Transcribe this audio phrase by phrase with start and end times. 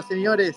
[0.00, 0.56] Señores.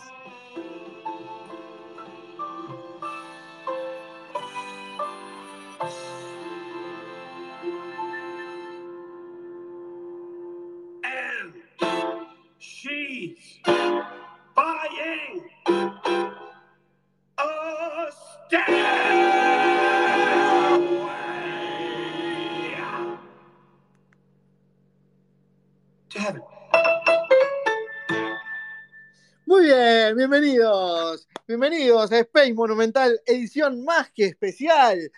[31.70, 32.12] Bienvenidos.
[32.12, 35.12] A Space Monumental, edición más que especial.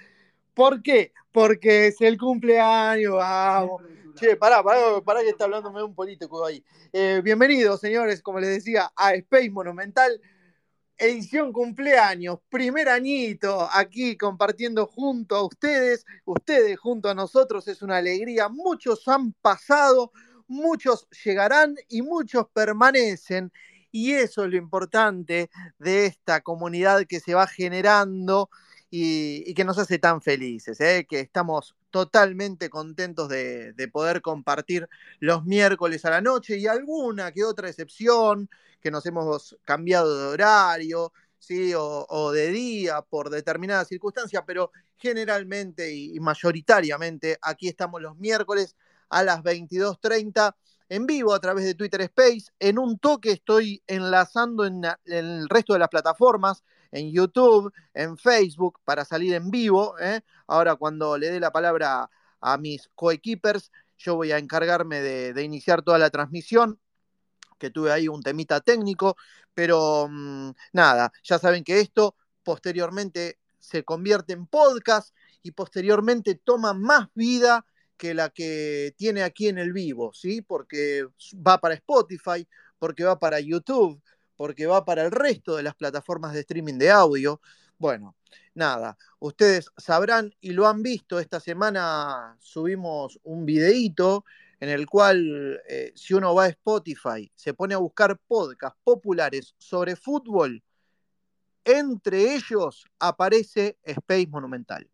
[0.54, 1.12] ¿Por qué?
[1.34, 3.84] Porque es el cumpleaños, vamos.
[4.16, 6.64] Che, pará, pará, pará que está hablándome un político ahí.
[6.94, 10.22] Eh, bienvenidos, señores, como les decía, a Space Monumental,
[10.98, 17.98] edición cumpleaños, primer añito, aquí compartiendo junto a ustedes, ustedes junto a nosotros, es una
[17.98, 18.48] alegría.
[18.48, 20.14] Muchos han pasado,
[20.48, 23.52] muchos llegarán y muchos permanecen.
[23.92, 25.50] Y eso es lo importante
[25.80, 28.50] de esta comunidad que se va generando
[28.90, 31.06] y, que nos hace tan felices, ¿eh?
[31.10, 34.88] que estamos totalmente contentos de, de poder compartir
[35.20, 38.50] los miércoles a la noche y alguna que otra excepción,
[38.82, 41.74] que nos hemos cambiado de horario, ¿sí?
[41.76, 48.76] o, de día por determinada circunstancia, pero generalmente y, y mayoritariamente aquí estamos los miércoles
[49.10, 50.56] a las 22.30
[50.90, 52.46] en vivo a través de Twitter Space.
[52.60, 58.80] En un toque estoy enlazando en, el resto de las plataformas, en YouTube, en Facebook,
[58.86, 59.98] para salir en vivo.
[60.00, 60.22] ¿eh?
[60.48, 65.82] Ahora cuando le dé la palabra a mis coequippers, yo voy a encargarme de, iniciar
[65.82, 66.80] toda la transmisión
[67.58, 69.18] que tuve ahí un temita técnico,
[69.54, 76.74] pero mmm, nada, ya saben que esto posteriormente se convierte en podcast y posteriormente toma
[76.74, 77.66] más vida
[77.98, 80.42] que la que tiene aquí en el vivo, ¿sí?
[80.42, 82.48] Porque va para Spotify,
[82.80, 84.02] porque va para YouTube,
[84.36, 87.42] porque va para el resto de las plataformas de streaming de audio.
[87.78, 88.16] Bueno,
[88.54, 94.26] nada, ustedes sabrán y lo han visto, esta semana subimos un videíto
[94.60, 99.54] en el cual eh, si uno va a Spotify, se pone a buscar podcasts populares
[99.58, 100.64] sobre fútbol,
[101.64, 104.90] entre ellos aparece Space Monumental,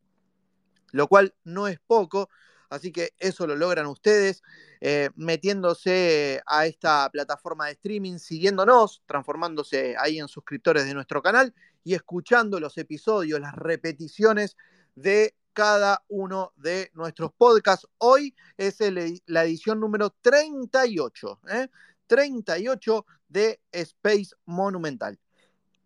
[0.91, 2.29] lo cual no es poco,
[2.73, 4.41] así que eso lo logran ustedes
[4.81, 11.53] eh, metiéndose a esta plataforma de streaming, siguiéndonos, transformándose ahí en suscriptores de nuestro canal
[11.83, 14.57] y escuchando los episodios, las repeticiones
[14.95, 17.87] de cada uno de nuestros podcasts.
[17.99, 18.77] Hoy es
[19.25, 21.67] la edición número 38, ¿eh?
[22.07, 25.19] 38 de Space Monumental.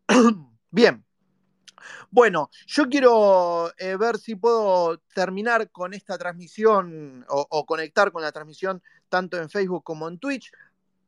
[0.71, 1.05] Bien,
[2.11, 8.31] Bueno, yo quiero eh, ver si puedo terminar con esta transmisión o, conectar con la
[8.31, 10.51] transmisión tanto en Facebook como en Twitch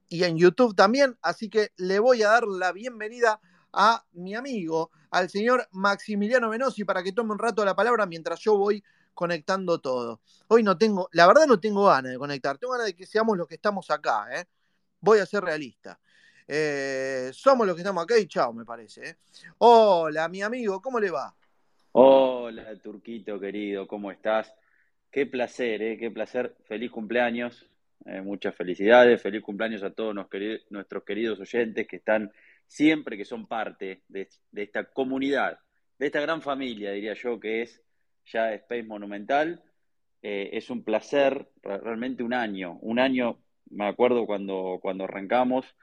[0.08, 1.18] y en YouTube también.
[1.22, 3.40] Así que le voy a dar la bienvenida
[3.72, 8.40] a mi amigo, al señor Maximiliano Venosi, para que tome un rato la palabra mientras
[8.40, 8.84] yo voy
[9.14, 10.22] conectando todo.
[10.48, 13.38] Hoy no tengo, la verdad no tengo ganas de conectar, tengo ganas de que seamos
[13.38, 14.46] los que estamos acá, ¿eh?
[15.02, 16.00] Voy a ser realista.
[16.52, 19.08] Eh, somos los que estamos acá y chao, me parece.
[19.08, 19.16] ¿eh?
[19.60, 21.32] Hola, mi amigo, ¿cómo le va?
[21.92, 24.52] Hola, Turquito querido, ¿cómo estás?
[25.12, 25.98] Qué placer, ¿eh?
[26.00, 26.56] qué placer.
[26.66, 27.70] Feliz cumpleaños,
[28.08, 32.32] eh, muchas felicidades, feliz cumpleaños a todos nuestros queridos oyentes que están
[32.66, 35.60] siempre, que son parte de, esta comunidad,
[36.00, 37.80] de esta gran familia, diría yo, que es
[38.26, 39.62] ya Space Monumental.
[40.22, 45.76] Es un placer, realmente un año, un año, me acuerdo cuando, cuando arrancamos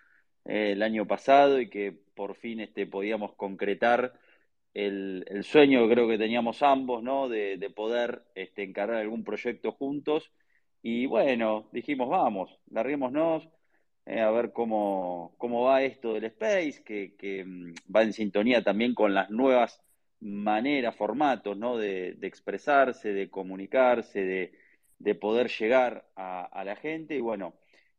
[0.49, 4.15] eh, el año pasado y que por fin este, podíamos concretar
[4.75, 7.29] el, el, sueño que creo que teníamos ambos, ¿no?
[7.29, 10.31] De, de poder este, encargar algún proyecto juntos.
[10.83, 13.49] Y bueno, dijimos, vamos, larguémonos
[14.07, 18.63] eh, a ver cómo, cómo va esto del Space, que, que mm, va en sintonía
[18.63, 19.83] también con las nuevas
[20.21, 21.77] maneras, formatos, ¿no?
[21.77, 24.53] De, de expresarse, de comunicarse, de,
[24.99, 27.55] de poder llegar a, a, la gente y bueno,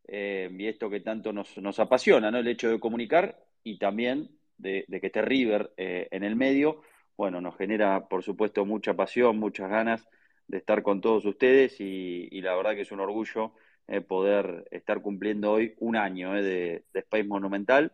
[0.07, 2.37] eh, y esto que tanto nos, nos, apasiona, ¿no?
[2.37, 6.81] El hecho de comunicar y también de, que esté River eh, en el medio,
[7.17, 10.07] bueno, nos genera por supuesto mucha pasión, muchas ganas
[10.47, 13.51] de estar con todos ustedes y, la verdad que es un orgullo
[13.87, 17.91] eh, poder estar cumpliendo hoy un año de, de Space Monumental.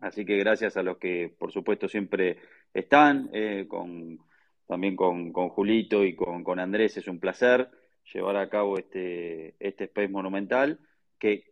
[0.00, 2.38] Así que gracias a los que, por supuesto, siempre
[2.72, 3.30] están,
[3.68, 4.18] con,
[4.66, 6.96] también con, Julito y con, con, Andrés.
[6.96, 7.70] Es un placer
[8.12, 10.80] llevar a cabo este, este Space Monumental
[11.20, 11.44] que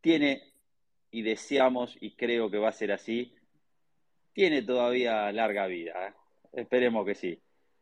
[0.00, 0.42] tiene,
[1.12, 3.34] y deseamos, y creo que va a ser así,
[4.32, 6.08] tiene todavía larga vida.
[6.08, 6.12] ¿eh?
[6.52, 7.40] Esperemos que sí,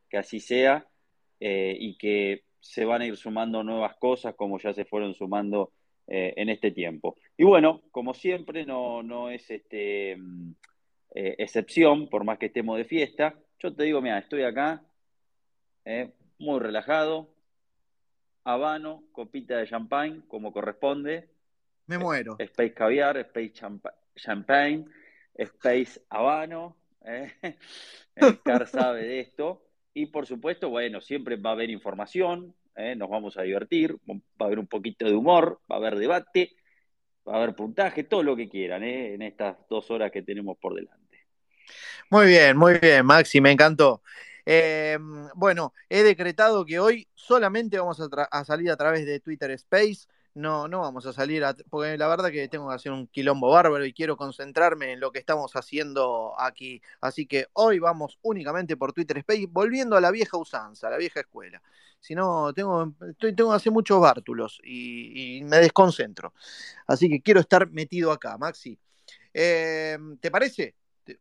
[0.08, 0.86] que así sea
[1.40, 5.72] eh, y que se van a ir sumando nuevas cosas como ya se fueron sumando
[6.06, 7.16] eh, en este tiempo.
[7.36, 10.16] Y bueno, como siempre, no, no es este, eh,
[11.38, 13.38] excepción, por más que estemos de fiesta.
[13.58, 14.82] Yo te digo, mira, estoy acá,
[16.38, 17.35] muy relajado,
[18.46, 21.28] habano, copita de champagne, como corresponde.
[21.86, 22.36] Me muero.
[22.38, 23.52] Space caviar, Space
[24.14, 24.86] champagne,
[25.34, 26.76] Space habano.
[27.04, 27.32] ¿eh?
[28.44, 29.62] Car sabe de esto.
[29.92, 32.94] Y por supuesto, bueno, siempre va a haber información, ¿eh?
[32.94, 36.52] nos vamos a divertir, va a haber un poquito de humor, va a haber debate,
[37.26, 39.14] va a haber puntaje, todo lo que quieran ¿eh?
[39.14, 41.26] en estas dos horas que tenemos por delante.
[42.10, 44.02] Muy bien, muy bien, Maxi, me encantó.
[44.48, 44.96] Eh,
[45.34, 48.00] bueno, he decretado que hoy solamente vamos
[48.30, 50.06] a, salir a través de Twitter Space.
[50.34, 53.50] No, no vamos a salir, a, porque la verdad que tengo que hacer un quilombo
[53.50, 56.80] bárbaro y quiero concentrarme en lo que estamos haciendo aquí.
[57.00, 60.98] Así que hoy vamos únicamente por Twitter Space, volviendo a la vieja usanza, a la
[60.98, 61.60] vieja escuela.
[62.00, 66.34] Si no, tengo, estoy, tengo que hacer muchos bártulos y, y, me desconcentro.
[66.86, 68.78] Así que quiero estar metido acá, Maxi.
[69.34, 70.74] Eh, ¿Te parece?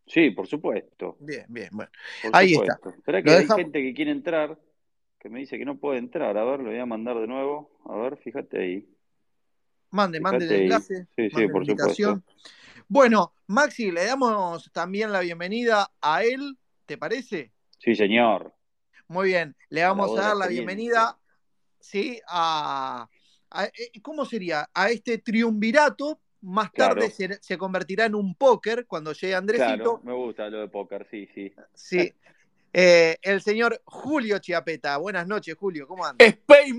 [0.05, 1.17] Sí, por supuesto.
[1.19, 1.91] Bien, bien, bueno.
[2.23, 2.73] Por Ahí supuesto.
[2.75, 2.89] está.
[2.97, 3.63] Espera que hay dejamos...
[3.63, 4.59] gente que quiere entrar,
[5.19, 6.37] que me dice que no puede entrar.
[6.37, 7.71] A ver, lo voy a mandar de nuevo.
[7.85, 8.89] A ver, fíjate ahí.
[9.91, 11.07] Mande, fíjate mande el enlace.
[11.15, 12.23] Sí, sí, por supuesto.
[12.87, 17.51] Bueno, Maxi, le damos también la bienvenida a él, ¿te parece?
[17.79, 18.53] Sí, señor.
[19.07, 21.17] Muy bien, le vamos a, a dar la bienvenida,
[21.79, 23.07] sí, a,
[23.51, 24.69] a, eh, ¿cómo sería?
[24.73, 26.19] A este triunvirato.
[26.45, 27.35] Más tarde claro.
[27.35, 29.99] se, se, convertirá en un póker cuando llegue Andresito.
[29.99, 31.53] Claro, me gusta lo de póker, sí, sí.
[31.73, 32.13] Sí.
[32.77, 34.97] Eh, el señor Julio Chiapeta.
[34.97, 36.27] Buenas noches, Julio, ¿cómo andas?
[36.27, 36.73] Space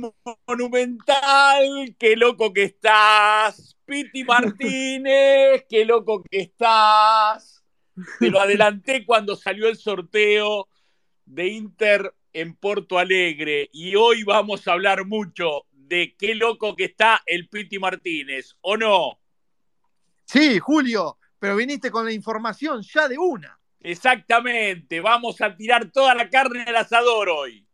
[0.46, 3.78] Monumental, qué loco que estás.
[3.86, 7.64] Piti Martínez, qué loco que estás.
[8.20, 10.68] Te lo adelanté cuando salió el sorteo
[11.24, 16.84] de Inter en Porto Alegre y hoy vamos a hablar mucho de qué loco que
[16.84, 19.18] está el Piti Martínez, ¿o no?
[20.26, 23.58] Sí, Julio, pero viniste con la información ya de una.
[23.80, 27.64] Exactamente, vamos a tirar toda la carne al asador hoy.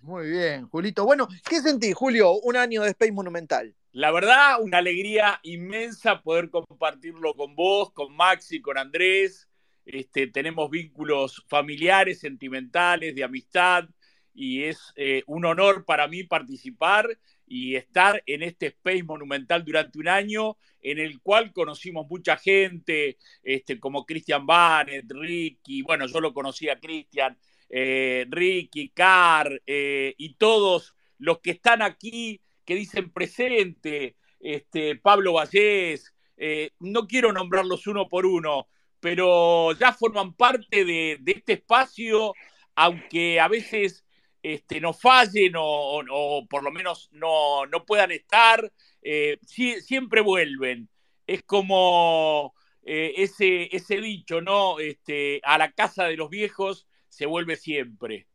[0.00, 1.04] Muy bien, Julito.
[1.04, 3.74] Bueno, ¿qué sentís, Julio, un año de Space Monumental?
[3.90, 9.48] La verdad, una alegría inmensa poder compartirlo con vos, con Maxi, con Andrés.
[9.84, 13.88] Este, tenemos vínculos familiares, sentimentales, de amistad,
[14.32, 19.98] y es eh, un honor para mí participar y estar en este Space Monumental durante
[19.98, 26.20] un año en el cual conocimos mucha gente, este, como Christian Barnett, Ricky, bueno, yo
[26.20, 27.36] lo conocí a Christian,
[27.68, 35.34] eh, Ricky, Carr eh, y todos los que están aquí, que dicen presente, este, Pablo
[35.34, 38.68] Vallés, eh, no quiero nombrarlos uno por uno,
[39.00, 42.32] pero ya forman parte de, de este espacio,
[42.74, 44.05] aunque a veces
[44.54, 48.72] este, no fallen o, o, por lo menos no, no puedan estar,
[49.02, 50.88] eh, siempre vuelven.
[51.26, 54.78] Es como eh, ese, ese dicho, ¿no?
[54.78, 58.28] Este, a la casa de los viejos se vuelve siempre.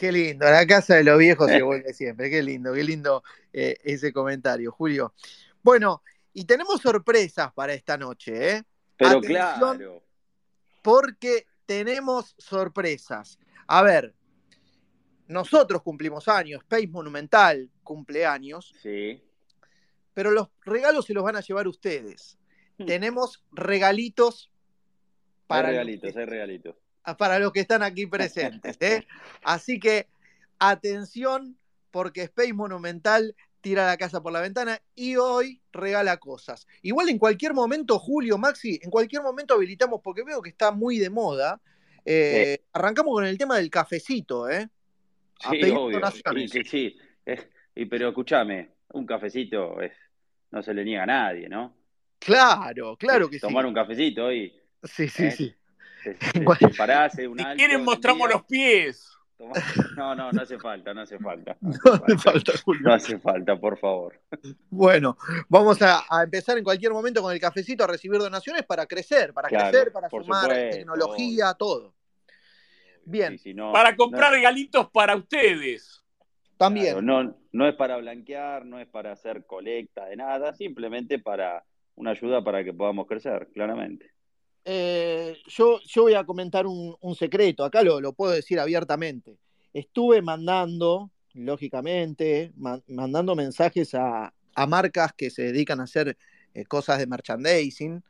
[0.00, 2.28] Qué lindo, a la casa de los viejos se vuelve siempre.
[2.28, 5.14] Qué lindo, qué lindo eh, ese comentario, Julio.
[5.62, 8.62] Bueno, y tenemos sorpresas para esta noche, ¿eh?
[8.96, 10.02] Pero Atención, claro.
[10.82, 13.38] Porque tenemos sorpresas.
[13.68, 14.14] A ver,
[15.30, 19.22] nosotros cumplimos años, Space Monumental cumple años, Sí.
[20.12, 22.36] pero los regalos se los van a llevar ustedes.
[22.78, 22.86] Hmm.
[22.86, 24.50] Tenemos regalitos
[25.46, 26.76] para, los regalitos, que, hay regalitos.
[27.18, 28.76] para los que están aquí presentes.
[28.80, 29.06] ¿eh?
[29.42, 30.08] Así que
[30.58, 31.56] atención,
[31.90, 36.66] porque Space Monumental tira la casa por la ventana y hoy regala cosas.
[36.82, 40.98] Igual en cualquier momento, Julio, Maxi, en cualquier momento habilitamos, porque veo que está muy
[40.98, 41.60] de moda.
[42.04, 44.68] eh, Arrancamos con el tema del cafecito, ¿eh?
[45.40, 46.00] Sí, obvio.
[46.36, 46.98] Y sí.
[47.24, 49.92] es- y, pero escúchame, un cafecito es,
[50.50, 51.74] no se le niega a nadie, ¿no?
[52.18, 53.40] Claro, claro que sí.
[53.40, 55.30] Tomar un cafecito y Sí, sí, ¿eh?
[55.30, 55.54] sí.
[56.04, 59.06] te, te- Igual- te parás, un Si alto quieren mostramos día, los pies.
[59.96, 61.56] No, no, no hace falta, no hace falta.
[61.62, 62.82] No No hace falta, falta, Julio.
[62.82, 64.20] no hace falta, por favor.
[64.68, 65.16] Bueno,
[65.48, 69.32] vamos a, a empezar en cualquier momento con el cafecito a recibir donaciones para crecer,
[69.32, 71.94] para Claro, crecer, para sumar supuesto, tecnología, todo.
[73.04, 73.38] Bien.
[73.38, 76.02] Sí, no- Para no- comprar regalitos para ustedes.
[76.56, 76.86] También.
[76.92, 81.64] Claro, no, no es para blanquear, no es para hacer colecta de nada, simplemente para
[81.96, 84.10] una ayuda para que podamos crecer, claramente.
[84.64, 89.38] Eh, yo, yo voy a comentar un, un secreto, acá lo, lo puedo decir abiertamente.
[89.72, 96.16] Estuve mandando, lógicamente, ma- mandando mensajes a, a marcas que se dedican a hacer
[96.52, 98.02] eh, cosas de merchandising,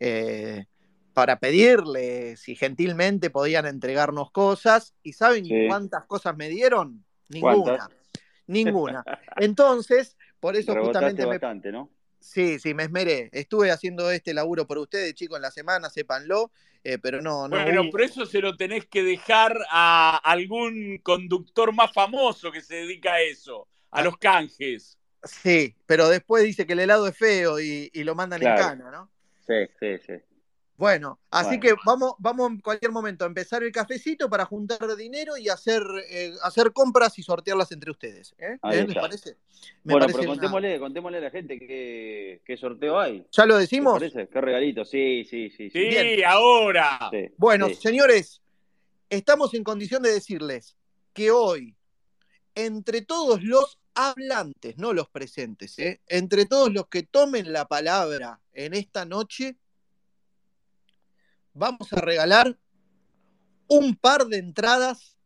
[0.00, 0.64] eh,
[1.14, 4.94] para pedirles si gentilmente podían entregarnos cosas.
[5.02, 5.66] ¿Y saben Sí.
[5.68, 7.04] cuántas cosas me dieron?
[7.28, 7.62] Ninguna.
[7.62, 7.88] ¿Cuántas?
[8.46, 9.04] Ninguna.
[9.36, 11.88] Entonces, por eso Rebotaste justamente me, bastante, ¿no?
[12.18, 13.30] Sí, sí, me esmeré.
[13.32, 16.50] Estuve haciendo este laburo por ustedes, chicos, en la semana, sépanlo,
[16.82, 17.62] eh, pero no, no.
[17.62, 22.76] Bueno, pero eso se lo tenés que dejar a algún conductor más famoso que se
[22.76, 24.98] dedica a eso, a los canjes.
[25.22, 28.90] Sí, pero después dice que el helado es feo y, y lo mandan en cana,
[28.90, 29.10] ¿no?
[29.46, 30.14] Sí, sí, sí.
[30.76, 31.62] Bueno, así Bueno.
[31.62, 35.82] que vamos, vamos en cualquier momento a empezar el cafecito para juntar dinero y hacer,
[36.10, 38.34] eh, hacer compras y sortearlas entre ustedes.
[38.38, 38.54] ¿eh?
[38.54, 38.58] ¿Eh?
[38.70, 39.00] ¿Les está.
[39.02, 39.36] parece?
[39.84, 43.24] Me bueno, parece pero una- contémosle, contémosle a la gente qué, qué sorteo hay.
[43.30, 43.94] ¿Ya lo ¿Te decimos?
[43.94, 44.26] parece?
[44.28, 44.84] ¿Qué regalito?
[44.84, 45.70] Sí, sí, sí.
[45.70, 46.22] Sí, sí.
[46.24, 47.08] Ahora.
[47.12, 47.76] Sí, Bueno, sí.
[47.76, 48.42] señores,
[49.10, 50.76] estamos en condición de decirles
[51.12, 51.76] que hoy,
[52.56, 56.00] entre todos los hablantes, no los presentes, ¿eh?
[56.08, 59.56] entre todos los que tomen la palabra en esta noche,
[61.54, 62.58] vamos a regalar
[63.68, 65.16] un par de entradas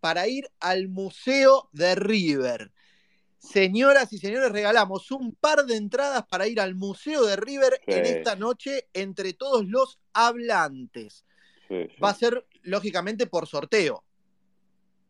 [0.00, 2.72] para ir al Museo de River.
[3.38, 7.92] Señoras y señores, regalamos un par de entradas para ir al Museo de River Sí.
[7.94, 11.24] en esta noche entre todos los hablantes.
[11.68, 12.00] Sí, sí.
[12.02, 14.02] Va a ser, lógicamente, por sorteo.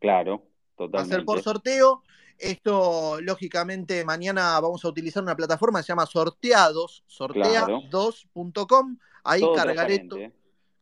[0.01, 1.15] Claro, Va a totalmente.
[1.15, 2.03] ser por sorteo.
[2.39, 8.99] Esto, lógicamente, mañana vamos a utilizar una plataforma que se llama Sorteados, sortea2.com.
[9.25, 9.99] Ahí Todo cargaré.
[9.99, 10.33] transparente, to- ¿eh?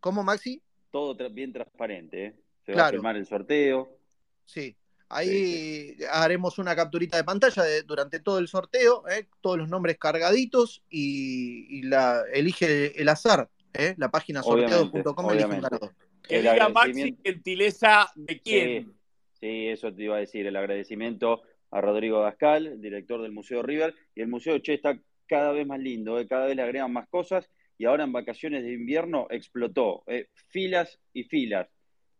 [0.04, 0.60] ¿Cómo, Maxi?
[0.90, 2.26] Todo tra- bien transparente.
[2.26, 2.34] ¿eh?
[2.66, 2.96] Se va a Claro.
[2.98, 3.96] filmar el sorteo.
[4.44, 4.76] Sí.
[5.08, 9.28] Ahí haremos una capturita de pantalla de- durante todo el sorteo, ¿eh?
[9.40, 13.48] todos los nombres cargaditos y, y la, elige el azar.
[13.72, 13.94] ¿eh?
[13.96, 15.94] La página sorteados.com elige un ganador.
[16.22, 18.84] Que diga Maxi gentileza de quién.
[18.84, 20.46] Sí, sí, eso te iba a decir.
[20.46, 23.94] El agradecimiento a Rodrigo Dascal, director del Museo River.
[24.14, 26.26] Y el Museo Che está cada vez más lindo, ¿eh?
[26.28, 27.48] cada vez le agregan más cosas.
[27.78, 30.04] Y ahora en vacaciones de invierno explotó.
[30.06, 30.28] ¿eh?
[30.48, 31.68] Filas y filas.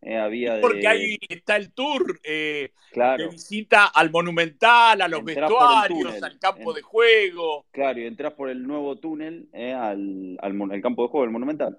[0.03, 0.17] ¿eh?
[0.17, 0.61] Había de.
[0.61, 3.25] Porque ahí está el tour eh, Claro.
[3.25, 7.67] de visita al Monumental, a los Entrás vestuarios, al campo En- de juego.
[7.71, 9.73] Claro, y entras por el nuevo túnel ¿eh?
[9.73, 11.79] al, al, al campo de juego, el Monumental.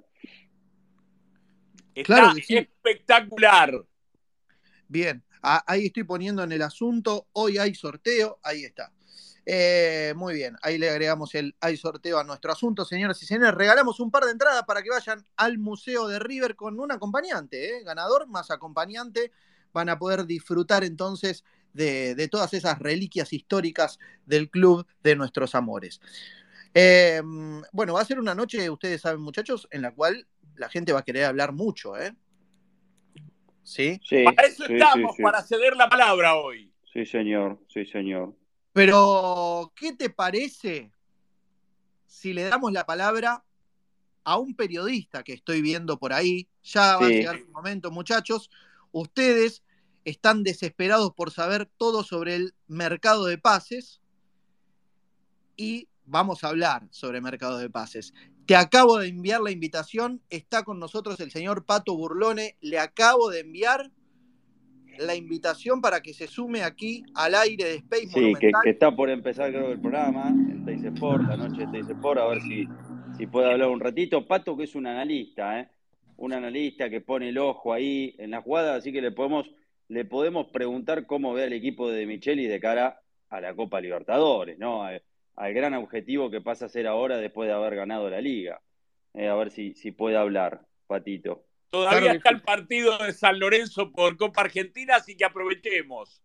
[1.93, 2.57] Está Claro sí.
[2.57, 3.71] espectacular.
[4.87, 7.27] Bien, ahí estoy poniendo en el asunto.
[7.33, 8.91] Hoy hay sorteo, ahí está.
[9.45, 13.53] Eh, muy bien, ahí le agregamos el hay sorteo a nuestro asunto, señoras y señores.
[13.53, 17.77] Regalamos un par de entradas para que vayan al Museo de River con un acompañante,
[17.77, 17.83] ¿eh?
[17.83, 19.31] ganador más acompañante.
[19.71, 25.53] Van a poder disfrutar entonces de, de todas esas reliquias históricas del club de nuestros
[25.53, 25.99] amores.
[26.73, 27.21] Eh,
[27.71, 30.99] bueno, va a ser una noche, ustedes saben, muchachos, en la cual la gente va
[30.99, 32.13] a querer hablar mucho, ¿eh?
[33.63, 33.99] ¿Sí?
[34.03, 35.23] Sí, Para eso sí, estamos, sí, sí.
[35.23, 36.71] para ceder la palabra hoy.
[36.91, 38.33] Sí, señor, sí, señor.
[38.75, 40.91] Pero, ¿qué te parece
[42.05, 43.45] si le damos la palabra
[44.25, 46.49] a un periodista que estoy viendo por ahí.
[46.63, 48.49] Ya va a llegar su momento, muchachos.
[48.91, 49.63] Ustedes
[50.03, 54.01] están desesperados por saber todo sobre el mercado de pases
[55.55, 58.13] y vamos a hablar sobre mercado de pases.
[58.45, 63.29] Te acabo de enviar la invitación, está con nosotros el señor Pato Burlone, le acabo
[63.29, 63.91] de enviar
[64.99, 69.09] la invitación para que se sume aquí al aire de Space Sí, que, está por
[69.09, 72.67] empezar creo el programa en Teis Sport, la noche de Teis Sport, a ver si,
[73.17, 74.25] si puede hablar un ratito.
[74.25, 75.69] Pato que es un analista, ¿eh?
[76.17, 79.49] un analista que pone el ojo ahí en la jugada, así que le podemos,
[79.87, 84.57] le podemos preguntar cómo ve al equipo de Micheli de cara a la Copa Libertadores,
[84.57, 84.83] ¿no?
[84.83, 85.01] Al,
[85.35, 88.61] al gran objetivo que pasa a ser ahora después de haber ganado la liga.
[89.13, 91.45] Eh, a ver si, si puede hablar, Patito.
[91.75, 96.21] Todavía Claro está el partido de San Lorenzo por Copa Argentina, así que aprovechemos.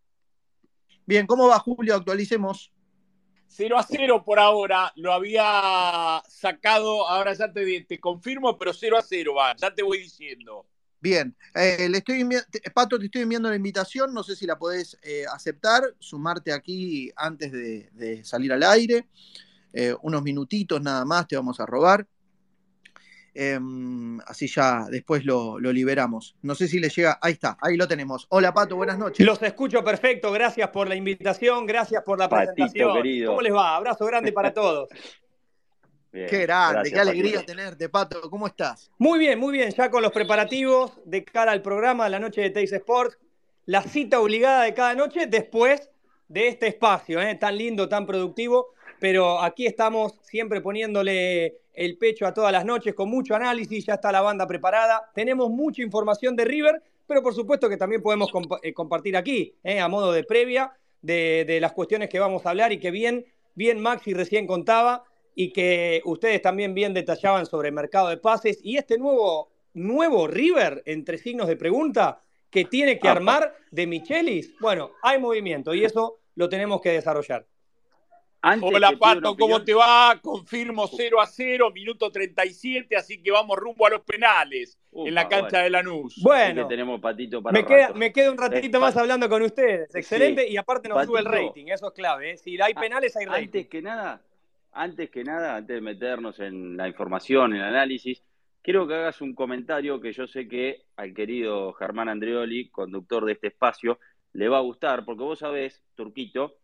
[1.04, 1.96] Bien, ¿cómo va Julio?
[1.96, 2.72] Actualicemos.
[3.48, 8.96] 0 a 0 por ahora, lo había sacado, ahora ya te, te confirmo, pero 0
[8.96, 10.66] a 0 va, ya te voy diciendo.
[11.00, 12.24] Bien, eh, le estoy
[12.72, 17.10] Pato, te estoy enviando la invitación, no sé si la podés eh, aceptar, sumarte aquí
[17.16, 19.08] antes de, de salir al aire,
[19.72, 22.04] Eh, unos minutitos nada más te vamos a robar,
[23.32, 26.34] Em, así ya después lo, lo liberamos.
[26.42, 28.26] No sé si le llega, ahí está, ahí lo tenemos.
[28.30, 29.24] Hola Pato, buenas noches.
[29.24, 32.96] Los escucho perfecto, gracias por la invitación, gracias por la Patito, presentación.
[32.96, 33.30] querido.
[33.30, 33.76] ¿Cómo les va?
[33.76, 34.88] Abrazo grande para todos.
[36.12, 37.52] Bien, Qué grande, gracias, qué alegría Patito.
[37.52, 38.90] tenerte, Pato, ¿cómo estás?
[38.98, 42.50] Muy bien, muy bien, ya con los preparativos de cara al programa la noche de
[42.50, 43.16] Teis Sports,
[43.66, 45.88] la cita obligada de cada noche después
[46.26, 47.36] de este espacio, ¿eh?
[47.36, 52.94] tan lindo, tan productivo, pero aquí estamos siempre poniéndole el pecho a todas las noches
[52.94, 57.34] con mucho análisis, ya está la banda preparada, tenemos mucha información de River, pero por
[57.34, 58.30] supuesto que también podemos
[58.62, 59.80] eh, compartir aquí, ¿eh?
[59.80, 63.24] a modo de previa, de, de las cuestiones que vamos a hablar y que bien,
[63.54, 65.04] bien Maxi recién contaba
[65.34, 70.26] y que ustedes también bien detallaban sobre el mercado de pases y este nuevo, nuevo
[70.26, 74.58] River, entre signos de pregunta, que tiene que armar de Michelis.
[74.58, 77.46] Bueno, hay movimiento y eso lo tenemos que desarrollar.
[78.42, 80.18] Antes Hola Pato, ¿cómo opinión- te va?
[80.22, 85.28] Confirmo 0 a 0, minuto 37, así que vamos rumbo a los penales en la
[85.28, 85.64] cancha bueno.
[85.64, 86.20] de Lanús.
[86.22, 89.94] Bueno, tenemos Patito para me queda, me queda un ratito más hablando con ustedes.
[89.94, 90.54] Excelente Sí.
[90.54, 91.48] y aparte nos sube el Patito.
[91.48, 92.30] rating, eso es clave.
[92.30, 92.36] ¿eh?
[92.38, 93.44] Si hay A- penales, hay rating.
[93.44, 94.22] Antes que nada,
[94.72, 98.22] antes que nada, antes de meternos en la información, en el análisis,
[98.62, 103.32] quiero que hagas un comentario que yo sé que al querido Germán Andreoli, conductor de
[103.32, 103.98] este espacio,
[104.32, 106.56] le va a gustar, porque vos sabés, Turquito,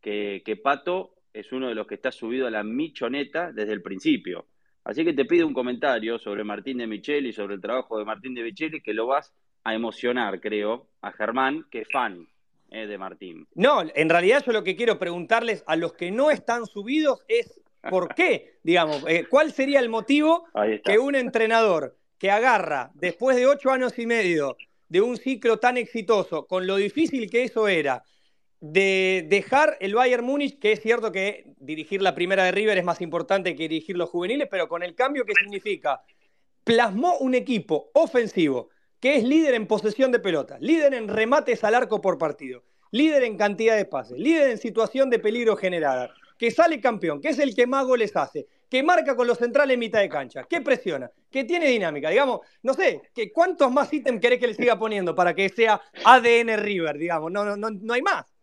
[0.00, 3.82] que, que Pato es uno de los que está subido a la michoneta desde el
[3.82, 4.46] principio.
[4.84, 8.34] Así que te pido un comentario sobre Martín de Micheli, sobre el trabajo de Martín
[8.34, 12.26] de Micheli, que lo vas a emocionar, creo, a Germán, que es fan
[12.70, 13.46] eh, de Martín.
[13.54, 17.60] No, en realidad yo lo que quiero preguntarles a los que no están subidos es
[17.90, 20.46] por qué, digamos, eh, cuál sería el motivo
[20.84, 24.56] que un entrenador que agarra después de ocho años y medio
[24.88, 28.04] de un ciclo tan exitoso, con lo difícil que eso era,
[28.60, 32.84] de dejar el Bayern Múnich, que es cierto que dirigir la primera de River es
[32.84, 36.02] más importante que dirigir los juveniles, pero con el cambio que significa,
[36.64, 41.74] plasmó un equipo ofensivo que es líder en posesión de pelota, líder en remates al
[41.74, 46.50] arco por partido, líder en cantidad de pases, líder en situación de peligro generada, que
[46.50, 49.80] sale campeón, que es el que más goles hace, que marca con los centrales en
[49.80, 54.20] mitad de cancha, que presiona, que tiene dinámica, digamos, no sé, que ¿cuántos más ítems
[54.20, 57.30] querés que le siga poniendo para que sea ADN River, digamos?
[57.30, 58.35] No, no, no, no hay más.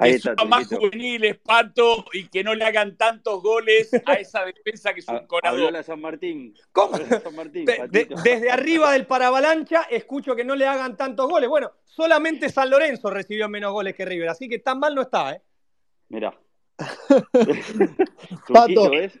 [0.00, 4.14] Ahí que está, suba más juveniles, Pato, y que no le hagan tantos goles a
[4.14, 5.72] esa defensa que es un corador.
[5.72, 6.54] la San Martín.
[6.72, 6.94] ¿Cómo?
[6.94, 8.22] Habló la San Martín, De- de- Patito.
[8.22, 11.48] desde arriba del paravalancha escucho que no le hagan tantos goles.
[11.48, 15.32] Bueno, solamente San Lorenzo recibió menos goles que River, así que tan mal no está,
[15.32, 15.42] ¿eh?
[16.10, 16.32] Mirá.
[18.52, 18.90] Pato.
[18.90, 19.18] ¿ves?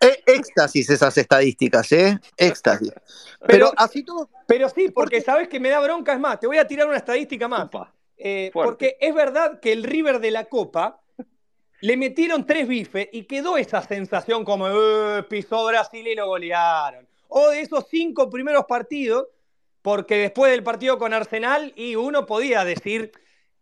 [0.00, 2.18] Eh, éxtasis esas estadísticas, ¿eh?
[2.36, 2.92] Éxtasis.
[2.92, 3.00] Pero,
[3.46, 6.58] Pero- así todo, Pero sí, porque sabes que me da bronca, es más, te voy
[6.58, 7.64] a tirar una estadística más.
[7.66, 7.94] Upa.
[8.24, 11.00] Eh, porque es verdad que el River de la Copa
[11.80, 17.08] le metieron tres bifes y quedó esa sensación como "Eh, pisó Brasil y lo golearon.
[17.26, 19.26] O de esos cinco primeros partidos,
[19.82, 23.10] porque después del partido con Arsenal y uno podía decir,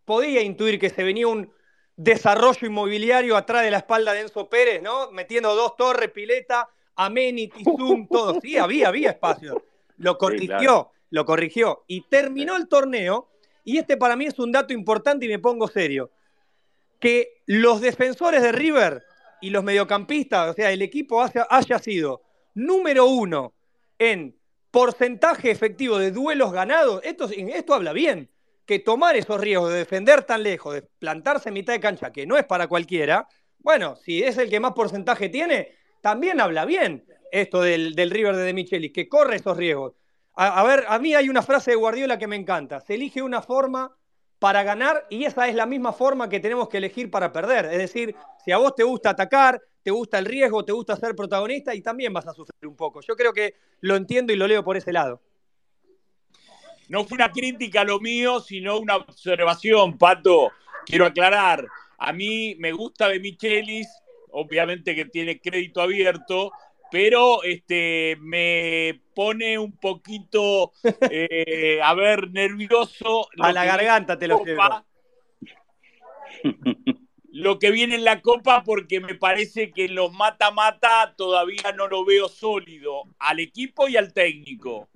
[0.04, 1.50] podía intuir que se venía un
[1.96, 5.10] desarrollo inmobiliario atrás de la espalda de Enzo Pérez, ¿no?
[5.12, 8.38] Metiendo dos torres, pileta, amenity, zoom, todo.
[8.42, 9.62] Sí, había, había espacio.
[9.96, 10.92] Lo corrigió, claro.
[11.08, 11.84] lo corrigió.
[11.86, 13.29] Y terminó el torneo,
[13.64, 16.10] y este para mí es un dato importante y me pongo serio,
[16.98, 19.02] que los defensores de River
[19.40, 22.22] y los mediocampistas, o sea, el equipo haya, sido
[22.54, 23.54] número uno
[23.98, 24.36] en
[24.70, 28.30] porcentaje efectivo de duelos ganados, esto, esto habla bien.
[28.66, 32.24] Que tomar esos riesgos de defender tan lejos, de plantarse en mitad de cancha, que
[32.24, 33.26] no es para cualquiera,
[33.62, 37.04] bueno, si es el que más porcentaje tiene, también habla bien.
[37.32, 39.94] esto del, del River de De que corre esos riesgos.
[40.34, 42.80] A, ver, a mí hay una frase de Guardiola que me encanta.
[42.80, 43.94] Se elige una forma
[44.38, 47.66] para ganar y esa es la misma forma que tenemos que elegir para perder.
[47.66, 51.14] Es decir, si a vos te gusta atacar, te gusta el riesgo, te gusta ser
[51.14, 53.00] protagonista y también vas a sufrir un poco.
[53.02, 55.20] Yo creo que lo entiendo y lo leo por ese lado.
[56.88, 60.50] No fue una crítica lo mío, sino una observación, Pato.
[60.86, 61.66] Quiero aclarar,
[61.98, 63.88] a mí me gusta de Michelis,
[64.32, 66.50] obviamente que tiene crédito abierto,
[66.90, 70.72] pero este, me pone un poquito,
[71.10, 73.28] eh, a ver, nervioso.
[73.38, 74.84] A la garganta te lo llevo.
[77.32, 82.04] Lo que viene en la Copa, porque me parece que los mata-mata todavía no lo
[82.04, 84.88] veo sólido, al equipo y al técnico.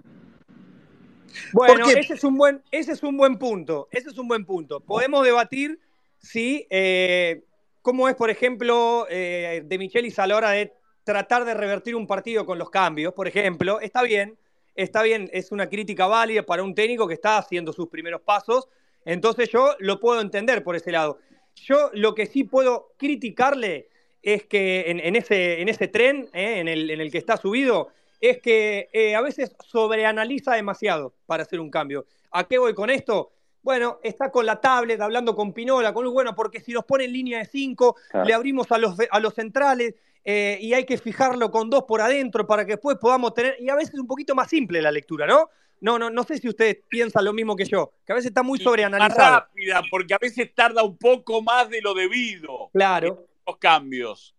[1.52, 3.88] Bueno, ese es, un buen, ese es un buen punto.
[3.90, 4.80] Ese es un buen punto.
[4.80, 5.78] Podemos debatir
[6.18, 7.44] si, eh,
[7.82, 10.72] cómo es, por ejemplo, eh, de Michelis a la hora de
[11.04, 14.36] tratar de revertir un partido con los cambios, por ejemplo, está bien,
[14.74, 18.68] está bien, es una crítica válida para un técnico que está haciendo sus primeros pasos,
[19.04, 21.18] entonces yo lo puedo entender por ese lado.
[21.54, 23.88] Yo lo que sí puedo criticarle
[24.22, 27.36] es que en, en ese, en ese tren, eh, en, el, en, el, que está
[27.36, 27.90] subido,
[28.20, 32.06] es que eh, a veces sobreanaliza demasiado para hacer un cambio.
[32.30, 33.32] ¿A qué voy con esto?
[33.62, 37.12] Bueno, está con la tablet, hablando con Pinola, con bueno, porque si nos pone en
[37.12, 38.26] línea de 5, claro.
[38.26, 42.00] le abrimos a los, a los centrales, eh, y hay que fijarlo con dos por
[42.00, 44.90] adentro para que después podamos tener, y a veces es un poquito más simple la
[44.90, 45.50] lectura, ¿no?
[45.80, 48.42] No, no, no sé si ustedes piensan lo mismo que yo, que a veces está
[48.42, 49.32] muy sobreanalizado.
[49.32, 52.70] Más rápida, porque a veces tarda un poco más de lo debido.
[52.72, 53.26] Claro.
[53.46, 54.34] Los cambios.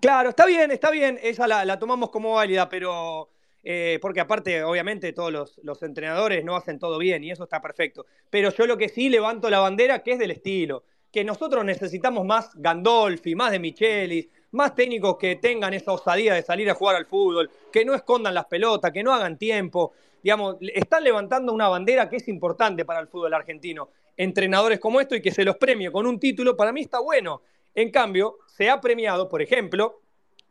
[0.00, 3.30] Claro, está bien, está bien, esa la, la tomamos como válida, pero
[3.64, 7.60] eh, porque aparte, obviamente, todos los, los, entrenadores no hacen todo bien y eso está
[7.60, 8.06] perfecto.
[8.30, 12.24] Pero yo lo que sí levanto la bandera, que es del estilo, que nosotros necesitamos
[12.24, 16.96] más Gandolfi, más de Michelis, más técnicos que tengan esa osadía de salir a jugar
[16.96, 19.92] al fútbol, que no escondan las pelotas, que no hagan tiempo.
[20.22, 23.90] Digamos, están levantando una bandera que es importante para el fútbol argentino.
[24.16, 27.42] Entrenadores como esto y que se los premie con un título, para mí está bueno.
[27.74, 30.00] En cambio, se ha premiado, por ejemplo,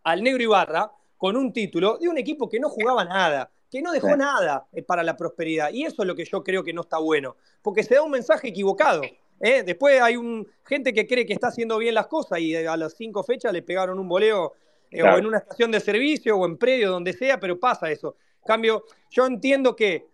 [0.03, 3.91] al Negro Ibarra con un título de un equipo que no jugaba nada, que no
[3.91, 5.71] dejó nada eh, para la prosperidad.
[5.71, 8.11] Y eso es lo que yo creo que no está bueno, porque se da un
[8.11, 9.01] mensaje equivocado.
[9.39, 9.63] ¿Eh?
[9.63, 12.93] Después hay un, gente que cree que está haciendo bien las cosas y a las
[12.95, 14.53] cinco fechas le pegaron un voleo
[14.91, 15.15] eh, claro.
[15.15, 18.15] o en una estación de servicio o en predio, donde sea, pero pasa eso.
[18.41, 20.07] En cambio, yo entiendo que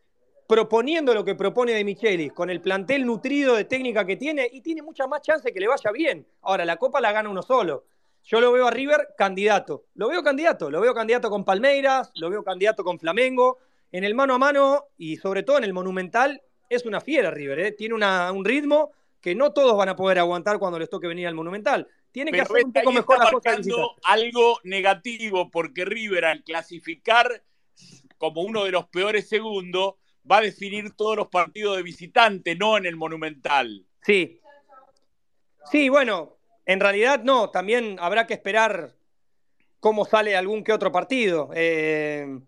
[0.51, 4.59] proponiendo lo que propone De Michelis, con el plantel nutrido de técnica que tiene, y
[4.59, 6.27] tiene mucha más chance que le vaya bien.
[6.41, 7.85] Ahora, la Copa la gana uno solo.
[8.23, 9.85] Yo lo veo a River candidato.
[9.95, 10.69] Lo veo candidato.
[10.69, 13.59] Lo veo candidato con Palmeiras, lo veo candidato con Flamengo.
[13.93, 17.59] En el mano a mano y sobre todo en el Monumental es una fiera River.
[17.59, 17.71] ¿eh?
[17.71, 21.27] Tiene una, un ritmo que no todos van a poder aguantar cuando les toque venir
[21.27, 21.87] al Monumental.
[22.11, 23.55] Tiene Pero que hacer un poco mejor la cosa
[24.03, 27.43] algo negativo porque River al clasificar
[28.17, 29.95] como uno de los peores segundos
[30.29, 33.85] va a definir todos los partidos de visitante, no en el Monumental.
[34.01, 34.39] Sí.
[35.71, 38.95] Sí, bueno, en realidad no, también habrá que esperar
[39.79, 41.49] cómo sale algún que otro partido.
[41.53, 42.39] Eh,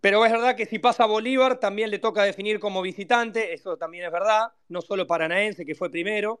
[0.00, 4.04] pero es verdad que si pasa Bolívar también le toca definir como visitante, eso también
[4.06, 6.40] es verdad, no solo Paranaense que fue primero,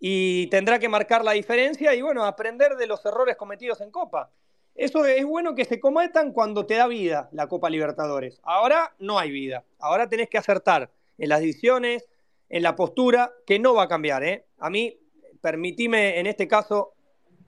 [0.00, 4.30] y tendrá que marcar la diferencia y bueno, aprender de los errores cometidos en Copa.
[4.74, 8.40] Eso es bueno que se cometan cuando te da vida la Copa Libertadores.
[8.44, 12.08] Ahora no hay vida, ahora tenés que acertar en las decisiones,
[12.48, 14.22] en la postura, que no va a cambiar.
[14.22, 14.46] ¿eh?
[14.58, 14.96] A mí
[15.40, 16.92] permitime en este caso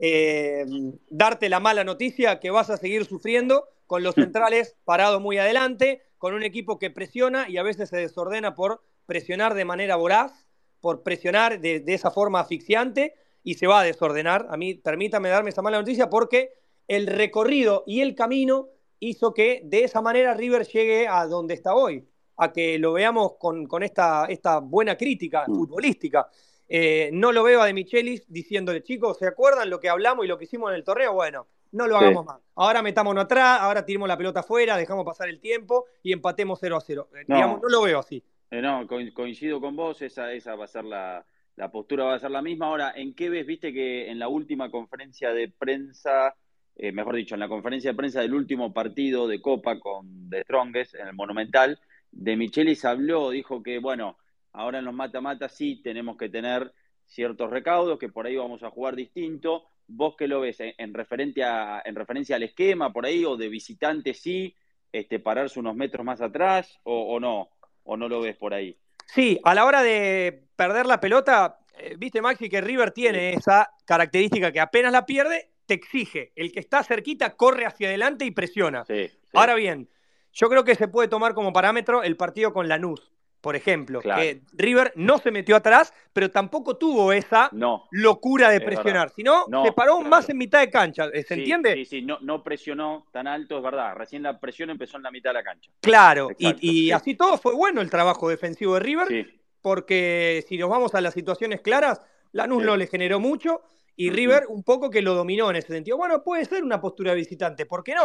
[0.00, 0.66] eh,
[1.08, 6.00] darte la mala noticia que vas a seguir sufriendo con los centrales parados muy adelante,
[6.16, 10.46] con un equipo que presiona y a veces se desordena por presionar de manera voraz,
[10.80, 14.46] por presionar de, de esa forma asfixiante y se va a desordenar.
[14.48, 16.52] A mí, permítame darme esa mala noticia porque
[16.86, 18.68] el recorrido y el camino
[19.00, 23.38] hizo que de esa manera River llegue a donde está hoy, a que lo veamos
[23.40, 26.28] con, con esta, esta buena crítica futbolística.
[26.68, 30.28] Eh, no lo veo a De Michelis diciéndole, chicos, ¿se acuerdan lo que hablamos y
[30.28, 31.12] lo que hicimos en el torneo?
[31.12, 32.28] Bueno, no lo hagamos sí.
[32.28, 32.40] más.
[32.56, 36.76] Ahora metámonos atrás, ahora tiremos la pelota afuera, dejamos pasar el tiempo y empatemos 0
[36.76, 37.08] a 0.
[37.14, 38.22] Eh, no, Digamos, no lo veo así.
[38.50, 41.24] Eh, no, coincido con vos, esa, esa va a ser la,
[41.56, 42.66] la postura, va a ser la misma.
[42.66, 43.46] Ahora, ¿en qué ves?
[43.46, 46.34] Viste que en la última conferencia de prensa,
[46.74, 50.42] eh, mejor dicho, en la conferencia de prensa del último partido de Copa con The
[50.42, 51.78] Strongest, en el Monumental,
[52.10, 54.18] de Michelis habló, dijo que, bueno,
[54.52, 56.72] ahora en los mata-mata sí tenemos que tener
[57.06, 59.64] ciertos recaudos, que por ahí vamos a jugar distinto.
[59.92, 60.60] ¿Vos qué lo ves?
[60.60, 64.54] ¿En, en, referencia, ¿En referencia al esquema por ahí o de visitante sí?
[64.92, 67.50] Este, ¿Pararse unos metros más atrás o, o no?
[67.84, 68.76] ¿O no lo ves por ahí?
[69.06, 73.70] Sí, a la hora de perder la pelota, eh, viste Maxi que River tiene esa
[73.84, 76.32] característica que apenas la pierde, te exige.
[76.36, 78.84] El que está cerquita corre hacia adelante y presiona.
[78.84, 79.18] Sí, sí.
[79.34, 79.88] Ahora bien,
[80.32, 84.20] yo creo que se puede tomar como parámetro el partido con Lanús, por ejemplo, Claro.
[84.20, 87.86] que River no se metió atrás, pero tampoco tuvo esa No.
[87.90, 91.34] locura de Es presionar, sino No, se paró más en mitad de cancha, ¿se Sí,
[91.34, 91.74] entiende?
[91.74, 93.94] Sí, sí, no, no presionó tan alto, es verdad.
[93.96, 95.70] Recién la presión empezó en la mitad de la cancha.
[95.80, 96.92] Claro, y- Exacto, y, sí.
[96.92, 99.26] así todo fue bueno el trabajo defensivo de River, Sí,
[99.62, 102.00] porque si nos vamos a las situaciones claras,
[102.32, 103.62] Lanús no le generó mucho
[103.96, 104.10] y.
[104.10, 105.96] River un poco que lo dominó en ese sentido.
[105.96, 108.02] Bueno, puede ser una postura visitante, ¿por qué no?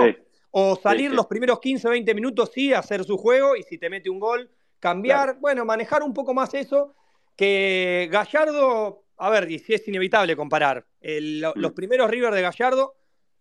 [0.51, 4.09] O salir los primeros 15, 20 minutos, sí, hacer su juego y si te mete
[4.09, 4.49] un gol,
[4.89, 5.37] cambiar.
[5.39, 6.93] Bueno, manejar un poco más eso
[7.35, 11.75] que Gallardo, a ver, y si es inevitable comparar, el- los Mm.
[11.75, 12.93] primeros River de Gallardo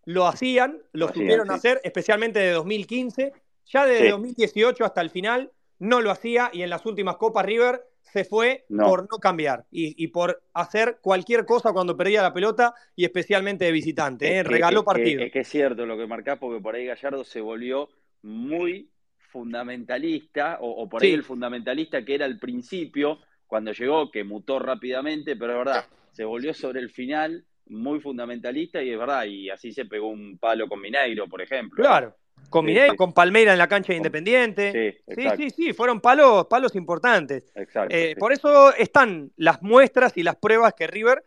[0.05, 1.53] lo hacían, lo Lo hacían, supieron sí.
[1.53, 3.31] hacer, especialmente de 2015.
[3.67, 4.11] Ya desde Sí.
[4.11, 8.65] 2018 hasta el final no lo hacía y en las últimas Copas River se fue
[8.69, 8.85] No.
[8.87, 13.65] por no cambiar y, y por hacer cualquier cosa cuando perdía la pelota y especialmente
[13.65, 14.27] de visitante.
[14.27, 14.37] ¿eh?
[14.39, 15.23] Es que- Regaló es que- partido.
[15.23, 17.89] Es que es cierto lo que marcás, porque por ahí Gallardo se volvió
[18.21, 18.89] muy
[19.35, 21.13] fundamentalista, o, o por ahí Sí.
[21.15, 26.23] el fundamentalista que era al principio, cuando llegó, que mutó rápidamente, pero es verdad, se
[26.25, 30.67] volvió sobre el final muy fundamentalista y es verdad, y así se pegó un palo
[30.67, 31.83] con Mineiro, por ejemplo.
[31.83, 32.15] Claro.
[32.49, 32.97] Con Mineiro, sí.
[32.97, 34.71] con Palmeira en la cancha de Independiente.
[35.07, 37.51] Sí, Sí, sí, sí, fueron palos, palos importantes.
[37.55, 38.15] exacto, Eh, sí.
[38.19, 41.23] Por eso están las muestras y las pruebas que River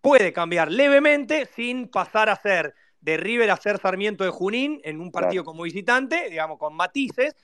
[0.00, 5.00] puede cambiar levemente sin pasar a ser de River a ser Sarmiento de Junín en
[5.00, 5.44] un partido Claro.
[5.44, 7.34] como visitante, digamos, con matices.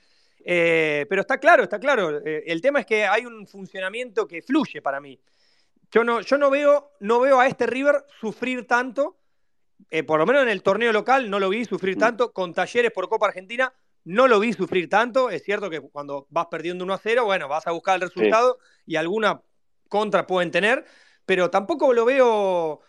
[0.45, 2.19] Eh, pero está claro, está claro.
[2.25, 5.17] Eh, el tema es que hay un funcionamiento que fluye para mí.
[5.91, 9.17] Yo no, yo no veo, no veo a este River sufrir tanto,
[9.89, 11.99] eh, por lo menos en el torneo local no lo vi sufrir Mm.
[11.99, 13.71] tanto, con talleres por Copa Argentina
[14.05, 15.29] no lo vi sufrir tanto.
[15.29, 18.57] Es cierto que cuando vas perdiendo 1 a 0, bueno, vas a buscar el resultado
[18.85, 19.41] y alguna
[19.87, 20.83] contra pueden tener,
[21.25, 22.81] pero tampoco lo veo,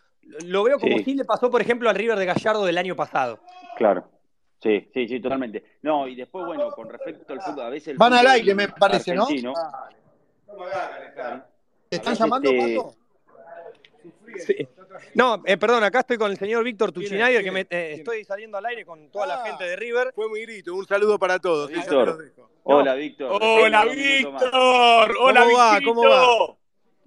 [0.45, 1.05] lo veo como Sí.
[1.05, 3.41] si le pasó, por ejemplo, al River de Gallardo del año pasado.
[3.77, 4.09] Claro.
[4.63, 5.63] Sí, sí, sí, totalmente.
[5.83, 8.69] No, y después, bueno, con respecto al fútbol, a veces el Van al aire, me
[8.69, 9.23] parece, ¿no?
[9.25, 9.53] argentino,
[11.89, 12.81] ¿Te están Es llamando, este-?
[14.39, 14.69] Sí.
[15.15, 16.93] No, eh, perdón, acá estoy con el señor Víctor.
[16.93, 19.47] Tuchinaider, que ¿Quién me, eh, estoy saliendo al aire con toda la Ah.
[19.47, 20.13] gente de River.
[20.15, 20.75] Fue muy grito.
[20.75, 21.71] Un saludo para todos.
[21.71, 22.19] Víctor.
[22.65, 23.39] Hola, Víctor.
[23.41, 23.85] Hola.
[23.85, 25.15] Víctor.
[25.21, 25.79] Hola, ¿Cómo va?
[25.85, 26.57] ¿Cómo va?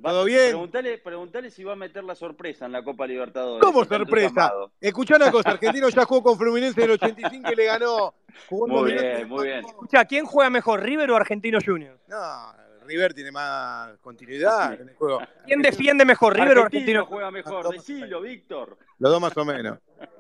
[0.02, 0.50] ¿Todo bien?
[0.50, 3.64] Preguntale, preguntale si va a meter la sorpresa en la Copa Libertadores.
[3.64, 4.52] ¿Cómo sorpresa?
[4.80, 8.14] Escuchá una cosa, Argentino ya jugó con Fluminense en el 85 y le ganó.
[8.48, 9.66] Jugó Muy bien, muy bien.
[9.66, 12.00] Escucha, ¿quién juega mejor, River o Argentino Juniors?
[12.08, 12.54] No,
[12.86, 15.20] River tiene más continuidad en el juego.
[15.46, 17.06] ¿Quién defiende mejor, River o Argentino Argentino?
[17.06, 17.70] juega mejor.
[17.72, 18.78] Decilo, Víctor.
[19.00, 19.80] Los dos más o menos.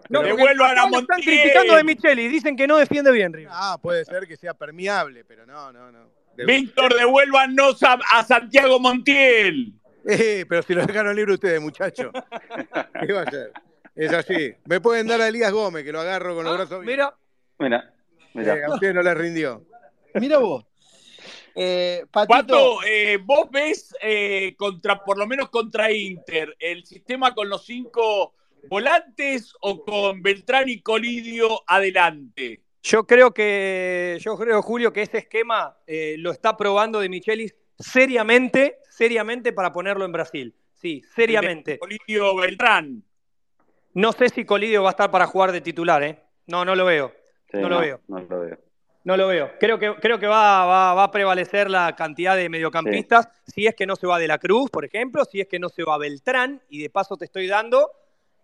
[0.10, 1.40] No, porque Devuelvan a lo están Montiel.
[1.40, 3.52] criticando de Micheli, dicen que no defiende bien River.
[3.54, 6.17] Ah, puede ser que sea permeable, pero no, no, no.
[6.38, 9.74] De- Víctor, devuélvanos a, a Santiago Montiel.
[10.08, 12.12] Eh, pero si lo dejaron libre ustedes, muchachos.
[13.06, 13.52] ¿Qué va a ser?
[13.96, 14.54] Es así.
[14.66, 16.86] Me pueden dar a Elías Gómez, que lo agarro con los Ah, brazos.
[16.86, 17.14] mira,
[17.60, 17.94] Mira,
[18.34, 18.56] mira.
[18.56, 19.66] Eh, a no les rindió.
[20.14, 20.64] Mira vos.
[21.56, 27.50] Eh, Pato, eh, vos ves eh, contra, por lo menos contra Inter, el sistema con
[27.50, 28.36] los cinco
[28.70, 32.62] volantes o con Beltrán y Colidio adelante.
[32.88, 37.54] Yo creo que, yo creo, Julio, que ese esquema eh, lo está probando de Michelis
[37.78, 40.56] seriamente, seriamente para ponerlo en Brasil.
[40.74, 41.80] Sí, seriamente.
[41.80, 43.04] Colidio Beltrán.
[43.94, 46.20] No sé si Colidio va a estar para jugar de titular, ¿eh?
[46.46, 47.14] No, no lo veo.
[47.52, 48.00] Sí, no lo veo.
[48.08, 48.58] No lo veo.
[49.04, 49.52] No lo veo.
[49.60, 53.28] Creo que, creo que va, va- va a prevalecer la cantidad de mediocampistas.
[53.48, 55.70] Si es que no se va de la Cruz, por ejemplo, si es que no
[55.70, 57.90] se va Beltrán, y de paso te estoy dando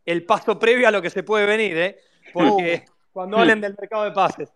[0.06, 1.98] el paso previo a lo que se puede venir, ¿eh?
[2.34, 4.50] Porque cuando hablen del mercado de pases.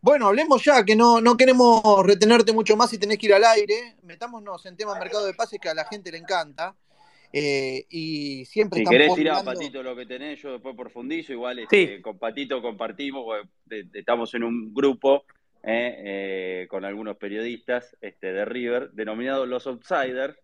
[0.00, 3.44] Bueno, hablemos ya, que no, no queremos retenerte mucho más y tenés que ir al
[3.44, 3.96] aire.
[4.04, 6.76] Metámonos en tema mercado de pases que a la gente le encanta.
[7.32, 10.76] Eh, y siempre Si están querés ir a poblando- Patito lo que tenés, yo después
[10.76, 11.32] profundizo.
[11.32, 12.02] Igual este, Sí.
[12.02, 13.26] con Patito compartimos,
[13.64, 15.24] de- estamos en un grupo
[15.64, 20.36] eh, eh, con algunos periodistas este, de River, denominados los Outsiders,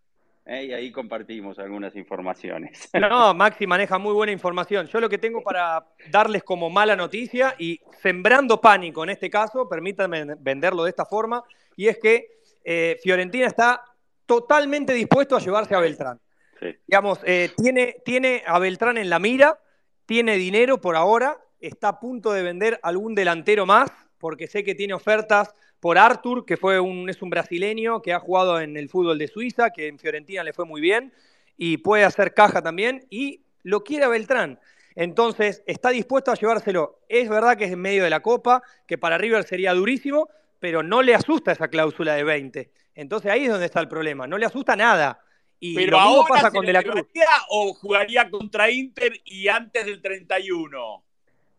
[0.47, 2.91] eh, y ahí compartimos algunas informaciones.
[3.01, 4.87] No, Maxi maneja muy buena información.
[4.87, 9.69] Yo lo que tengo para darles como mala noticia y sembrando pánico en este caso,
[9.69, 11.43] permítanme venderlo de esta forma,
[11.77, 13.83] y es que eh, Fiorentina está
[14.27, 16.21] totalmente dispuesto a llevarse a Beltrán.
[16.61, 16.77] Sí.
[16.87, 19.59] Digamos, eh, tiene, tiene a Beltrán en la mira,
[20.07, 24.75] tiene dinero por ahora, está a punto de vender algún delantero más, porque sé que
[24.75, 25.55] tiene ofertas
[25.85, 29.29] por Arthur, que fue un, es un brasileño que ha jugado en el fútbol de
[29.29, 31.13] Suiza, que en Fiorentina le fue muy bien,
[31.59, 34.59] y puede hacer caja también, y lo quiere a Beltrán.
[34.95, 37.01] Entonces, está dispuesto a llevárselo.
[37.07, 40.83] Es verdad que es en medio de la Copa, que para River sería durísimo, pero
[40.83, 42.71] no le asusta esa cláusula de 20.
[42.95, 45.21] Entonces ahí es donde está el problema, no le asusta nada.
[45.61, 47.03] Y Pero lo mismo ahora pasa se con De la Cruz.
[47.51, 51.04] o jugaría contra Inter y antes del 31.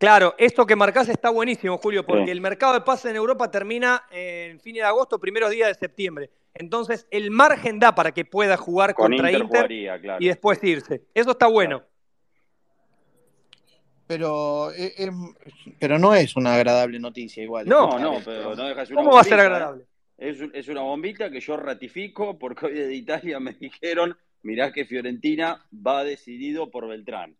[0.06, 2.30] Claro, esto que marcás está buenísimo, Julio, porque Sí.
[2.30, 6.30] el mercado de pases en Europa termina en fines de agosto, primeros días de septiembre.
[6.54, 10.24] Entonces, el margen da para que pueda jugar Con contra Inter, Inter, jugaría, claro.
[10.24, 11.02] y después irse.
[11.12, 11.82] Eso está bueno.
[14.06, 15.10] Pero, eh, eh,
[15.80, 17.68] pero no es una agradable noticia igual.
[17.68, 19.42] No, No, pero no deja de ser una ¿Cómo va a ser ¿eh?
[19.42, 19.88] agradable?
[20.20, 25.66] Es una bombita que yo ratifico porque hoy de Italia me dijeron, mirá que Fiorentina
[25.76, 27.36] va decidido por Beltrán.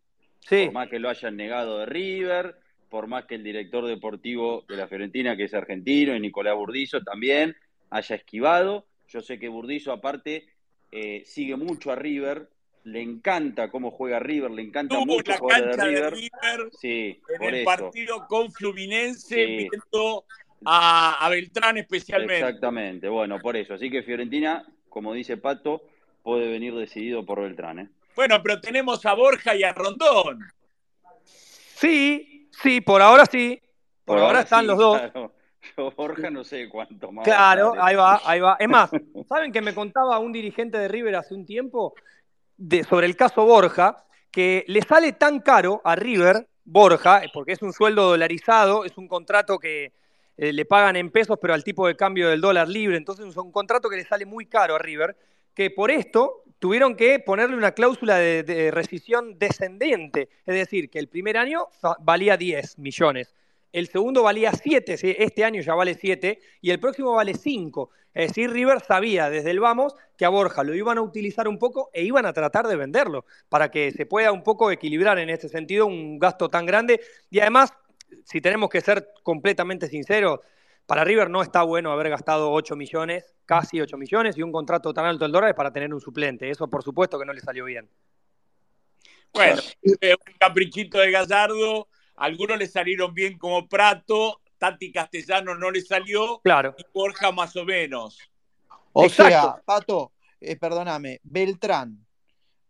[0.48, 2.56] Sí, Por más que lo hayan negado de River,
[2.88, 7.02] por más que el director deportivo de la Fiorentina, que es argentino, y Nicolás Burdizo
[7.02, 7.56] también,
[7.90, 8.86] haya esquivado.
[9.08, 10.46] Yo sé que Burdizo, aparte,
[10.92, 12.48] eh, sigue mucho a River,
[12.84, 16.10] le encanta cómo juega River, le encanta Estuvo en mucho la jugar de cancha de
[16.10, 16.12] River.
[16.14, 17.64] River Sí, en por el eso.
[17.64, 19.68] partido con Fluminense, Sí.
[19.68, 20.24] viendo
[20.64, 22.38] a, a Beltrán especialmente.
[22.38, 23.74] Exactamente, bueno, por eso.
[23.74, 25.82] Así que Fiorentina, como dice Pato,
[26.22, 27.78] puede venir decidido por Beltrán.
[27.80, 27.88] ¿eh?
[28.16, 30.40] Bueno, pero tenemos a Borja y a Rondón.
[31.76, 33.60] sí, sí, por ahora sí.
[34.06, 34.98] Por, ahora, están sí, los dos.
[34.98, 35.32] claro.
[35.76, 37.24] Yo, Borja, no sé cuánto más.
[37.24, 38.56] Claro, ahí va, ahí va.
[38.58, 38.90] Es más,
[39.28, 41.94] ¿saben que me contaba un dirigente de River hace un tiempo
[42.56, 44.04] de, sobre el caso Borja?
[44.30, 49.08] Que le sale tan caro a River, Borja, porque es un sueldo dolarizado, es un
[49.08, 49.92] contrato que
[50.36, 53.36] eh, le pagan en pesos, pero al tipo de cambio del dólar libre, entonces es
[53.36, 55.16] un contrato que le sale muy caro a River,
[55.54, 61.06] que por esto tuvieron que ponerle una cláusula de, rescisión descendente, es decir, que el
[61.06, 61.68] primer año
[62.00, 63.32] valía 10 millones.
[63.72, 65.14] El segundo valía 7, ¿sí?
[65.16, 67.90] este año ya vale 7 y el próximo vale 5.
[68.14, 71.60] Es decir, River sabía desde el vamos que a Borja lo iban a utilizar un
[71.60, 75.30] poco e iban a tratar de venderlo para que se pueda un poco equilibrar en
[75.30, 77.00] este sentido un gasto tan grande.
[77.30, 77.74] Y además,
[78.24, 80.40] si tenemos que ser completamente sinceros,
[80.86, 84.94] para River no está bueno haber gastado 8 millones, casi 8 millones y un contrato
[84.94, 86.48] tan alto en dólares para tener un suplente.
[86.48, 87.88] Eso por supuesto que no le salió bien.
[89.32, 89.60] Bueno,
[90.00, 91.88] eh, un caprichito de Gallardo.
[92.14, 94.40] Algunos le salieron bien como Prato.
[94.58, 96.40] Tati Castellano no le salió.
[96.40, 96.74] Claro.
[96.78, 98.18] Y Borja más o menos.
[98.92, 99.30] O Exacto.
[99.30, 102.06] sea, Pato, eh, perdóname, Beltrán,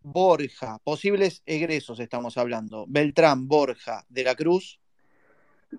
[0.01, 2.85] Borja, posibles egresos estamos hablando.
[2.89, 4.81] Beltrán, Borja, De la Cruz.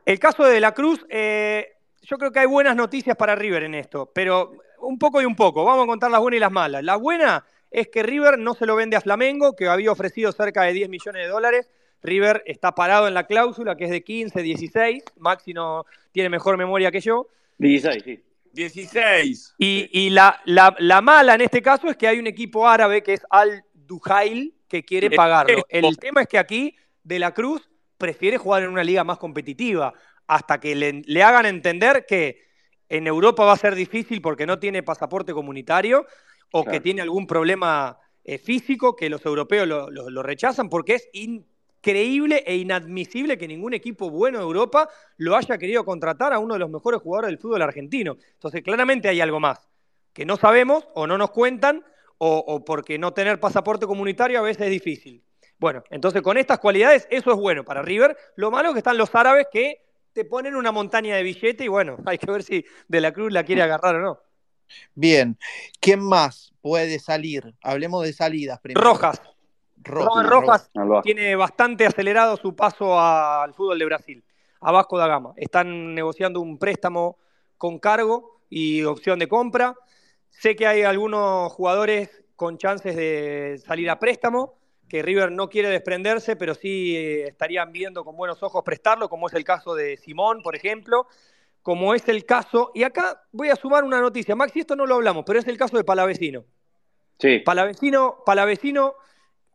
[0.05, 1.76] El caso de la Cruz, eh,
[2.09, 5.35] yo creo que hay buenas noticias para River en esto, pero un poco y un
[5.35, 5.65] poco.
[5.65, 6.83] Vamos a contar las buenas y las malas.
[6.83, 10.63] La buena es que River no se lo vende a Flamengo, que había ofrecido cerca
[10.63, 11.69] de 10 millones de dólares.
[12.01, 15.03] River está parado en la cláusula, que es de 15, 16.
[15.17, 17.27] Maxi no tiene mejor memoria que yo.
[17.57, 18.23] 16, sí.
[18.53, 19.55] 16.
[19.57, 23.03] Y, y la, la- la mala en este caso es que hay un equipo árabe
[23.03, 25.65] que es Al Duhail que quiere pagarlo.
[25.69, 27.67] El tema es que aquí De la Cruz
[27.97, 29.93] prefiere jugar en una liga más competitiva
[30.27, 32.45] hasta que le, le hagan entender que
[32.89, 36.05] en Europa va a ser difícil porque no tiene pasaporte comunitario
[36.51, 36.71] o Claro.
[36.77, 41.09] que tiene algún problema eh, físico que los europeos lo, lo- lo rechazan porque es
[41.13, 46.53] increíble e inadmisible que ningún equipo bueno de Europa lo haya querido contratar a uno
[46.55, 48.17] de los mejores jugadores del fútbol argentino.
[48.33, 49.67] Entonces, claramente hay algo más
[50.13, 51.83] que no sabemos o no nos cuentan
[52.17, 55.23] o, o porque no tener pasaporte comunitario a veces es difícil.
[55.59, 58.17] Bueno, entonces con estas cualidades eso es bueno para River.
[58.35, 59.85] Lo malo es que están los árabes que
[60.17, 63.31] te ponen una montaña de billete y bueno, hay que ver si De la Cruz
[63.31, 64.19] la quiere agarrar o no.
[64.95, 65.37] Bien.
[65.79, 67.53] ¿Quién más puede salir?
[67.61, 68.83] Hablemos de salidas primero.
[68.83, 69.21] Rojas.
[69.83, 70.71] Rojas.
[71.03, 74.23] Tiene bastante acelerado su paso al fútbol de Brasil,
[74.59, 75.33] a Vasco da Gama.
[75.37, 77.19] Están negociando un préstamo
[77.59, 79.75] con cargo y opción de compra.
[80.31, 84.55] Sé que hay algunos jugadores con chances de salir a préstamo,
[84.87, 89.27] que River no quiere desprenderse, pero sí eh, estarían viendo con buenos ojos prestarlo, como
[89.27, 91.07] es el caso de Simón, por ejemplo,
[91.61, 94.95] como es el caso, y acá voy a sumar una noticia, Maxi, esto no lo
[94.95, 96.45] hablamos, pero es el caso de Palavecino.
[97.19, 98.95] Sí, Palavecino, Palavecino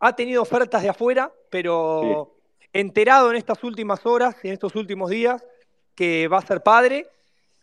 [0.00, 2.34] ha tenido ofertas de afuera, pero
[2.72, 5.46] enterado en estas últimas horas, en estos últimos días,
[5.94, 7.06] que va a ser padre,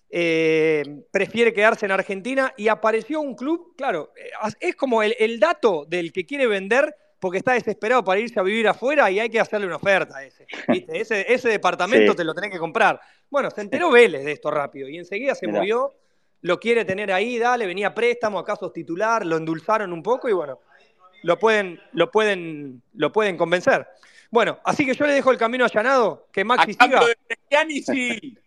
[0.10, 5.40] eh, prefiere quedarse en Argentina y apareció un club, claro, eh, es como el, el
[5.40, 9.30] dato del que quiere vender porque está desesperado para irse a vivir afuera y hay
[9.30, 10.46] que hacerle una oferta a ese.
[10.68, 11.00] ¿viste?
[11.02, 12.18] Ese, ese departamento Sí.
[12.18, 13.00] te lo tenés que comprar.
[13.30, 15.60] Bueno, se enteró Vélez de esto rápido y enseguida se Mirá.
[15.60, 15.94] movió,
[16.42, 20.30] lo quiere tener ahí, dale, venía a préstamo, acaso es titular, lo endulzaron un poco
[20.30, 20.60] y bueno,
[21.24, 23.86] lo pueden, lo pueden, lo pueden convencer.
[24.32, 27.00] Bueno, así que yo le dejo el camino allanado, que A Maxi siga.
[27.00, 28.38] cambio de.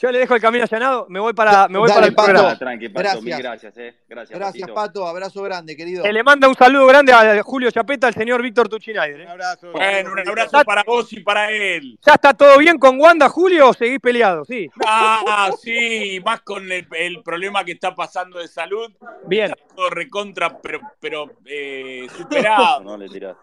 [0.00, 2.28] Yo le dejo el camino allanado, me voy para, me voy Dale, para el Pato.
[2.30, 2.58] programa.
[2.58, 3.22] Tranqui, Pato, Gracias.
[3.22, 3.94] mil gracias, eh.
[4.08, 4.74] Gracias, Gracias, Patito.
[4.74, 5.06] Pato.
[5.06, 6.04] Abrazo grande, querido.
[6.06, 9.20] Eh, le manda un saludo grande a Julio Chapeta, al señor Víctor Tuchinaider.
[9.20, 9.30] Un ¿eh?
[9.30, 9.72] abrazo.
[9.72, 11.98] Bueno, un abrazo para vos y para él.
[12.00, 14.44] ¿Ya está todo bien con Wanda, Julio, o seguís peleado?
[14.46, 14.70] Sí.
[14.86, 18.90] Ah, sí, más con el, el problema que está pasando de salud.
[19.26, 19.50] Bien.
[19.50, 22.80] Está todo recontra, pero, pero eh, superado.
[22.80, 23.36] No le tirás.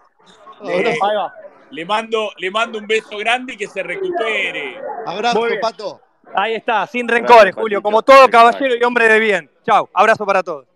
[0.63, 1.31] Le, Ahí va.
[1.69, 4.81] le mando, le mando un beso grande y que se recupere.
[5.05, 5.45] Abrazo.
[5.61, 6.01] Pato.
[6.35, 9.49] Ahí está, sin rencores, Julio, como todo caballero y hombre de bien.
[9.65, 10.67] Chau, abrazo para todos.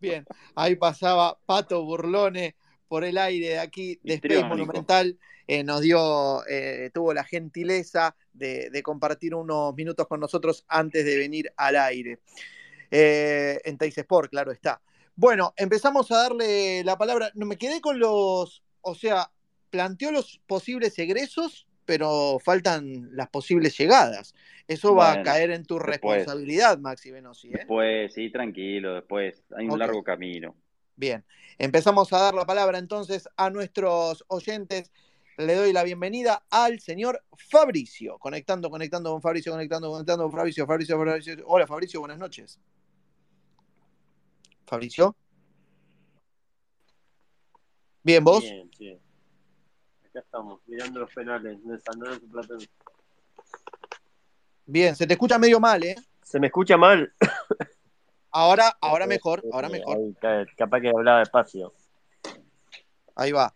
[0.00, 0.24] Bien,
[0.54, 2.56] ahí pasaba Pato Burlone
[2.88, 4.44] por el aire de aquí de Space.
[4.44, 5.18] Monumental.
[5.46, 11.04] Eh, nos dio, eh, tuvo la gentileza de, de compartir unos minutos con nosotros antes
[11.04, 12.20] de venir al aire.
[12.90, 14.80] Eh, en Teis Sport, claro está.
[15.16, 17.30] Bueno, empezamos a darle la palabra.
[17.34, 19.30] No me quedé con los, o sea,
[19.70, 24.34] planteó los posibles egresos, pero faltan las posibles llegadas.
[24.68, 26.00] Eso va a caer en tu después.
[26.00, 27.48] responsabilidad, Maxi Venosi.
[27.48, 27.58] ¿eh?
[27.58, 29.42] Después, sí, tranquilo, después.
[29.56, 30.54] Hay un largo camino.
[30.96, 31.24] Bien,
[31.58, 34.92] empezamos a dar la palabra entonces a nuestros oyentes.
[35.38, 38.18] Le doy la bienvenida al señor Fabricio.
[38.18, 41.36] Conectando, conectando con Fabricio, conectando, conectando con Fabricio, Fabricio, Fabricio.
[41.46, 42.60] Hola Fabricio, buenas noches.
[44.66, 45.16] Fabricio.
[48.02, 48.42] Bien, ¿vos?
[48.42, 48.98] Bien, sí.
[50.12, 52.68] Acá estamos, mirando los penales de San Lorenzo Platense.
[54.66, 55.96] Bien, se te escucha medio mal, ¿eh?
[56.22, 57.10] ¿Se me escucha mal?
[58.30, 59.96] Ahora, ahora mejor, ahora mejor.
[59.96, 61.72] ahí, capaz que hablaba despacio.
[63.16, 63.54] Ahí va.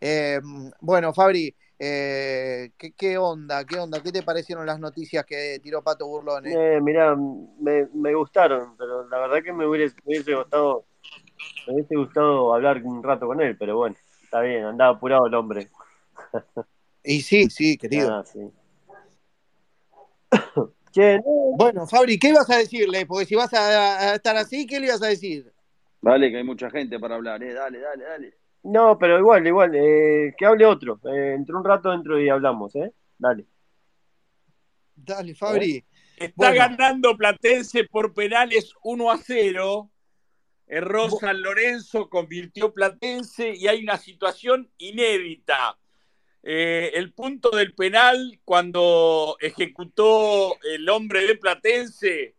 [0.00, 0.40] Eh,
[0.80, 3.66] bueno, Fabri, eh, ¿qué, qué onda?
[3.66, 4.02] ¿Qué onda?
[4.02, 6.46] ¿Qué te parecieron las noticias que tiró Pato Burlón?
[6.46, 6.76] eh?
[6.76, 10.86] Eh, mirá, me, me gustaron, pero la verdad que me hubiese, me hubiese gustado
[11.66, 15.34] me hubiese gustado hablar un rato con él, pero bueno, está bien, andaba apurado el
[15.34, 15.68] hombre.
[17.04, 18.12] Y sí, sí, querido.
[18.14, 18.40] Ah, sí.
[20.90, 21.22] Che, no,
[21.56, 23.04] Bueno, Fabri, ¿qué ibas a decirle?
[23.06, 25.52] Porque si vas a, a estar así, ¿qué le ibas a decir?
[26.00, 27.52] Dale, que hay mucha gente para hablar, eh.
[27.52, 28.34] Dale, dale, dale.
[28.62, 30.98] no, pero igual, igual, eh, que hable otro.
[31.12, 32.90] Eh, entre un rato dentro y hablamos, ¿eh?
[33.18, 33.46] Dale.
[34.96, 35.84] Dale, Fabri.
[36.16, 36.56] Está Bueno.
[36.56, 39.90] ganando Platense por penales 1 a 0.
[40.66, 45.78] Erró San Lorenzo, convirtió Platense y hay una situación inédita.
[46.42, 52.36] Eh, el punto del penal, cuando ejecutó el hombre de Platense,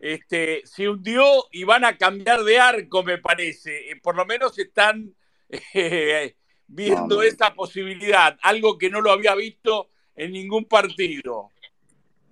[0.00, 3.90] este, se hundió y van a cambiar de arco, me parece.
[3.90, 5.14] Eh, por lo menos están
[5.74, 6.36] eh,
[6.66, 11.50] viendo esa posibilidad, algo que no lo había visto en ningún partido.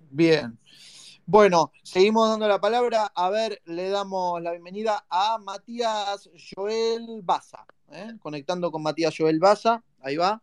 [0.09, 0.57] Bien.
[1.25, 3.11] Bueno, seguimos dando la palabra.
[3.15, 7.65] A ver, le damos la bienvenida a Matías Joel Baza.
[8.19, 9.81] Conectando con Matías Joel Baza.
[10.01, 10.41] Ahí va.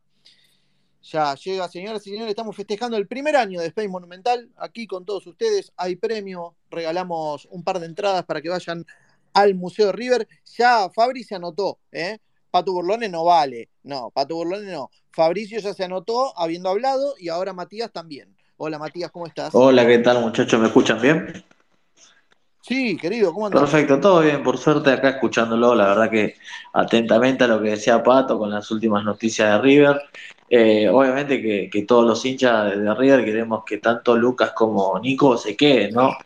[1.03, 2.31] Ya llega, señoras y señores.
[2.31, 4.51] Estamos festejando el primer año de Space Monumental.
[4.57, 5.73] Aquí con todos ustedes.
[5.77, 6.55] Hay premio.
[6.71, 8.85] Regalamos un par de entradas para que vayan
[9.33, 10.29] al Museo de River.
[10.59, 11.79] Ya Fabri se anotó.
[11.93, 12.19] ¿eh?
[12.51, 13.71] Pato Burlone no vale.
[13.83, 14.91] No, Pato Burlone no.
[15.11, 18.37] Fabricio ya se anotó habiendo hablado y ahora Matías también.
[18.57, 19.51] Hola Matías, ¿cómo estás?
[19.55, 20.61] Hola, ¿qué tal muchachos?
[20.61, 21.45] ¿Me escuchan bien?
[22.61, 23.63] Sí, querido, ¿cómo andas?
[23.63, 26.35] Perfecto, todo bien, por suerte acá escuchándolo, la verdad que
[26.75, 30.03] atentamente a lo que decía Pato con las últimas noticias de River.
[30.53, 35.37] Eh, obviamente que, todos los hinchas de, de River queremos que tanto Lucas como Nico
[35.37, 36.17] se queden, ¿no?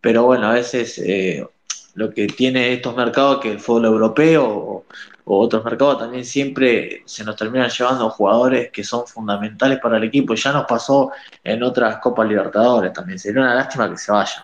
[0.00, 1.46] Pero bueno, a veces eh,
[1.94, 4.84] lo que tiene estos mercados que el fútbol europeo o,
[5.24, 10.04] o otros mercados también siempre se nos terminan llevando jugadores que son fundamentales para el
[10.04, 10.34] equipo.
[10.34, 11.12] Ya nos pasó
[11.44, 13.18] en otras Copas Libertadores también.
[13.18, 14.42] Sería una lástima que se vayan.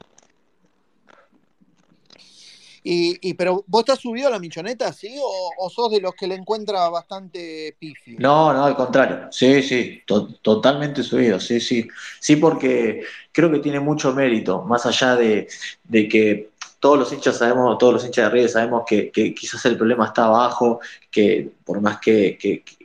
[2.86, 5.16] Y, pero vos estás subido a la michoneta, ¿sí?
[5.18, 8.18] ¿O, sos de los que le encuentra bastante pifio?
[8.18, 9.28] No, no, al contrario.
[9.32, 11.40] Sí, sí, to- totalmente subido.
[11.40, 11.88] Sí, sí.
[12.20, 15.48] Sí, porque creo que tiene mucho mérito, más allá de,
[15.84, 19.78] de que todos los hinchas sabemos, todos los hinchas de River sabemos que, quizás el
[19.78, 20.80] problema está abajo,
[21.10, 22.36] que por más que,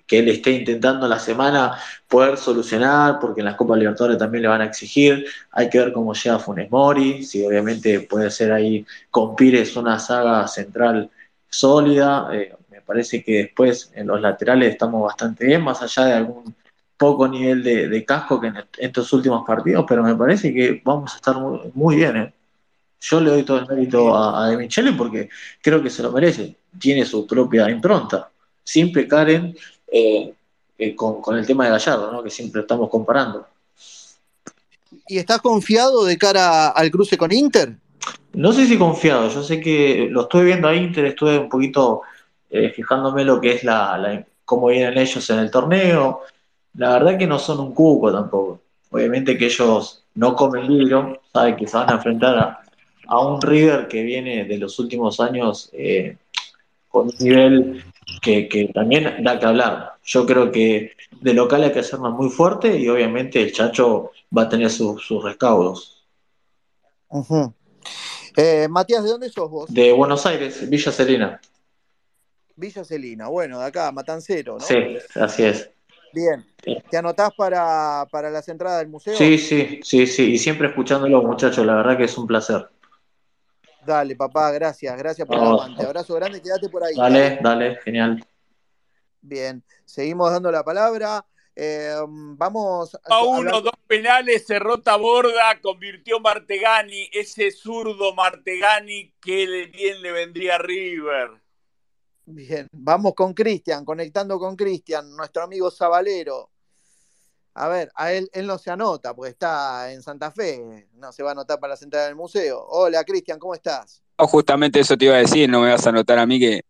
[0.10, 4.48] que él esté intentando la semana poder solucionar, porque en las Copas Libertadores también le
[4.48, 8.84] van a exigir, hay que ver cómo llega Funes Mori, si obviamente puede ser ahí
[9.12, 11.12] con Pires una saga central
[11.48, 16.14] sólida, eh, me parece que después en los laterales estamos bastante bien, más allá de
[16.14, 16.56] algún
[16.98, 21.14] poco nivel de, de casco que en estos últimos partidos, pero me parece que vamos
[21.14, 22.18] a estar muy, muy bien.
[22.18, 22.34] ¿eh?
[23.00, 25.30] Yo le doy todo el mérito a, a De Michele porque
[25.62, 26.58] creo que se lo merece.
[26.80, 28.30] Tiene su propia impronta,
[28.64, 29.56] sin pecar en,
[29.92, 30.34] eh,
[30.78, 32.24] eh, con, con, el tema de Gallardo, ¿no?
[32.24, 33.46] que siempre estamos comparando.
[35.08, 37.76] ¿Y estás confiado de cara al cruce con Inter?
[38.34, 42.02] No sé si confiado, yo sé que lo estoy viendo a Inter, estuve un poquito
[42.50, 46.22] eh, fijándome lo que es la, la, cómo vienen ellos en el torneo.
[46.76, 48.62] La verdad que no son un cuco tampoco.
[48.92, 52.62] Obviamente que ellos no comen libro, saben que se van a enfrentar a,
[53.08, 56.18] a un River que viene de los últimos años eh,
[56.88, 57.84] con un nivel
[58.22, 59.94] que, que, también da que hablar.
[60.04, 64.44] Yo creo que de local hay que hacernos muy fuerte y obviamente el Chacho va
[64.44, 66.06] a tener sus, sus recaudos.
[67.10, 67.54] Uh -huh.
[68.38, 69.74] eh, Matías, ¿de dónde sos vos?
[69.74, 71.42] De Buenos Aires, Villa Serena.
[72.56, 74.60] Villa Celina, bueno, de acá, Matancero, ¿no?
[74.60, 74.76] Sí,
[75.16, 75.70] así es.
[76.14, 76.46] Bien.
[76.90, 79.16] ¿Te anotás para, para las entradas del museo?
[79.16, 80.34] Sí, sí, sí, sí.
[80.34, 82.68] Y siempre escuchándolo, muchachos, la verdad que es un placer.
[83.86, 85.84] Dale, papá, gracias, gracias por el aguante.
[85.86, 86.96] Abrazo grande, quédate por ahí.
[86.96, 88.26] Dale, dale, genial.
[89.22, 91.26] Bien, seguimos dando la palabra.
[91.56, 91.94] Eh,
[92.38, 99.46] vamos A a uno, hablar- dos penales, cerró Taborda, convirtió Martegani, ese zurdo Martegani que
[99.46, 101.32] le- bien le vendría a River.
[102.26, 106.52] Bien, vamos con Cristian, conectando con Cristian, nuestro amigo Zabalero.
[107.62, 111.24] A ver, a él, él no se anota porque está en Santa Fe, no se
[111.24, 112.66] va a anotar para la entradas del museo.
[112.70, 114.02] Hola Cristian, ¿cómo estás?
[114.18, 116.62] No, justamente eso te iba a decir, no me vas a notar a mí que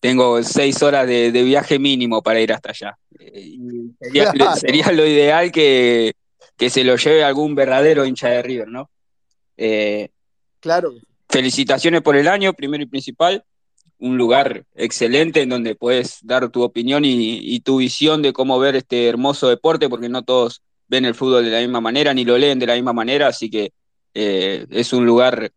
[0.00, 2.98] tengo seis horas de, de viaje mínimo para ir hasta allá.
[3.18, 4.56] Eh, y sería, Claro.
[4.56, 6.12] sería lo ideal que,
[6.58, 8.90] que se lo lleve algún verdadero hincha de River, ¿no?
[9.56, 10.10] Eh,
[10.60, 10.92] Claro,
[11.30, 13.42] felicitaciones por el año, primero y principal.
[13.98, 18.58] Un lugar excelente en donde puedes dar tu opinión y, y tu visión de cómo
[18.58, 22.24] ver este hermoso deporte, porque no todos ven el fútbol de la misma manera ni
[22.24, 23.72] lo leen de la misma manera, así que
[24.14, 25.50] eh, es un lugar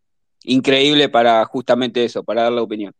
[0.44, 2.92] increíble para justamente eso, para dar la opinión.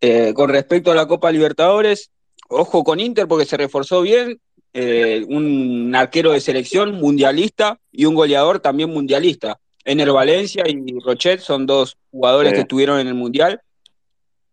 [0.00, 2.10] Eh, con respecto a la Copa Libertadores,
[2.48, 4.38] ojo con Inter porque se reforzó bien,
[4.74, 9.58] eh, un arquero de selección mundialista y un goleador también mundialista.
[9.84, 12.54] Ener Valencia y Rochet son dos jugadores Sí.
[12.56, 13.60] que estuvieron en el Mundial.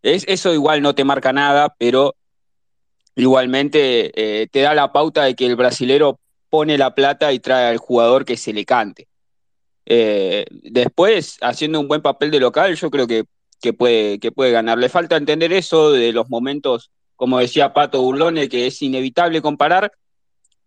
[0.01, 2.15] Es, eso igual no te marca nada, pero
[3.15, 7.69] igualmente eh, te da la pauta de que el brasilero pone la plata y trae
[7.69, 9.07] al jugador que se le cante.
[9.85, 13.25] Eh, después, haciendo un buen papel de local, yo creo que,
[13.61, 14.77] que puede, que puede ganar.
[14.77, 19.91] Le falta entender eso de los momentos, como decía Pato Burlone, que es inevitable comparar,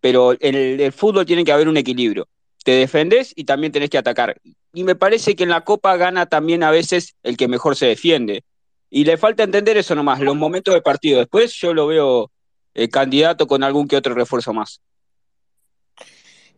[0.01, 2.29] pero en el, el fútbol tiene que haber un equilibrio.
[2.65, 4.41] Te defendés y también tenés que atacar.
[4.73, 7.87] Y me parece que en la Copa gana también a veces el que mejor se
[7.87, 8.43] defiende.
[8.97, 11.19] Y le falta entender eso nomás, los momentos de partido.
[11.19, 12.31] Después yo lo veo
[12.75, 14.81] eh, candidato con algún que otro refuerzo más.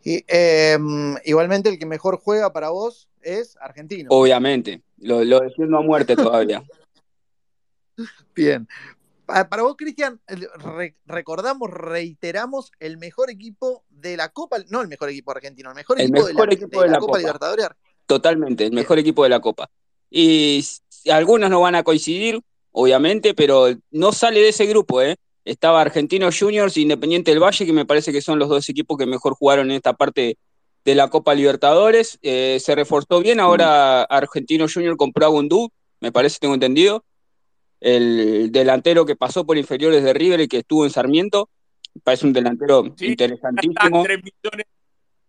[0.05, 0.77] Y, eh,
[1.25, 4.11] igualmente el que mejor juega para vos es argentino.
[4.11, 6.63] Obviamente, lo, lo defiendo a muerte todavía.
[8.35, 8.69] Bien.
[9.25, 10.21] Pa- Para vos, Cristian,
[11.07, 15.99] recordamos, reiteramos el mejor equipo de la Copa, no el mejor equipo argentino, el mejor
[15.99, 17.19] El equipo, de, la, equipo de de la Copa Copa.
[17.19, 17.69] Libertadores.
[18.05, 19.71] Totalmente, el mejor equipo de la Copa.
[20.11, 20.65] Y
[21.11, 22.41] algunos no van a coincidir,
[22.73, 25.17] obviamente, pero no sale de ese grupo, ¿eh?
[25.45, 28.99] Estaba Argentinos Juniors e Independiente del Valle, que me parece que son los dos equipos
[28.99, 30.39] que mejor jugaron en esta parte
[30.85, 32.19] de la Copa Libertadores.
[32.23, 37.05] Eh, se reforzó bien, ahora Argentinos Juniors compró a Gundú, me parece, tengo entendido.
[37.81, 41.49] El delantero que pasó por inferiores de River y que estuvo en Sarmiento,
[42.03, 44.03] parece un delantero Sí, interesantísimo.
[44.03, 44.67] 3 millones.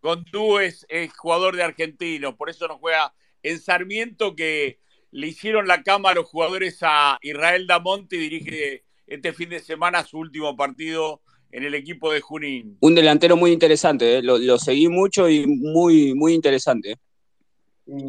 [0.01, 3.13] Gondú es, es jugador de argentino, por eso no juega
[3.43, 4.79] en Sarmiento, que
[5.11, 9.59] le hicieron la cama a los jugadores a Israel Damonte y dirige este fin de
[9.59, 12.77] semana su último partido en el equipo de Junín.
[12.81, 14.21] Un delantero muy interesante, ¿eh?
[14.21, 16.97] lo, lo seguí mucho y muy, muy interesante.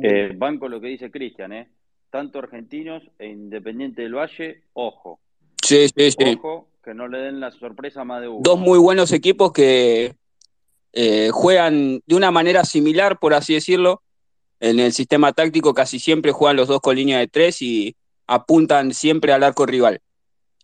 [0.03, 1.69] Eh, banco lo que dice Cristian, ¿eh?
[2.11, 5.21] Tanto argentinos e Independiente del Valle, ojo,
[5.63, 6.39] Sí, sí, sí.
[6.39, 8.41] ojo, que no le den la sorpresa a más de uno.
[8.43, 10.15] Dos muy buenos equipos que
[10.93, 14.03] eh, juegan de una manera similar, por así decirlo.
[14.61, 17.97] En el sistema táctico casi siempre juegan los dos con línea de tres y
[18.27, 20.01] apuntan siempre al arco rival.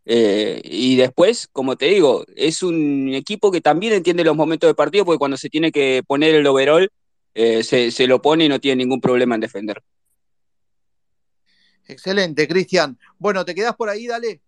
[0.07, 4.75] Eh, y después, como te digo, es un equipo que también entiende los momentos de
[4.75, 6.91] partido, porque cuando se tiene que poner el overall,
[7.35, 9.83] eh, se, se lo pone y no tiene ningún problema en defender.
[11.87, 12.99] Excelente, Cristian.
[13.19, 14.41] Bueno, te quedás por ahí, dale.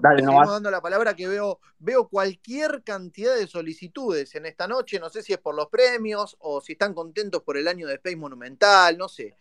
[0.00, 4.98] Dale Seguimos dando la palabra que veo, veo cualquier cantidad de solicitudes en esta noche.
[4.98, 7.94] No sé si es por los premios o si están contentos por el año de
[7.94, 9.36] Space Monumental, no sé.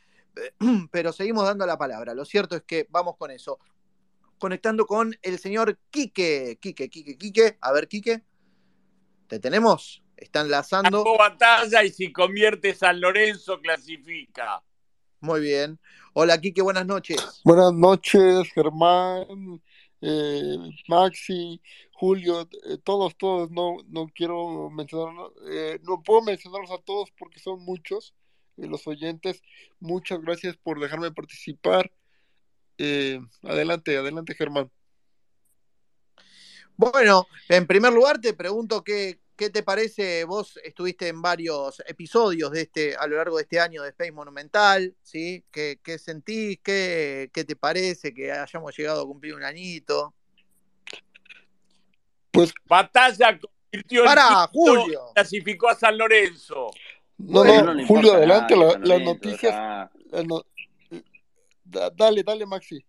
[0.92, 2.14] Pero seguimos dando la palabra.
[2.14, 3.60] Lo cierto es que vamos con eso.
[4.38, 6.58] Conectando con el señor Quique.
[6.62, 7.58] Quique, Quique, Quique.
[7.62, 8.24] A ver, Quique.
[9.28, 10.04] ¿Te tenemos?
[10.18, 11.00] Está enlazando.
[11.00, 14.62] Sacó batalla y si convierte San Lorenzo clasifica.
[15.22, 15.80] Muy bien.
[16.14, 17.42] Hola, Quique, buenas noches.
[17.44, 19.62] Buenas noches, Germán,
[20.02, 21.62] eh, Maxi,
[21.94, 25.14] Julio, eh, todos, todos, no, no quiero mencionar,
[25.52, 28.14] eh, no puedo mencionarlos a todos porque son muchos
[28.58, 29.42] eh, los oyentes.
[29.80, 31.92] Muchas gracias por dejarme participar.
[32.78, 34.72] Eh, adelante, adelante, Germán.
[36.78, 40.26] Bueno, en primer lugar te pregunto qué, ¿qué te parece?
[40.26, 44.12] Vos estuviste en varios episodios de este, a lo largo de este año de Space
[44.12, 45.46] Monumental, ¿sí?
[45.50, 46.60] ¿Qué, qué sentís?
[46.62, 50.14] ¿Qué, ¿Qué te parece que hayamos llegado a cumplir un añito?
[52.32, 55.02] Pues, Batalla convirtió quinto, Julio.
[55.16, 56.70] clasificó a San Lorenzo.
[57.18, 59.90] no, Bueno, no, Julio, adelante, nada, la- San las noticias.
[60.28, 60.46] no-
[61.64, 62.86] da- dale, dale, Maxi.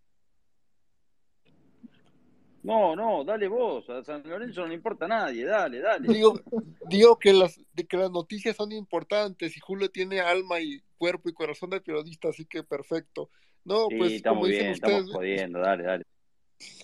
[2.62, 3.88] No, no, dale vos.
[3.88, 5.44] A San Lorenzo no le importa a nadie.
[5.44, 6.12] Dale, dale.
[6.12, 6.40] Digo,
[6.88, 11.28] digo que las, de que las noticias son importantes y Julio tiene alma y cuerpo
[11.28, 13.30] y corazón de periodista, así que perfecto.
[13.64, 15.58] No, Sí, pues está como muy dicen bien, ustedes, estamos jodiendo.
[15.60, 16.04] Dale, dale.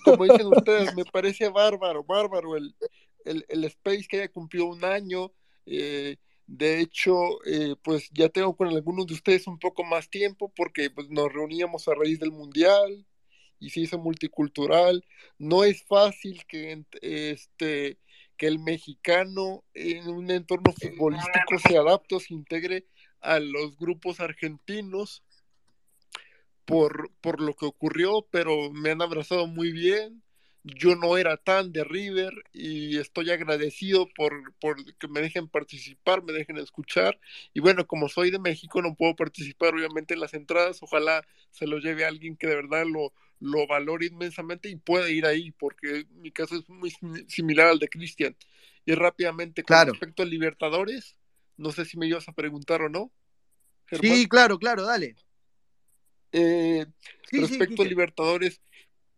[0.05, 2.75] como dicen ustedes, me parece bárbaro, bárbaro el,
[3.25, 5.33] el, el Space que haya cumplido un año.
[5.67, 6.17] eh,
[6.47, 10.91] de hecho, eh, pues ya tengo con algunos de ustedes un poco más tiempo porque
[10.91, 13.05] pues, nos reuníamos a raíz del Mundial
[13.59, 15.05] y se hizo multicultural.
[15.39, 17.99] No es fácil que, este,
[18.37, 22.87] que el mexicano en un entorno futbolístico se adapte o se integre
[23.21, 25.25] a los grupos argentinos
[26.65, 30.23] por, por lo que ocurrió, pero me han abrazado muy bien.
[30.75, 36.25] Yo no era tan de River y estoy agradecido por, por que me dejen participar,
[36.25, 37.21] me dejen escuchar.
[37.55, 40.83] Y bueno, como soy de México, no puedo participar obviamente en las entradas.
[40.83, 45.09] Ojalá se lo lleve a alguien que de verdad lo, lo valore inmensamente y pueda
[45.09, 48.37] ir ahí, porque mi caso es muy sim- similar al de Cristian.
[48.85, 49.93] Y rápidamente, con Claro.
[49.93, 51.17] respecto a Libertadores,
[51.57, 53.13] no sé si me ibas a preguntar o no.
[53.87, 54.17] Germán.
[54.19, 55.15] Sí, claro, claro, dale.
[56.33, 56.85] Eh,
[57.31, 57.87] Sí, sí, respecto a.
[57.87, 58.61] Libertadores,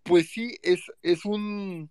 [0.09, 1.91] pues sí, es, es un...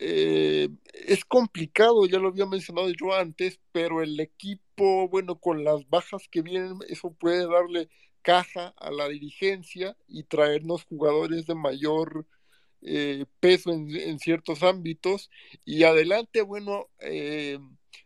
[0.00, 5.88] eh, es complicado, ya lo había mencionado yo antes, pero el equipo, bueno, con las
[5.88, 7.88] bajas que vienen, eso puede darle
[8.22, 12.26] caja a la dirigencia y traernos jugadores de mayor
[12.82, 15.30] eh, peso en, ciertos ámbitos.
[15.64, 17.58] Y adelante, bueno, eh,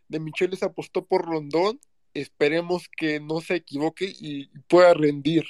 [0.07, 1.79] de Micheles apostó por Rondón,
[2.13, 5.45] esperemos que no se equivoque y pueda rendir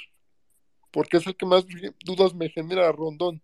[0.94, 1.66] porque es el que más
[2.04, 3.42] dudas me genera Rondón.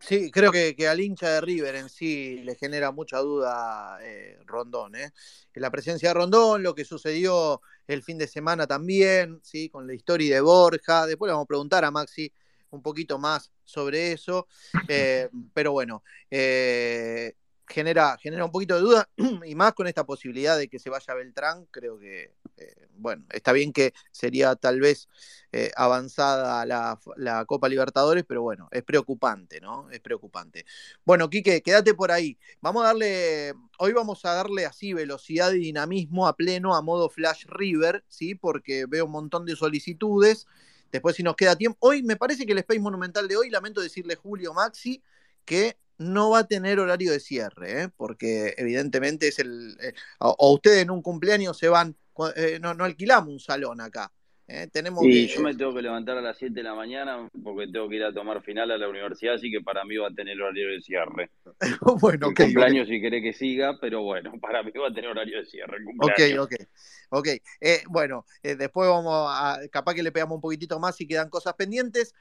[0.00, 4.38] Sí, creo que, que al hincha de River en sí le genera mucha duda eh,
[4.46, 5.12] Rondón, ¿eh?
[5.54, 9.68] La presencia de Rondón, lo que sucedió el fin de semana también, ¿sí?
[9.68, 11.06] Con la historia de Borja.
[11.06, 12.32] Después le vamos a preguntar a Maxi
[12.70, 14.46] un poquito más sobre eso.
[14.90, 16.02] Eh, pero bueno,
[17.68, 19.08] genera, genera un poquito de duda
[19.44, 23.52] y más con esta posibilidad de que se vaya Beltrán, creo que, eh, bueno, está
[23.52, 25.08] bien que sería tal vez
[25.52, 29.90] eh, avanzada la, la, Copa Libertadores, pero bueno, es preocupante, ¿no?
[29.90, 30.66] Es preocupante.
[31.04, 32.38] Bueno, Quique, quédate por ahí.
[32.60, 37.08] Vamos a darle, hoy vamos a darle así velocidad y dinamismo a pleno a modo
[37.08, 38.34] Flash River, ¿sí?
[38.34, 40.46] Porque veo un montón de solicitudes.
[40.90, 41.78] Después, si nos queda tiempo.
[41.80, 45.02] Hoy me parece que el Space Monumental de hoy, lamento decirle Julio Maxi,
[45.44, 47.88] que no va a tener horario de cierre, ¿eh?
[47.96, 49.76] porque evidentemente es el.
[49.80, 51.96] Eh, o, o, ustedes en un cumpleaños se van.
[52.36, 54.10] Eh, no, no, alquilamos un salón acá.
[54.48, 54.68] ¿eh?
[54.72, 57.88] Tenemos que, yo me tengo que levantar a las 7 de la mañana porque tengo
[57.88, 60.40] que ir a tomar final a la universidad, así que para mí va a tener
[60.40, 61.30] horario de cierre.
[62.00, 62.96] bueno, el okay, cumpleaños, okay.
[62.96, 65.76] si querés que siga, pero bueno, para mí va a tener horario de cierre.
[65.76, 66.54] El ok, ok.
[67.10, 67.28] Ok,
[67.88, 72.14] bueno, después vamos a, capaz que le pegamos un poquitito más si quedan cosas pendientes,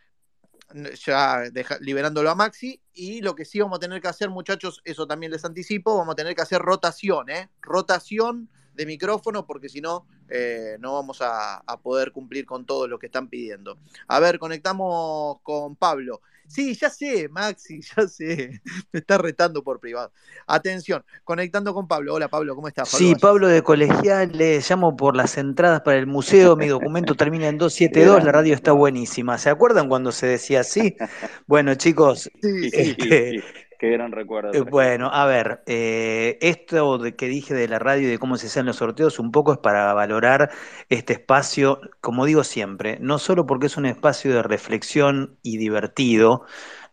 [1.05, 4.81] ya deja, liberándolo a Maxi, y lo que sí vamos a tener que hacer, muchachos,
[4.85, 7.49] eso también les anticipo, vamos a tener que hacer rotación, ¿eh?
[7.61, 12.87] Rotación de micrófono, porque si no, eh, no vamos a, a, poder cumplir con todo
[12.87, 13.79] lo que están pidiendo.
[14.07, 16.21] A ver, conectamos con Pablo.
[16.47, 18.61] Sí, ya sé, Maxi, ya sé.
[18.91, 20.11] Me está retando por privado.
[20.47, 22.15] Atención, conectando con Pablo.
[22.15, 22.89] Hola, Pablo, ¿cómo estás?
[22.89, 23.15] Pablo sí.
[23.15, 26.55] Pablo de Colegial, le llamo por las entradas para el museo.
[26.55, 29.37] Mi documento termina en 272, la radio está buenísima.
[29.37, 30.95] ¿Se acuerdan cuando se decía así?
[31.47, 33.43] Bueno, chicos, sí, sí, este, sí,
[33.77, 34.53] Qué gran recuerdo.
[34.53, 38.37] Eh, bueno, a ver, eh, esto de que dije de la radio y de cómo
[38.37, 40.49] se hacen los sorteos, un poco es para valorar
[40.89, 46.45] este espacio, como digo siempre, no solo porque es un espacio de reflexión y divertido,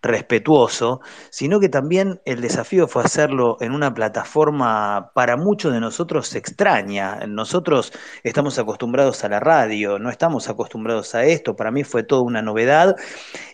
[0.04, 6.34] respetuoso, sino que también el desafío fue hacerlo en una plataforma para muchos de nosotros
[6.34, 7.26] extraña.
[7.26, 12.22] Nosotros estamos acostumbrados a la radio, no estamos acostumbrados a esto, para mí fue toda
[12.22, 12.96] una novedad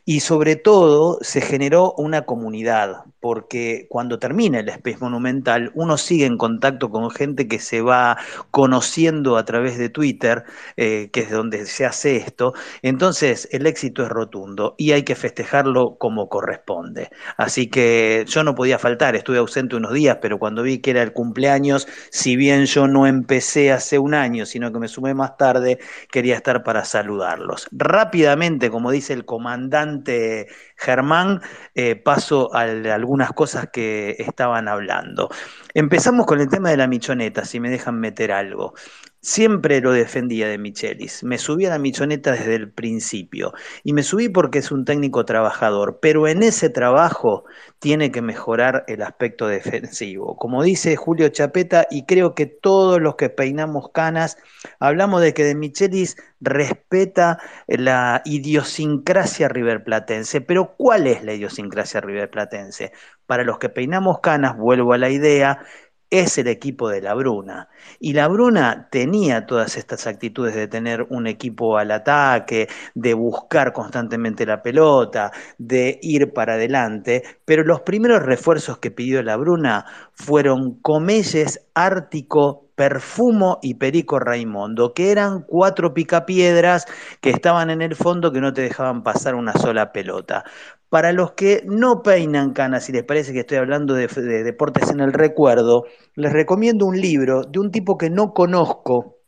[0.05, 6.26] y sobre todo se generó una comunidad, porque cuando termina el Space Monumental uno sigue
[6.26, 8.18] en contacto con gente que se va
[8.50, 10.44] conociendo a través de Twitter,
[10.76, 15.14] eh, que es donde se hace esto, entonces el éxito es rotundo y hay que
[15.14, 17.10] festejarlo como corresponde.
[17.36, 21.02] Así que yo no podía faltar, estuve ausente unos días, pero cuando vi que era
[21.02, 25.36] el cumpleaños, si bien yo no empecé hace un año, sino que me sumé más
[25.36, 25.78] tarde,
[26.10, 27.68] quería estar para saludarlos.
[27.72, 30.48] Rápidamente, como dice el comandante
[30.81, 31.43] Germán,
[31.74, 35.28] eh, paso a algunas cosas que estaban hablando.
[35.74, 38.74] Empezamos con el tema de la michoneta, si me dejan meter algo.
[39.22, 41.22] Siempre lo defendía de Michelis.
[41.24, 43.52] Me subí a la michoneta desde el principio.
[43.84, 45.98] Y me subí porque es un técnico trabajador.
[46.00, 47.44] Pero en ese trabajo
[47.80, 50.36] tiene que mejorar el aspecto defensivo.
[50.36, 54.38] Como dice Julio Chapeta, y creo que todos los que peinamos canas,
[54.78, 60.40] hablamos de que de Michelis respeta la idiosincrasia riverplatense.
[60.40, 62.92] Pero ¿cuál es la idiosincrasia riverplatense?
[63.26, 65.62] Para los que peinamos canas, vuelvo a la idea,
[66.11, 67.68] es el equipo de la Bruna.
[68.00, 73.72] Y la Bruna tenía todas estas actitudes de tener un equipo al ataque, de buscar
[73.72, 79.86] constantemente la pelota, de ir para adelante, pero los primeros refuerzos que pidió la Bruna
[80.12, 86.86] fueron Comelles, Ártico, Perfumo y Perico Raimondo, que eran cuatro picapiedras
[87.20, 90.44] que estaban en el fondo que no te dejaban pasar una sola pelota.
[90.91, 94.91] Para los que no peinan canas, si les parece que estoy hablando de, de, deportes
[94.91, 95.84] en el recuerdo,
[96.16, 99.19] les recomiendo un libro de un tipo que no conozco,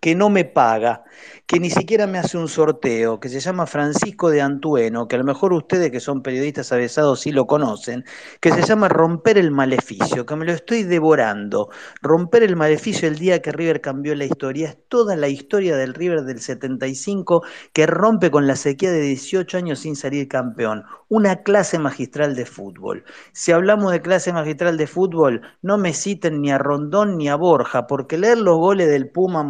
[0.00, 1.04] que no me paga,
[1.46, 5.18] que ni siquiera me hace un sorteo, que se llama Francisco de Antueno, que a
[5.18, 8.04] lo mejor ustedes que son periodistas avesados sí lo conocen,
[8.40, 11.68] que se llama Romper el Maleficio, que me lo estoy devorando.
[12.02, 15.94] Romper el Maleficio el día que River cambió la historia, es toda la historia del
[15.94, 17.42] River del 75
[17.72, 20.84] que rompe con la sequía de 18 años sin salir campeón.
[21.08, 23.04] Una clase magistral de fútbol.
[23.32, 27.36] Si hablamos de clase magistral de fútbol, no me citen ni a Rondón ni a
[27.36, 29.42] Borja, porque leer los goles del Puma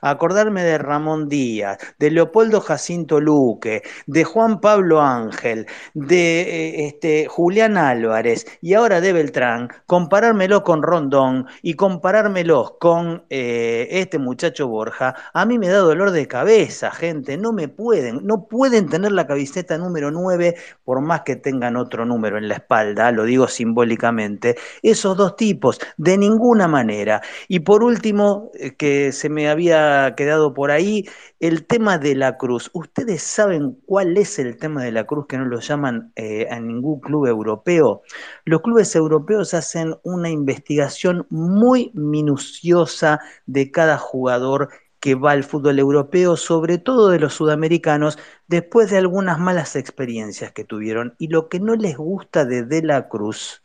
[0.00, 7.26] Acordarme de Ramón Díaz, de Leopoldo Jacinto Luque, de Juan Pablo Ángel, de eh, este,
[7.28, 14.68] Julián Álvarez y ahora de Beltrán, comparármelo con Rondón y comparármelo con eh, este muchacho
[14.68, 19.12] Borja, a mí me da dolor de cabeza, gente, no me pueden, no pueden tener
[19.12, 23.48] la camiseta número 9 por más que tengan otro número en la espalda, lo digo
[23.48, 27.22] simbólicamente, esos dos tipos, de ninguna manera.
[27.48, 31.08] Y por último, eh, que se me había quedado por ahí,
[31.40, 32.70] el tema de la cruz.
[32.72, 36.60] ¿Ustedes saben cuál es el tema de la cruz que no lo llaman eh, a
[36.60, 38.02] ningún club europeo?
[38.44, 44.70] Los clubes europeos hacen una investigación muy minuciosa de cada jugador
[45.00, 48.18] que va al fútbol europeo, sobre todo de los sudamericanos,
[48.48, 51.14] después de algunas malas experiencias que tuvieron.
[51.18, 53.62] Y lo que no les gusta de De la Cruz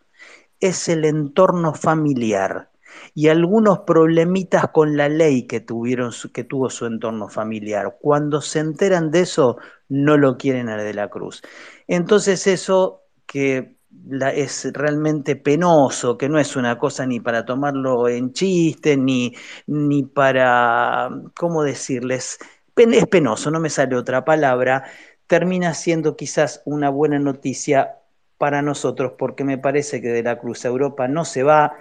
[0.59, 2.70] es el entorno familiar
[3.13, 7.97] y algunos problemitas con la ley que, tuvieron, que tuvo su entorno familiar.
[8.01, 9.57] Cuando se enteran de eso,
[9.89, 11.41] no lo quieren a de la Cruz.
[11.87, 13.75] Entonces eso que
[14.07, 19.33] la, es realmente penoso, que no es una cosa ni para tomarlo en chiste, ni,
[19.67, 22.37] ni para, ¿cómo decirles?
[22.75, 24.85] Es penoso, no me sale otra palabra,
[25.27, 27.97] termina siendo quizás una buena noticia
[28.37, 31.73] para nosotros, porque me parece que de la Cruz a Europa no se va,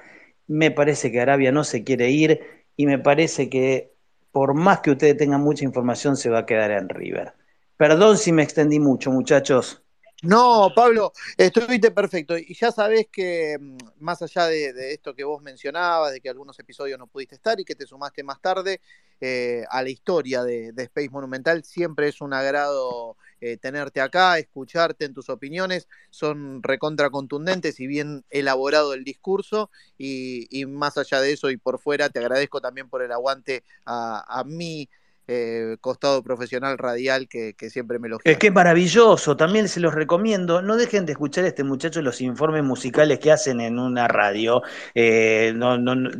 [0.50, 2.40] me parece que Arabia no se quiere ir
[2.74, 3.94] y me parece que
[4.32, 7.34] por más que ustedes tengan mucha información se va a quedar en River.
[7.76, 9.80] Perdón si me extendí mucho, muchachos.
[10.22, 12.36] No, Pablo, estuviste perfecto.
[12.36, 16.28] Y ya sabés que mm, más allá de, de, esto que vos mencionabas, de que
[16.28, 18.80] algunos episodios no pudiste estar y que te sumaste más tarde
[19.20, 24.38] eh, a la historia de, de, Space Monumental, siempre es un agrado eh, tenerte acá,
[24.38, 25.88] escucharte en tus opiniones.
[26.10, 29.70] Son recontra contundentes y bien elaborado el discurso.
[29.98, 33.64] Y, y, más allá de eso y por fuera, te agradezco también por el aguante
[33.84, 34.88] a, a mí
[35.28, 39.80] eh, costado profesional radial que, que siempre me lo Es que es maravilloso, también se
[39.80, 40.60] los recomiendo.
[40.62, 44.62] No dejen de escuchar a este muchacho los informes musicales que hacen en una radio.
[44.94, 46.10] Eh, no, no, no,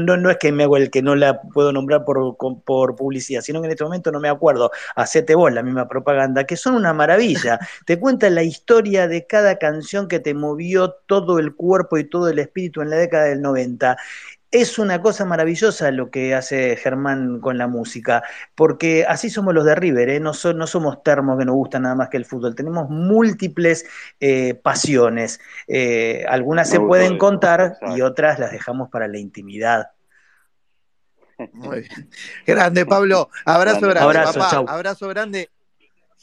[0.00, 3.40] no, no es que me hago el que no la puedo nombrar por, por publicidad,
[3.40, 4.70] sino que en este momento no me acuerdo.
[4.94, 7.58] Hacete vos la misma propaganda, que son una maravilla.
[7.86, 12.28] te cuentan la historia de cada canción que te movió todo el cuerpo y todo
[12.28, 13.96] el espíritu en la década del 90.
[14.50, 18.22] Es una cosa maravillosa lo que hace Germán con la música,
[18.54, 20.20] porque así somos los de River, ¿eh?
[20.20, 23.86] no, so, no, somos termos que nos gustan nada más que el fútbol, tenemos múltiples
[24.18, 29.90] eh, pasiones, eh, algunas se pueden contar y otras las dejamos para la intimidad.
[31.52, 32.10] Muy bien.
[32.46, 33.30] Grande, Pablo.
[33.46, 34.50] Abrazo grande, Abrazo, papá.
[34.50, 34.68] chau.
[34.68, 35.48] Abrazo grande.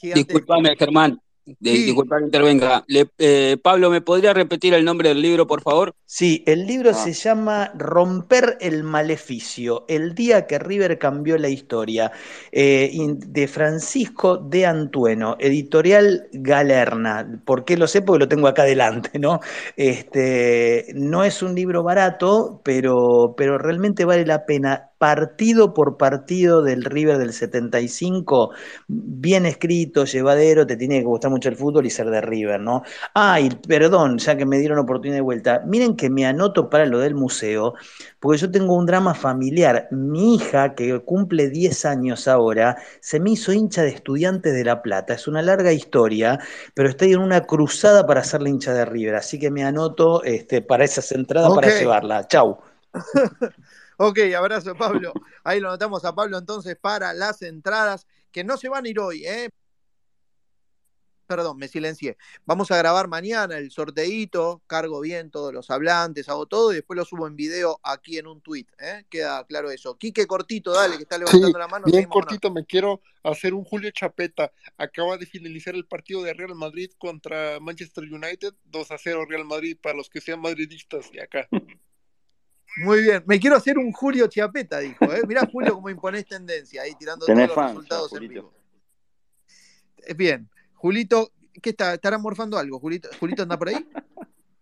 [0.02, 1.20] Disculpame, Germán.
[1.60, 1.84] De- Sí.
[1.86, 2.84] disculpa que intervenga.
[2.88, 5.94] Le- eh, Pablo, ¿me podría repetir el nombre del libro, por favor?
[6.06, 6.94] Sí, el libro Ah.
[6.94, 12.12] se llama Romper el Maleficio, el día que River cambió la historia,
[12.52, 17.42] eh, de Francisco de Antueno, editorial Galerna.
[17.46, 18.02] ¿Por qué lo sé?
[18.02, 19.40] Porque lo tengo acá adelante, ¿no?
[19.78, 24.92] Este, no es un libro barato, pero, pero realmente vale la pena.
[24.98, 28.52] Partido por partido del River del 75,
[28.88, 32.84] bien escrito, llevadero, te tiene que gustar mucho el fútbol y ser de River, ¿no?
[33.14, 35.62] Ay, perdón, ya que me dieron oportunidad de vuelta.
[35.66, 37.76] Miren que me anoto para lo del museo,
[38.20, 39.88] porque yo tengo un drama familiar.
[39.92, 44.82] Mi hija, que cumple 10 años ahora, se me hizo hincha de estudiantes de La
[44.82, 45.14] Plata.
[45.14, 46.40] Es una larga historia,
[46.74, 49.16] pero estoy en una cruzada para hacerle hincha de River.
[49.16, 52.28] Así que me anoto este, para esas entradas para llevarla.
[52.28, 52.58] Chau.
[53.98, 55.12] Ok, abrazo Pablo.
[55.44, 59.00] Ahí lo notamos a Pablo entonces para las entradas que no se van a ir
[59.00, 59.50] hoy, ¿eh?
[61.26, 62.16] Perdón, me silencié.
[62.46, 66.96] Vamos a grabar mañana el sorteíto, cargo bien todos los hablantes, hago todo y después
[66.96, 69.04] lo subo en video aquí en un tweet, ¿eh?
[69.10, 69.98] Queda claro eso.
[69.98, 71.86] Quique Cortito, dale, que está Sí, levantando la mano.
[71.88, 74.54] bien cortito, me quiero hacer un Julio Chapeta.
[74.78, 79.44] Acaba de finalizar el partido de Real Madrid contra Manchester United, 2 a 0 Real
[79.44, 81.50] Madrid para los que sean madridistas de acá.
[82.78, 85.22] Muy bien, me quiero hacer un Julio Chiapeta, dijo, ¿eh?
[85.28, 88.54] Mirá Julio cómo imponés tendencia ahí tirando todos Tenés los fans, ya, resultados en vivo.
[90.06, 91.96] Eh, Bien, Julito, ¿qué está?
[91.96, 92.80] ¿Estará morfando algo?
[92.80, 93.88] Julito, ¿Julito anda por ahí?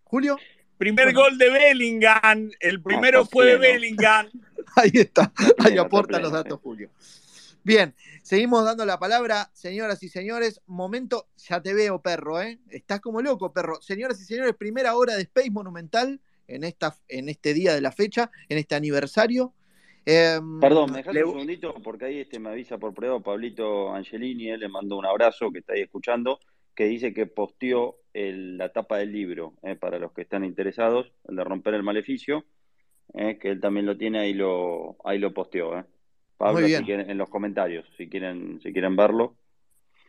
[0.03, 0.37] ¿Julio?
[0.77, 1.21] Primer Bueno.
[1.21, 2.51] gol de Bellingham.
[2.59, 3.57] El primero está fue de.
[3.57, 4.29] Bellingham.
[4.77, 6.89] Ahí está, ahí aporta los datos, Julio.
[7.63, 10.59] Bien, seguimos dando la palabra, señoras y señores.
[10.65, 12.59] Momento, ya te veo, perro, ¿eh?
[12.69, 13.81] Estás como loco, perro.
[13.81, 17.91] Señoras y señores, primera hora de Space Monumental en, esta, en este día de la
[17.91, 19.53] fecha, en este aniversario.
[20.05, 21.73] Em, Perdón, ¿me dejas le- un segundito?
[21.83, 25.59] Porque ahí este me avisa por prueba Pablito Angelini, él le mandó un abrazo que
[25.59, 26.39] está ahí escuchando,
[26.75, 31.11] que dice que posteó el- la tapa del libro, eh, para los que están interesados,
[31.27, 32.45] el de romper el maleficio,
[33.13, 35.77] eh, que él también lo tiene, ahí lo, ahí lo posteó.
[35.79, 35.85] eh.
[36.37, 36.83] Pablo, Muy si bien.
[36.85, 39.35] quieren- en los comentarios, si quieren, si quieren verlo.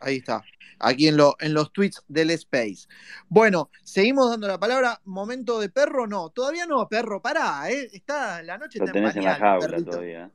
[0.01, 0.43] Ahí está,
[0.79, 2.87] aquí en, lo- en los tweets del Space.
[3.29, 5.01] Bueno, seguimos dando la palabra.
[5.05, 6.07] ¿Momento de perro?
[6.07, 7.89] No, todavía no, perro, pará, ¿eh?
[7.93, 9.91] Está, la noche Lo está en tenés en la jaula perrito.
[9.91, 10.27] todavía.
[10.27, 10.31] eh.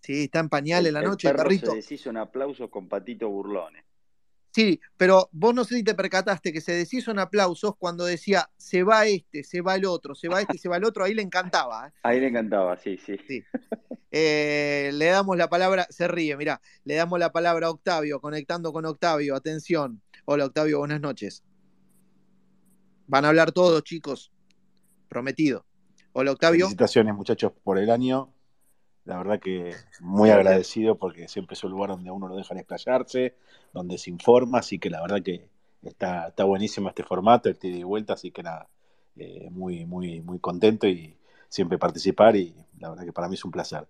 [0.00, 1.70] Sí, está en pañales El, la el noche, perro perrito.
[1.72, 3.84] se deshizo en aplausos con Patito Burlone.
[4.56, 8.48] Sí, pero vos no sé si te percataste que se deshizo en aplausos cuando decía
[8.56, 11.12] se va este, se va el otro, se va este, se va el otro, ahí
[11.12, 11.88] le encantaba.
[11.88, 11.92] ¿eh?
[12.02, 13.18] Ahí le encantaba, sí, sí.
[13.28, 13.44] Sí.
[14.12, 18.72] Eh, le damos la palabra, se ríe, mirá, le damos la palabra a Octavio, conectando
[18.72, 20.00] con Octavio, atención.
[20.24, 21.44] Hola Octavio, buenas noches.
[23.08, 24.32] Van a hablar todos, chicos.
[25.10, 25.66] Prometido.
[26.14, 26.64] Hola Octavio.
[26.64, 28.32] Felicitaciones, muchachos, por el año.
[29.06, 32.58] La verdad que muy agradecido porque siempre es un lugar donde a uno lo dejan
[32.58, 33.34] explayarse,
[33.72, 35.48] donde se informa, así que la verdad que
[35.82, 38.68] está, está buenísimo este formato, el tira y vuelta, así que nada,
[39.16, 41.16] eh, muy, muy, muy contento y
[41.48, 43.86] siempre participar y la verdad que para mí es un placer.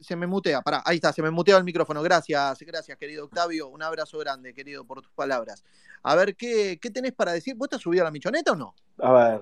[0.00, 2.02] Se me mutea, pará, ahí está, se me mutea el micrófono.
[2.02, 3.68] Gracias, gracias, querido Octavio.
[3.68, 5.64] Un abrazo grande, querido, por tus palabras.
[6.04, 7.56] A ver, ¿qué, qué tenés para decir?
[7.56, 8.74] ¿Vos te has subido a la michoneta o no?
[8.98, 9.40] A ver,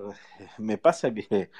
[0.57, 1.51] me pasa que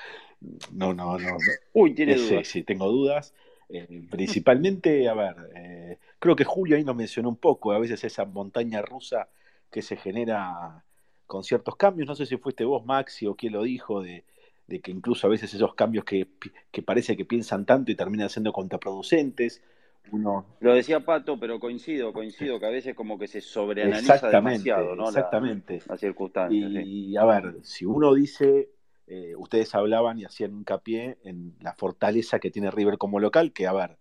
[0.71, 1.37] no, no, no, no.
[1.73, 2.47] Uy, tiene Eh, sí, dudas.
[2.47, 3.33] sí, tengo dudas.
[3.69, 8.03] Eh, principalmente, a ver, eh, creo que Julio ahí nos mencionó un poco, a veces
[8.03, 9.29] esa montaña rusa
[9.69, 10.83] que se genera
[11.27, 12.07] con ciertos cambios.
[12.07, 14.25] No sé si fuiste vos, Maxi, o quién lo dijo, de,
[14.67, 16.27] de que incluso a veces esos cambios que,
[16.71, 19.63] que parece que piensan tanto y terminan siendo contraproducentes.
[20.11, 24.95] Uno, Lo decía Pato, pero coincido, coincido que a veces como que se sobreanaliza demasiado,
[24.95, 25.03] ¿no?
[25.03, 25.81] La, exactamente.
[25.87, 26.81] la circunstancia, sí.
[26.85, 28.69] Y a ver, si uno dice,
[29.07, 33.67] eh, ustedes hablaban y hacían hincapié en la fortaleza que tiene River como local, que
[33.67, 33.97] a ver,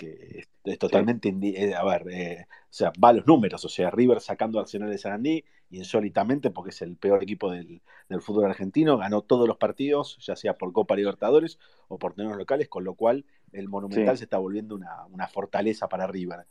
[0.00, 3.68] que es, es totalmente, eh, a ver, eh, o sea, va a los números, o
[3.68, 8.20] sea, River sacando a Arsenal de Sarandí, insólitamente, porque es el peor equipo del, del
[8.22, 12.68] fútbol argentino, ganó todos los partidos, ya sea por Copa Libertadores o por torneos locales,
[12.68, 14.18] con lo cual el Monumental Sí.
[14.20, 16.46] se está volviendo una, una fortaleza para River.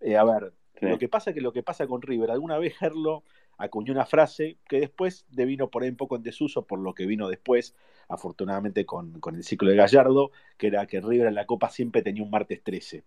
[0.00, 0.86] Eh, a ver, Sí.
[0.86, 3.24] lo que pasa que lo que pasa con River, alguna vez Gerlo
[3.58, 7.06] acuñó una frase que después devino por ahí un poco en desuso por lo que
[7.06, 7.74] vino después,
[8.08, 12.02] afortunadamente con, con el ciclo de Gallardo, que era que River en la Copa siempre
[12.02, 13.04] tenía un martes 13.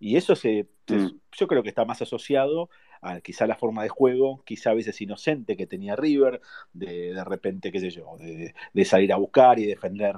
[0.00, 1.20] Y eso se, se- Mm.
[1.32, 2.70] yo creo que está más asociado
[3.02, 6.40] a quizá la forma de juego, quizá a veces inocente que tenía River,
[6.72, 10.14] de, de repente, qué sé yo, de, de salir a buscar y defender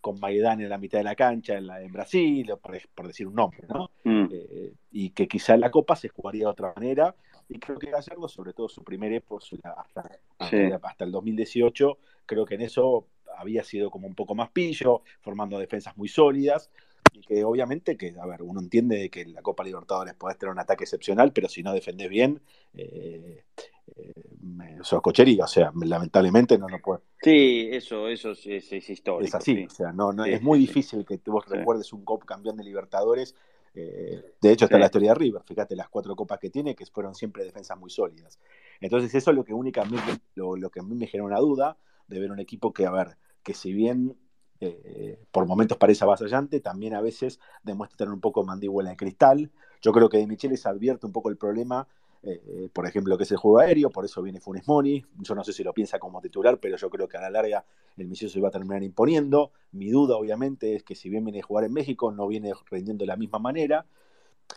[0.00, 3.26] con Maidana en la mitad de la cancha en, la, en Brasil, por, por decir
[3.28, 3.90] un nombre, ¿no?
[4.04, 4.28] Mm.
[4.32, 7.14] Eh, y que quizá en la Copa se jugaría de otra manera.
[7.48, 9.44] Y creo que Gallardo, sobre todo su primer época,
[9.76, 10.56] hasta, Sí.
[10.82, 15.58] hasta, el 2018, creo que en eso había sido como un poco más pillo, formando
[15.58, 16.70] defensas muy sólidas.
[17.14, 20.50] y que obviamente que, a ver, uno entiende que en la Copa Libertadores podés tener
[20.50, 22.40] un ataque excepcional, pero si no defendés bien,
[22.72, 23.44] eh,
[23.96, 27.00] eh, sos cochería, o sea, lamentablemente no lo puede.
[27.22, 29.26] Sí, eso, eso es, es, es histórico.
[29.26, 29.64] Es así, sí.
[29.64, 32.64] o sea, no, no, Sí, es muy difícil que vos recuerdes un Cop campeón de
[32.64, 33.34] Libertadores.
[33.74, 34.80] Eh, de hecho, está Sí.
[34.80, 35.42] la historia de River.
[35.44, 38.38] Fíjate las cuatro copas que tiene, que fueron siempre defensas muy sólidas.
[38.80, 41.76] Entonces, eso es lo que únicamente, lo, lo que a mí me genera una duda
[42.08, 44.16] de ver un equipo que, a ver, que si bien
[44.60, 49.50] eh, por momentos parece avasallante, también a veces demuestra tener un poco mandíbula de cristal.
[49.80, 51.88] Yo creo que de Michelis advierte un poco el problema,
[52.22, 55.04] eh, por ejemplo, que es el juego aéreo, por eso viene Funes Mori.
[55.20, 57.64] Yo no sé si lo piensa como titular, pero yo creo que a la larga
[57.96, 59.52] el Michel se va a terminar imponiendo.
[59.72, 63.02] Mi duda, obviamente, es que si bien viene a jugar en México, no viene rindiendo
[63.02, 63.86] de la misma manera.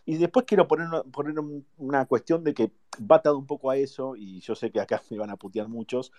[0.05, 3.77] Y después quiero poner, poner un- una cuestión de que va atado un poco a
[3.77, 6.11] eso, y yo sé que acá me van a putear muchos.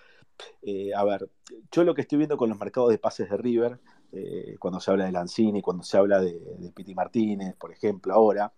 [0.63, 1.31] Eh, a ver,
[1.73, 3.79] yo lo que estoy viendo con los mercados de pases de River,
[4.13, 8.53] eh, cuando se habla de Lanzini, cuando se habla de Piti Martínez, por ejemplo, ahora,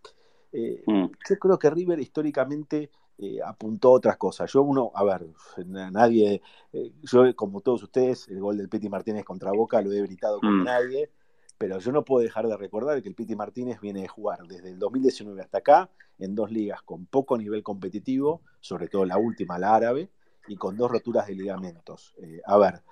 [0.52, 1.06] eh, Mm.
[1.28, 2.90] yo creo que River históricamente
[3.20, 4.50] eh, apuntó a otras cosas.
[4.52, 5.26] Yo uno, a ver,
[5.66, 6.40] na- nadie,
[6.72, 10.38] eh, yo como todos ustedes, el gol del Piti Martínez contra Boca lo he gritado
[10.38, 10.64] como Mm.
[10.64, 11.10] nadie,
[11.58, 14.70] pero yo no puedo dejar de recordar que el Piti Martínez viene de jugar desde
[14.70, 15.90] el 2019 hasta acá
[16.20, 20.10] en dos ligas con poco nivel competitivo, sobre todo la última, la árabe,
[20.46, 22.14] y con dos roturas de ligamentos.
[22.46, 22.82] A ver,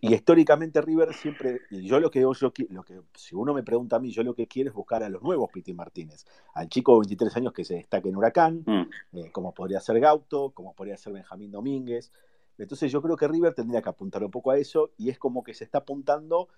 [0.00, 3.62] y históricamente River siempre, y yo lo que yo, qui- lo que, si uno me
[3.62, 6.24] pregunta a mí, yo lo que quiero es buscar a los nuevos Piti Martínez,
[6.54, 8.82] al chico de 23 años que se destaque en Huracán, Mm.
[9.18, 12.10] eh, como podría ser Gauto, como podría ser Benjamín Domínguez.
[12.58, 15.42] Entonces yo creo que River tendría que apuntar un poco a eso y es como
[15.42, 16.48] que se está apuntando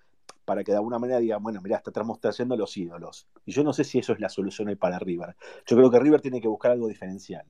[0.43, 3.27] para que de alguna manera digan, bueno, mira, estamos trayendo los ídolos.
[3.45, 5.35] Y yo no sé si eso es la solución hoy para River.
[5.65, 7.45] Yo creo que River tiene que buscar algo diferencial.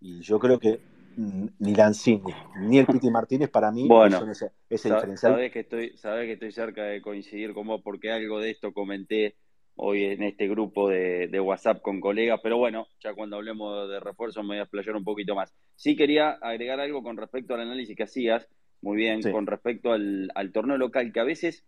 [0.00, 0.80] Y yo creo que
[1.16, 5.32] ni Lanzini ni el Piti Martínez para mí Bueno, son ese, ese diferencial.
[5.32, 8.72] sabés que estoy, sabés que estoy cerca de coincidir con vos porque algo de esto
[8.72, 9.36] comenté
[9.76, 13.98] hoy en este grupo de, de WhatsApp con colegas, pero bueno, ya cuando hablemos de
[14.00, 15.52] refuerzo me voy a explayar un poquito más.
[15.74, 18.46] Sí quería agregar algo con respecto al análisis que hacías,
[18.82, 19.32] muy bien, Sí.
[19.32, 21.64] con respecto al, al torneo local, que a veces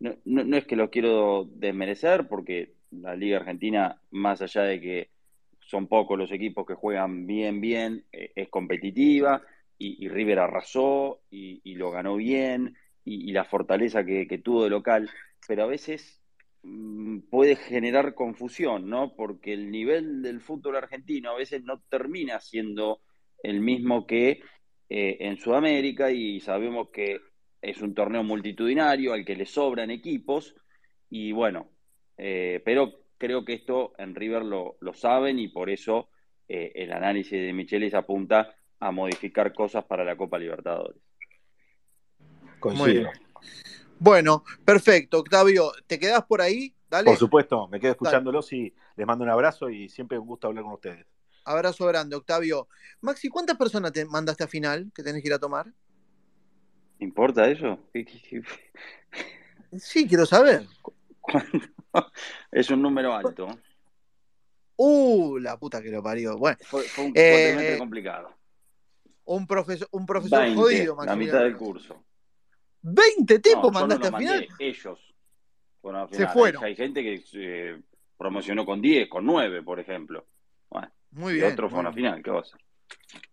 [0.00, 4.80] no, no, no es que lo quiero desmerecer, porque la Liga Argentina, más allá de
[4.80, 5.10] que
[5.66, 9.42] son pocos los equipos que juegan bien, bien, eh, es competitiva
[9.78, 14.70] y, y River arrasó y, lo ganó bien y, la fortaleza que, que tuvo de
[14.70, 15.10] local,
[15.46, 16.20] pero a veces
[16.62, 19.14] mm, puede generar confusión, ¿no?
[19.16, 23.00] Porque el nivel del fútbol argentino a veces no termina siendo
[23.42, 24.40] el mismo que
[24.88, 27.18] eh, en Sudamérica y sabemos que
[27.60, 30.54] es un torneo multitudinario al que le sobran equipos
[31.08, 31.70] y bueno,
[32.18, 36.08] eh, pero creo que esto en River lo, lo saben y por eso
[36.48, 41.00] eh, el análisis de Michelis apunta a modificar cosas para la Copa Libertadores.
[42.18, 42.86] Muy Coincido.
[43.02, 43.10] bien.
[44.00, 45.20] Bueno, perfecto.
[45.20, 46.74] Octavio, ¿te quedás por ahí?
[46.90, 47.04] Dale.
[47.04, 47.92] Por supuesto, me quedo Dale.
[47.92, 51.06] escuchándolos y les mando un abrazo y siempre un gusto hablar con ustedes.
[51.44, 52.66] Abrazo grande, Octavio.
[53.02, 55.72] Maxi, ¿cuántas personas te mandaste a final que tenés que ir a tomar?
[56.98, 57.78] ¿Importa eso?
[57.92, 60.66] ¿Qué- qué- qué- Sí, quiero saber.
[62.50, 63.48] Es un número alto.
[64.76, 66.36] Uh, la puta que lo parió.
[66.38, 68.34] Bueno, Fue, fue un Eh, complicado.
[69.24, 71.38] un profesor, un profesor 20, jodido, la Maximiliano.
[71.38, 72.04] mitad del curso.
[72.82, 74.48] 20 No, tipos no mandaste los a final.
[74.48, 75.14] mandé, ellos
[76.10, 76.28] Se final.
[76.28, 76.64] Hay- fueron.
[76.64, 77.80] Hay, gente que eh,
[78.16, 80.26] promocionó con 10, con 9, por ejemplo.
[80.70, 81.52] Bueno, Muy y bien.
[81.52, 82.60] otros muy fueron a final, ¿qué va a hacer?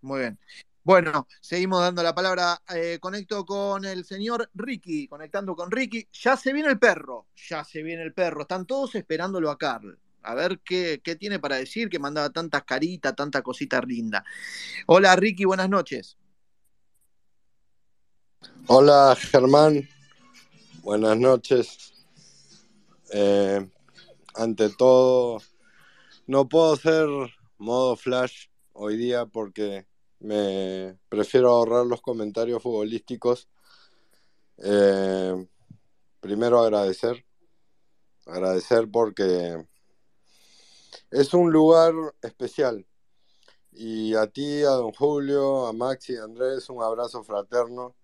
[0.02, 0.40] Muy bien.
[0.84, 2.62] Bueno, seguimos dando la palabra.
[2.74, 6.08] eh, conecto con el señor Ricky, conectando con Ricky.
[6.14, 8.42] Ya se viene el perro, ya se viene el perro.
[8.42, 10.00] Están todos esperándolo a Carl.
[10.22, 14.24] A ver qué, qué tiene para decir, que mandaba tantas caritas, tanta cosita linda.
[14.88, 16.18] Hola Ricky, buenas noches.
[18.68, 19.88] Hola Germán,
[20.84, 21.94] buenas noches.
[23.12, 23.68] Eh,
[24.36, 25.42] ante todo,
[26.28, 27.08] no puedo hacer
[27.58, 29.88] modo flash hoy día porque
[30.20, 33.50] me prefiero ahorrar los comentarios futbolísticos.
[34.58, 35.48] Eh,
[36.20, 37.26] primero agradecer,
[38.26, 39.66] agradecer porque
[41.12, 42.86] es un lugar especial.
[43.72, 47.96] Y a ti, a don Julio, a Maxi, a Andrés, un abrazo fraterno.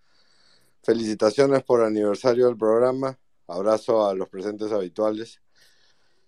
[0.83, 3.19] Felicitaciones por el aniversario del programa.
[3.47, 5.41] Abrazo a los presentes habituales.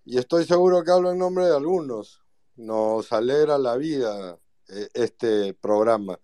[0.03, 2.21] Y estoy seguro que hablo en nombre de algunos.
[2.55, 4.39] Nos alegra la vida
[4.69, 6.19] eh, este programa.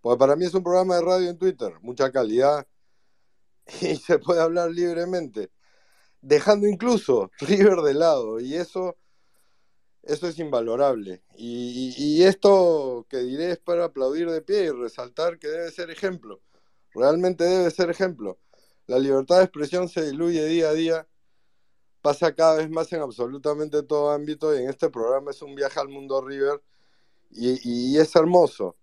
[0.00, 2.66] Porque para mí es un programa de radio en Twitter, mucha calidad
[3.80, 5.50] y se puede hablar libremente,
[6.22, 8.40] dejando incluso River de lado.
[8.40, 8.96] Y eso,
[10.02, 11.22] eso es invalorable.
[11.36, 15.90] Y, y- esto que diré es para aplaudir de pie y resaltar que debe ser
[15.90, 16.40] ejemplo.
[16.94, 18.38] Realmente debe ser ejemplo.
[18.86, 21.06] La libertad de expresión se diluye día a día
[22.02, 25.80] pasa cada vez más en absolutamente todo ámbito y en este programa es un viaje
[25.80, 26.62] al mundo River
[27.30, 28.76] y, es hermoso.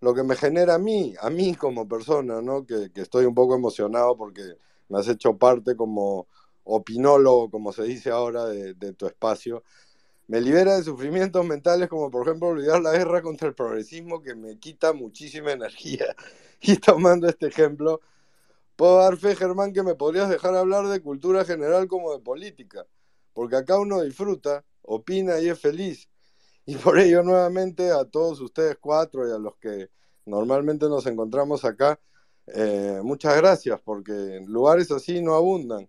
[0.00, 2.66] Lo que me genera a mí, a mí como persona, ¿no?
[2.66, 4.42] Que, que estoy un poco emocionado porque
[4.88, 6.26] me has hecho parte como
[6.64, 9.62] opinólogo, como se dice ahora, de, de tu espacio.
[10.26, 14.34] Me libera de sufrimientos mentales como por ejemplo olvidar la guerra contra el progresismo que
[14.34, 16.14] me quita muchísima energía.
[16.66, 18.00] Y tomando este ejemplo,
[18.76, 22.86] puedo dar fe, Germán, que me podrías dejar hablar de cultura general como de política,
[23.34, 26.08] porque acá uno disfruta, opina y es feliz.
[26.66, 29.90] Y por ello, nuevamente, a todos ustedes cuatro y a los que
[30.24, 32.00] normalmente nos encontramos acá,
[32.46, 35.88] eh, muchas gracias, porque lugares así no abundan.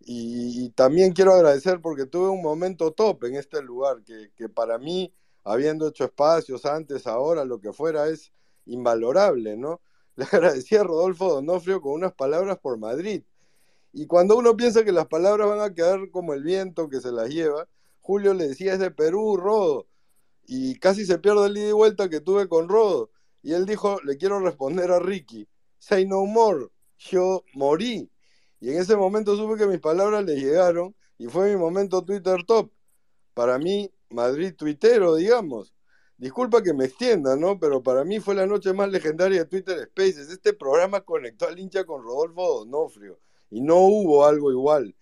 [0.00, 4.78] Y, también quiero agradecer porque tuve un momento top en este lugar, que, que para
[4.78, 8.32] mí, habiendo hecho espacios antes, ahora, lo que fuera, es
[8.66, 9.80] invalorable, ¿no?
[10.16, 13.22] Le agradecí a Rodolfo Donofrio con unas palabras por Madrid.
[13.92, 17.12] Y cuando uno piensa que las palabras van a quedar como el viento que se
[17.12, 17.68] las lleva,
[18.00, 19.86] Julio le decía es de Perú, Rodo.
[20.46, 23.10] Y casi se pierde el ida y vuelta que tuve con Rodo.
[23.42, 25.46] Y él dijo, le quiero responder a Ricky,
[25.78, 26.68] say no more,
[26.98, 28.10] yo morí.
[28.60, 32.42] Y en ese momento supe que mis palabras le llegaron y fue mi momento Twitter
[32.46, 32.72] top.
[33.34, 35.74] Para mí, Madrid tuitero, digamos.
[36.16, 37.58] Disculpa que me extienda, ¿no?
[37.58, 40.30] Pero para mí fue la noche más legendaria de Twitter Spaces.
[40.30, 43.18] Este programa conectó al hincha con Rodolfo Donofrio
[43.50, 44.94] y no hubo algo igual.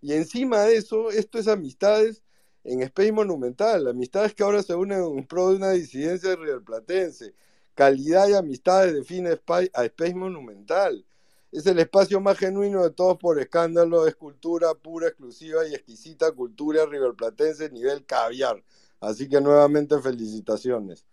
[0.00, 2.23] Y encima de eso, esto es amistades
[2.64, 7.34] en Space Monumental, amistades que ahora se unen en pro de una disidencia riverplatense.
[7.74, 9.38] Calidad y amistades define
[9.74, 11.04] a Space Monumental.
[11.52, 16.32] Es el espacio más genuino de todos por escándalo, es cultura pura, exclusiva y exquisita
[16.32, 18.64] cultura riverplatense nivel caviar.
[18.98, 21.04] Así que nuevamente felicitaciones.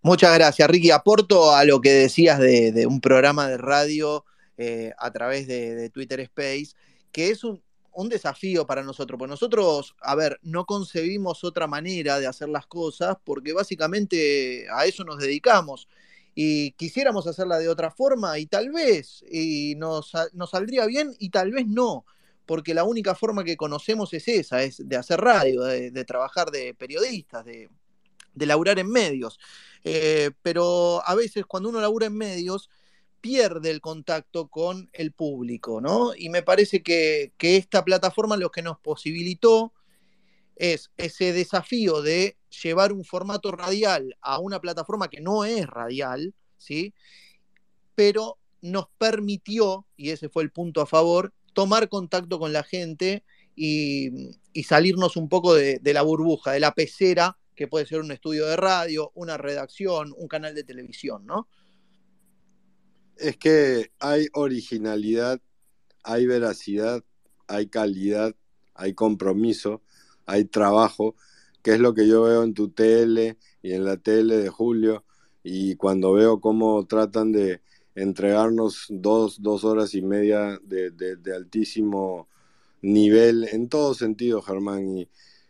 [0.00, 0.90] Muchas gracias, Ricky.
[0.90, 4.24] Aporto a lo que decías de, un programa de radio
[4.56, 6.70] eh, a través de, Twitter Space,
[7.12, 9.18] que es un, un, desafío para nosotros.
[9.18, 14.86] Porque nosotros, a ver, no concebimos otra manera de hacer las cosas porque básicamente a
[14.86, 15.88] eso nos dedicamos.
[16.34, 20.12] Y quisiéramos hacerla de otra forma y tal vez y nos,
[20.50, 22.04] saldría bien y tal vez no
[22.46, 26.50] porque la única forma que conocemos es esa, es de hacer radio, de, de trabajar
[26.50, 27.68] de periodistas, de,
[28.38, 29.38] de laburar en medios.
[29.84, 32.70] Eh, pero a veces cuando uno labura en medios,
[33.20, 36.14] pierde el contacto con el público, ¿no?
[36.16, 39.72] Y me parece que, esta plataforma lo que nos posibilitó
[40.56, 46.34] es ese desafío de llevar un formato radial a una plataforma que no es radial,
[46.56, 46.94] ¿sí?
[47.94, 53.24] Pero nos permitió, y ese fue el punto a favor, tomar contacto con la gente
[53.54, 58.10] y, y salirnos un poco de, la burbuja, de la pecera, que puede ser un
[58.10, 61.46] estudio de radio, una redacción, un canal de televisión, ¿no?
[63.18, 65.40] Es que hay originalidad,
[66.02, 67.04] hay veracidad,
[67.46, 68.34] hay calidad,
[68.74, 69.82] hay compromiso,
[70.26, 71.16] hay trabajo,
[71.62, 75.04] que es lo que yo veo en tu tele y en la tele de Julio,
[75.42, 77.60] y cuando veo cómo tratan de,
[78.02, 82.28] entregarnos dos, dos horas y media de, altísimo
[82.80, 84.98] nivel en todo sentido, Germán.
[84.98, 85.08] Y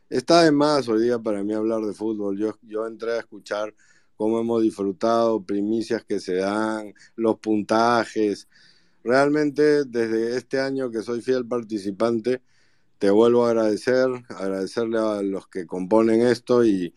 [0.08, 2.38] está de más hoy día para mí hablar de fútbol.
[2.38, 3.74] Yo, yo entré a escuchar
[4.18, 8.48] cómo hemos disfrutado, primicias que se dan, los puntajes.
[9.04, 12.42] Realmente desde este año que soy fiel participante,
[12.98, 16.94] te vuelvo a agradecer, agradecerle a los que componen esto y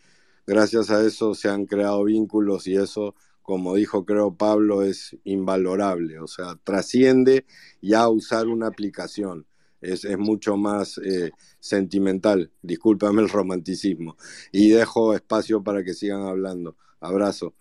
[0.47, 6.19] gracias a eso se han creado vínculos y eso como dijo creo Pablo, es invalorable,
[6.19, 7.45] o sea, trasciende
[7.81, 9.45] ya usar una aplicación,
[9.81, 14.15] es, es mucho más eh, sentimental, discúlpame el romanticismo,
[14.51, 16.77] y dejo espacio para que sigan hablando.
[17.01, 17.53] Abrazo.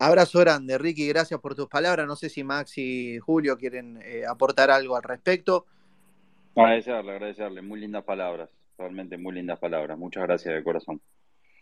[0.00, 2.06] Abrazo grande, Ricky, gracias por tus palabras.
[2.06, 5.66] No sé si Max y Julio quieren eh, aportar algo al respecto.
[6.54, 9.98] Agradecerle, agradecerle, muy lindas palabras, realmente muy lindas palabras.
[9.98, 11.00] Muchas gracias de corazón.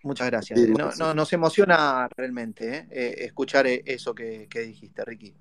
[0.02, 0.60] Muchas gracias.
[0.60, 2.88] Sí, no, no, nos emociona realmente ¿eh?
[2.90, 5.34] Eh, escuchar eso que, que dijiste, Ricky.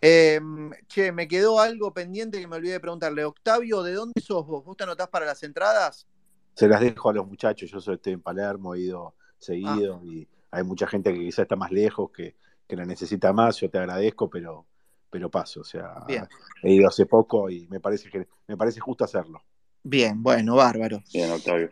[0.00, 0.40] Eh,
[0.88, 3.24] che, me quedó algo pendiente que me olvidé de preguntarle.
[3.24, 4.64] Octavio, ¿de dónde sos vos?
[4.64, 6.06] ¿Vos te anotás para las entradas?
[6.54, 7.70] Se las dejo a los muchachos.
[7.70, 9.14] Yo estoy en Palermo, he ido
[9.46, 10.06] seguido ah.
[10.06, 12.36] y hay mucha gente que quizá está más lejos, que,
[12.66, 13.60] que la necesita más.
[13.60, 14.66] Yo te agradezco, pero,
[15.10, 15.60] pero paso.
[15.60, 16.28] O sea, Bien.
[16.62, 19.42] he ido hace poco y me parece, que, me parece justo hacerlo.
[19.82, 21.02] Bien, bueno, bárbaro.
[21.12, 21.70] Bien, Octavio.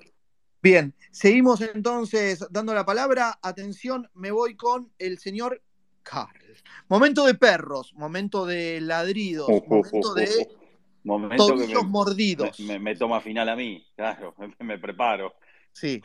[0.62, 3.38] Bien, seguimos entonces dando la palabra.
[3.42, 5.62] Atención, me voy con el señor
[6.02, 6.40] Carl.
[6.88, 10.48] Momento de perros, momento de ladridos, uh, momento uh, de
[11.02, 12.60] momento tobillos me, mordidos.
[12.60, 15.34] Me, me, toma final a mí, claro, me, me preparo.
[15.72, 16.01] Sí,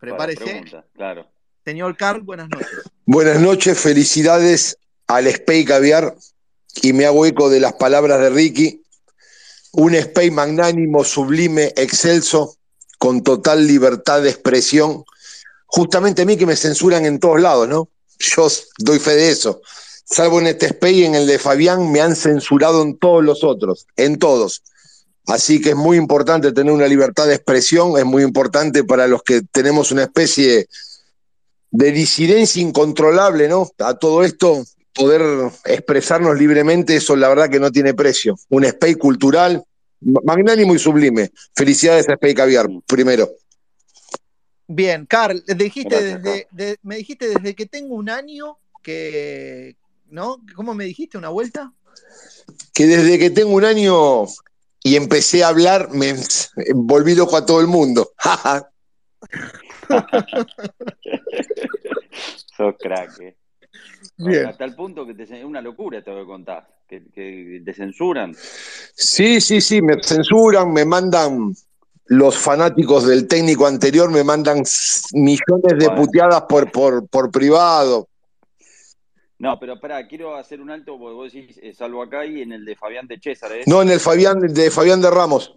[0.00, 0.42] prepárese.
[0.42, 1.26] Pregunta, claro.
[1.64, 2.80] Señor Carl, buenas noches.
[3.04, 6.16] Buenas noches, felicidades al Spey Caviar
[6.82, 8.82] y me hago eco de las palabras de Ricky.
[9.72, 12.56] un Spey magnánimo, sublime, excelso,
[12.98, 15.04] con total libertad de expresión.
[15.66, 17.88] Justamente a mí que me censuran en todos lados, ¿no?
[18.18, 18.48] Yo
[18.78, 19.60] doy fe de eso.
[20.04, 23.44] Salvo en este Spey y en el de Fabián, me han censurado en todos los
[23.44, 24.62] otros, en todos.
[25.26, 29.22] Así que es muy importante tener una libertad de expresión, es muy importante para los
[29.22, 30.66] que tenemos una especie
[31.70, 33.70] de disidencia incontrolable, ¿no?
[33.78, 35.22] A todo esto, poder
[35.66, 38.36] expresarnos libremente, eso la verdad que no tiene precio.
[38.48, 39.62] Un Spey cultural,
[40.00, 41.30] magnánimo y sublime.
[41.54, 43.30] Felicidades a Spey Caviar, primero.
[44.66, 49.76] Bien, Carl, dijiste Gracias, desde, de- me dijiste desde que tengo un año que,
[50.08, 50.38] ¿no?
[50.54, 51.18] ¿Cómo me dijiste?
[51.18, 51.72] ¿Una vuelta?
[52.72, 54.26] Que desde que tengo un año
[54.82, 56.14] y empecé a hablar, me
[56.74, 58.12] volví loco a todo el mundo.
[62.56, 63.36] Sos crack, eh.
[64.16, 64.46] Bien.
[64.46, 67.72] Hasta el punto que te, es una locura te voy a contar, que, que te
[67.72, 68.34] censuran.
[68.94, 71.54] Sí, sí, sí, me censuran, me mandan
[72.06, 74.64] los fanáticos del técnico anterior, me mandan
[75.12, 78.08] millones de puteadas por, por, por privado.
[79.40, 82.52] No, pero espera, quiero hacer un alto porque vos decís, eh, salvo acá y en
[82.52, 83.62] el de Fabián de César, ¿eh?
[83.66, 85.56] No, en el Fabián de Fabián de Ramos.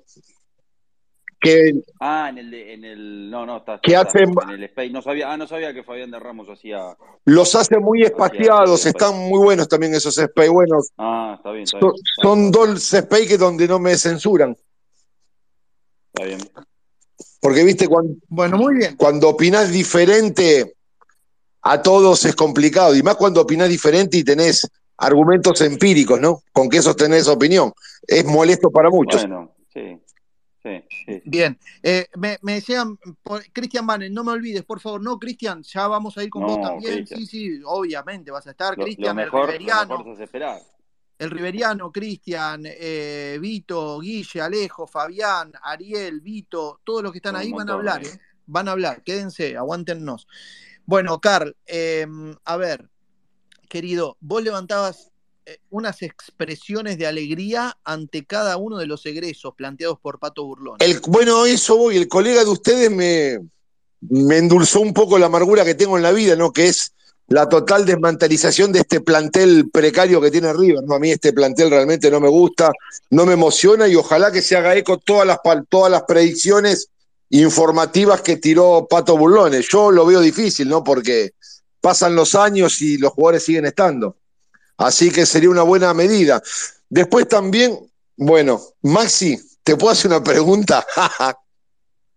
[1.38, 4.64] Que Ah, en el de, en el, no, no, está, está, Que hacen- en el
[4.64, 4.90] Space.
[4.90, 6.96] No sabía, ah, no sabía que Fabián de Ramos hacía.
[7.26, 10.48] los hace muy espaciados, están muy buenos también esos spay.
[10.48, 13.98] Bueno, Ah, está bien, está son, bien, está, son dos spay que donde no me
[13.98, 14.56] censuran.
[16.14, 16.40] está bien.
[17.42, 18.96] Porque viste, cuando, Bueno, muy bien.
[18.96, 20.78] cuando opinás diferente
[21.64, 22.96] a todos es complicado.
[22.96, 26.44] Y más cuando opinás diferente y tenés argumentos empíricos, ¿no?
[26.52, 27.74] Con que sostenés opinión.
[28.06, 29.22] Es molesto para muchos.
[29.22, 30.00] Bueno, sí,
[30.62, 31.22] sí, sí.
[31.26, 31.58] Bien.
[31.82, 32.98] Eh, me, me decían,
[33.52, 35.02] Cristian Banen, no me olvides, por favor.
[35.02, 37.08] No, Cristian, ya vamos a ir con vos también.
[37.08, 38.76] Sí, sí, obviamente vas a estar.
[38.76, 40.04] Cristian, el mejor, lo Riveriano.
[41.18, 47.42] El Riveriano, Cristian, eh, Vito, Guille, Alejo, Fabián, Ariel, Vito, todos los que están un
[47.42, 48.08] ahí van a hablar, eh.
[48.08, 48.20] ¿eh?
[48.46, 50.28] Van a hablar, quédense, aguántennos.
[50.86, 52.06] Bueno, Carl, eh,
[52.44, 52.90] a ver,
[53.70, 55.12] querido, vos levantabas
[55.46, 60.78] eh, unas expresiones de alegría ante cada uno de los egresos planteados por Pato Burlón.
[60.80, 61.98] El, bueno, eso voy.
[61.98, 63.40] El colega de ustedes me,
[64.10, 66.52] me endulzó un poco la amargura que tengo en la vida, ¿no?
[66.52, 66.94] Que es
[67.28, 70.96] la total desmantelización de este plantel precario que tiene River, ¿no?
[70.96, 72.72] A mí este plantel realmente no me gusta,
[73.10, 75.40] no me emociona y ojalá que se haga eco todas las,
[75.70, 76.90] todas las predicciones
[77.42, 79.68] informativas que tiró Pato Burlones.
[79.68, 80.84] Yo lo veo difícil, ¿no?
[80.84, 81.32] Porque
[81.82, 84.18] pasan los años y los jugadores siguen estando.
[84.78, 86.42] Así que sería una buena medida.
[86.90, 87.80] Después también,
[88.16, 90.86] bueno, Maxi, ¿te puedo hacer una pregunta?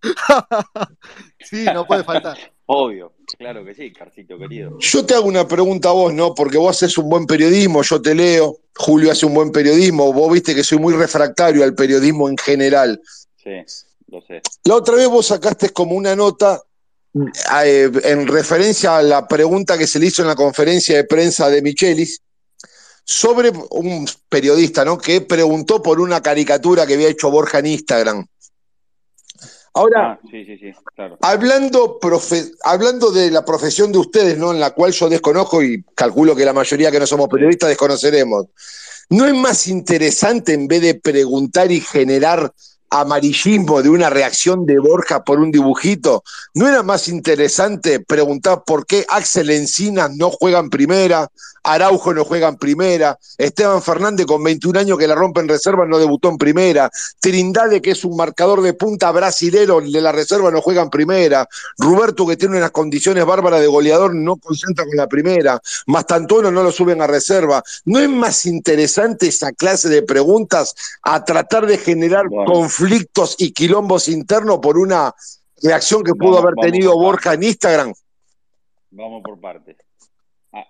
[1.40, 2.36] sí, no puede faltar.
[2.66, 4.78] Obvio, claro que sí, Carcito querido.
[4.80, 6.34] Yo te hago una pregunta a vos, ¿no?
[6.34, 10.30] Porque vos haces un buen periodismo, yo te leo, Julio hace un buen periodismo, vos
[10.30, 13.00] viste que soy muy refractario al periodismo en general.
[13.36, 13.50] Sí,
[14.64, 16.60] La otra vez vos sacaste como una nota
[17.64, 21.48] eh, en referencia a la pregunta que se le hizo en la conferencia de prensa
[21.48, 22.20] de Michelis
[23.04, 24.98] sobre un periodista, ¿no?
[24.98, 28.26] Que preguntó por una caricatura que había hecho Borja en Instagram.
[29.74, 31.18] Ahora, Ah, sí, sí, sí, claro.
[31.20, 34.50] Hablando, profe- hablando de la profesión de ustedes, ¿no?
[34.52, 38.46] En la cual yo desconozco y calculo que la mayoría que no somos periodistas desconoceremos.
[39.10, 42.52] ¿No es más interesante en vez de preguntar y generar
[42.90, 46.22] amarillismo de una reacción de Borja por un dibujito?
[46.54, 51.30] ¿No era más interesante preguntar por qué Axel Encinas no juega en primera,
[51.66, 55.84] Araujo no juega en primera, Esteban Fernández con 21 años que la rompe en reserva
[55.84, 60.50] no debutó en primera, Trindade que es un marcador de punta brasilero de la reserva
[60.52, 61.48] no juega en primera,
[61.78, 66.62] Roberto que tiene unas condiciones bárbaras de goleador no concentra con la primera, Mastantuono no
[66.62, 67.62] lo suben a reserva.
[67.84, 72.46] ¿No es más interesante esa clase de preguntas a tratar de generar Bueno.
[72.76, 75.12] Conflictos y quilombos internos por una
[75.62, 77.94] reacción que pudo Vamos- haber vamos tenido Borja en Instagram?
[78.90, 79.76] Vamos por partes.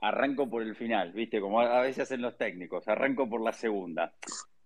[0.00, 1.40] Arranco por el final, ¿viste?
[1.40, 2.86] Como a veces hacen los técnicos.
[2.88, 4.12] Arranco por la segunda.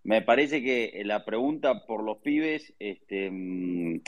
[0.04, 4.00] Me parece que la pregunta por los pibes, este, mm,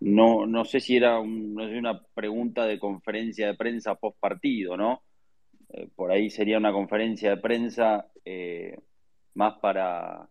[0.00, 4.16] no, no sé si era un- no sé, una pregunta de conferencia de prensa post
[4.20, 5.02] partido, ¿no?
[5.72, 8.76] Eh, por ahí sería una conferencia de prensa eh,
[9.34, 10.28] más para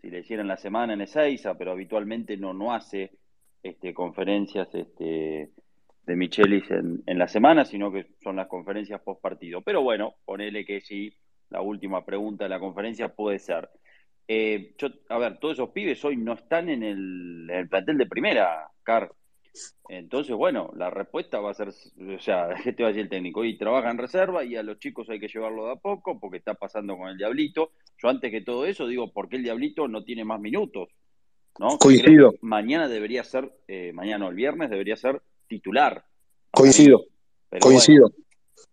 [0.00, 3.12] si le hicieran la semana en Ezeiza, pero habitualmente no, no hace
[3.62, 5.50] este, conferencias este,
[6.06, 9.62] de Michelis en, en la semana, sino que son las conferencias post partido.
[9.62, 11.12] Pero bueno, ponele que sí,
[11.50, 13.68] la última pregunta de la conferencia puede ser.
[14.26, 17.98] Eh, yo, a ver, todos esos pibes hoy no están en el, en el plantel
[17.98, 19.10] de primera, Car.
[19.88, 23.10] Entonces, bueno, la respuesta va a ser, o sea, ¿qué te va a decir el
[23.10, 23.44] técnico?
[23.44, 26.38] Y trabaja en reserva y a los chicos hay que llevarlo de a poco porque
[26.38, 27.72] está pasando con el Diablito.
[27.98, 30.88] Yo antes que todo eso digo, ¿por qué el Diablito no tiene más minutos?
[31.58, 31.78] ¿no?
[31.78, 32.34] Coincido.
[32.40, 36.04] mañana debería ser, eh, mañana o el viernes debería ser titular.
[36.50, 37.04] Coincido.
[37.48, 38.08] Pero Coincido.
[38.08, 38.24] bueno,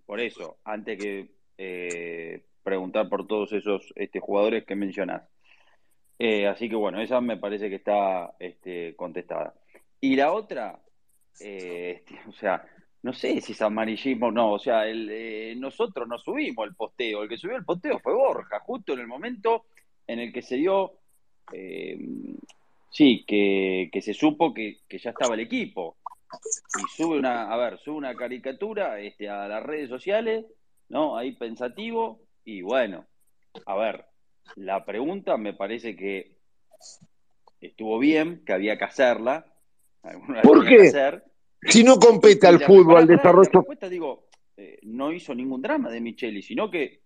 [0.06, 5.24] por eso, antes que eh, preguntar por todos esos este, jugadores que mencionás.
[6.20, 9.54] Eh, así que bueno, esa me parece que está este, contestada.
[10.00, 10.80] Y la otra,
[11.40, 12.64] eh, este, o sea,
[13.04, 17.24] no sé si es amarillismo o no, o sea, eh, nosotros no subimos el posteo,
[17.24, 19.66] el que subió el posteo fue Borja, justo en el momento
[20.06, 21.00] en el que se dio,
[21.52, 21.98] eh,
[22.90, 25.98] sí, que, que se supo que, que ya estaba el equipo.
[26.78, 30.46] Y sube una, a ver, sube una caricatura este, a las redes sociales,
[30.90, 31.18] ¿no?
[31.18, 33.06] Ahí pensativo, y bueno,
[33.66, 34.06] a ver,
[34.56, 36.38] la pregunta me parece que
[37.62, 39.46] estuvo bien, que había que hacerla.
[40.44, 40.88] ¿Por qué?
[40.88, 41.24] hacer.
[41.62, 43.50] Si no compete Y al fútbol, al desarrollo.
[43.52, 47.02] La respuesta, digo, eh, no hizo ningún drama de Micheli, sino que,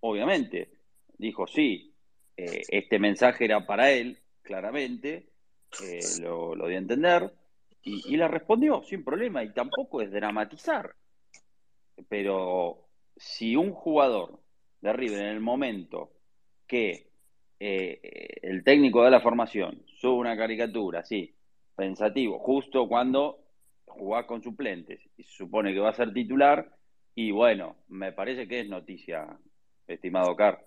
[0.00, 0.70] obviamente,
[1.18, 1.92] dijo, sí,
[2.36, 5.30] eh, este mensaje era para él, claramente,
[5.84, 7.32] eh, lo, lo dio a entender,
[7.82, 10.94] y, y la respondió sin problema, y tampoco es dramatizar.
[12.08, 14.40] Pero si un jugador
[14.80, 16.12] de River en el momento
[16.66, 17.08] que
[17.58, 18.00] eh,
[18.42, 21.34] el técnico de la formación sube una caricatura, sí,
[21.78, 23.38] pensativo, justo cuando
[23.86, 26.68] jugás con suplentes y se supone que va a ser titular,
[27.14, 29.38] y bueno, me parece que es noticia,
[29.86, 30.64] estimado Car.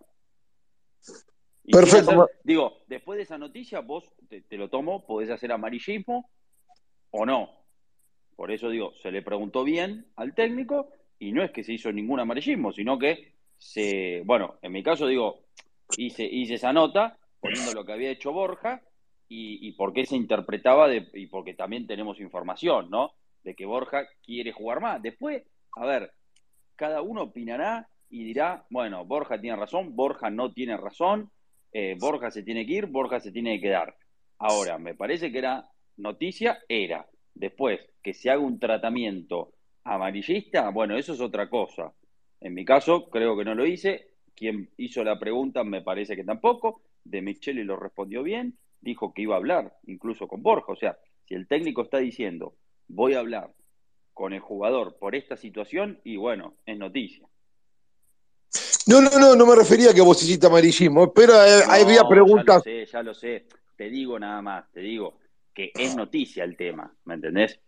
[1.66, 2.12] Y Perfecto.
[2.12, 6.30] hacer- digo, después de esa noticia, vos te, te lo tomo, podés hacer amarillismo
[7.12, 7.58] o no.
[8.38, 11.92] Por eso digo, se le preguntó bien al técnico y no es que se hizo
[11.92, 15.44] ningún amarillismo, sino que se, bueno, en mi caso digo,
[15.98, 18.82] hice, hice esa nota poniendo lo que había hecho Borja
[19.34, 23.14] y, y por qué se interpretaba de, y porque también tenemos información, ¿no?
[23.45, 25.02] De que Borja quiere jugar más.
[25.02, 25.41] Después,
[25.78, 26.12] a ver,
[26.76, 31.32] cada uno opinará y dirá, bueno, Borja tiene razón, Borja no tiene razón,
[31.72, 33.95] eh, Borja se tiene que ir, Borja se tiene que quedar.
[34.38, 37.08] Ahora, me parece que era noticia, era.
[37.34, 39.53] Después, que se haga un tratamiento
[39.86, 41.94] amarillista, bueno, eso es otra cosa.
[42.41, 44.08] En mi caso, creo que no lo hice.
[44.36, 46.82] Quien hizo la pregunta me parece que tampoco.
[47.06, 50.72] De Micheli lo respondió bien, dijo que iba a hablar, incluso con Borja.
[50.74, 50.98] O sea,
[51.28, 52.56] si el técnico está diciendo,
[52.88, 53.52] voy a hablar
[54.14, 57.26] con el jugador por esta situación, y bueno, es noticia.
[58.88, 61.95] No, no, no, no me refería a que vos hiciste amarillismo, pero eh, No, había
[61.98, 62.64] ya lo preguntas.
[62.64, 63.45] sé, ya lo sé.
[63.78, 65.20] Te digo nada más, te digo
[65.53, 67.60] que es noticia el tema, ¿me entendés?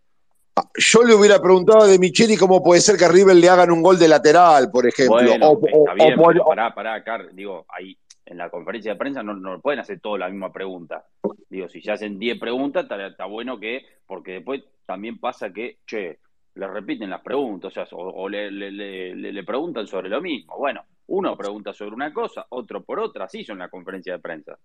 [0.75, 3.71] Yo le hubiera preguntado a De Micheli cómo puede ser que a River le hagan
[3.71, 5.15] un gol de lateral, por ejemplo.
[5.15, 8.93] Bueno, o, o- está o bien, pero pará, pará, Car, digo, ahí en la conferencia
[8.93, 11.05] de prensa no, no pueden hacer toda la misma pregunta.
[11.49, 16.19] Digo, si se hacen 10 preguntas, está, bueno que, porque después también pasa que, che,
[16.55, 18.71] le repiten las preguntas, o sea, o, o le, le-
[19.15, 20.55] le- preguntan sobre lo mismo.
[20.57, 24.57] Bueno, uno pregunta sobre una cosa, otro por otra, así son las conferencias de prensa.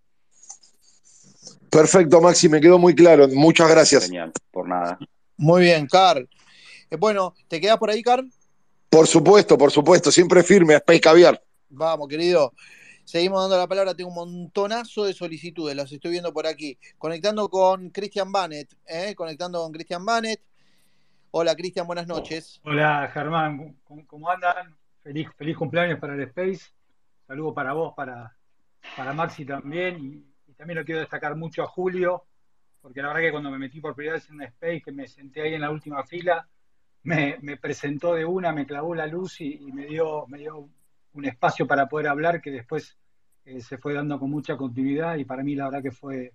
[1.71, 3.27] Perfecto, Maxi, me quedó muy claro.
[3.29, 4.05] Muchas gracias.
[4.05, 4.99] Genial, por nada.
[5.37, 6.19] Muy bien, Car.
[6.91, 8.25] Eh, bueno, ¿te quedás por ahí, Car?
[8.91, 11.43] Por supuesto, por supuesto, siempre firme Space Caviar.
[11.69, 12.53] Vamos, querido.
[13.09, 13.95] Seguimos dando la palabra.
[13.95, 16.77] Tengo un montonazo de solicitudes, las estoy viendo por aquí.
[16.99, 19.15] Conectando con Cristian Banet, ¿eh?
[19.15, 20.43] Conectando con Cristian Banet.
[21.31, 22.61] Hola, Cristian, buenas noches.
[22.65, 24.77] Hola Germán, ¿cómo, cómo andan?
[25.03, 26.67] Feliz, feliz cumpleaños para el Space.
[27.27, 28.37] Saludo para vos, para,
[28.95, 29.97] para Maxi también.
[30.05, 32.25] Y, y también lo quiero destacar mucho a Julio,
[32.83, 35.09] porque la verdad que cuando me metí por primera vez en un Space, que me
[35.09, 36.47] senté ahí en la última fila,
[37.05, 40.69] me, me presentó de una, me clavó la luz y, y me, dio, me dio
[41.15, 42.97] un espacio para poder hablar que después
[43.45, 46.35] eh, se fue dando con mucha continuidad y para mí la verdad que fue,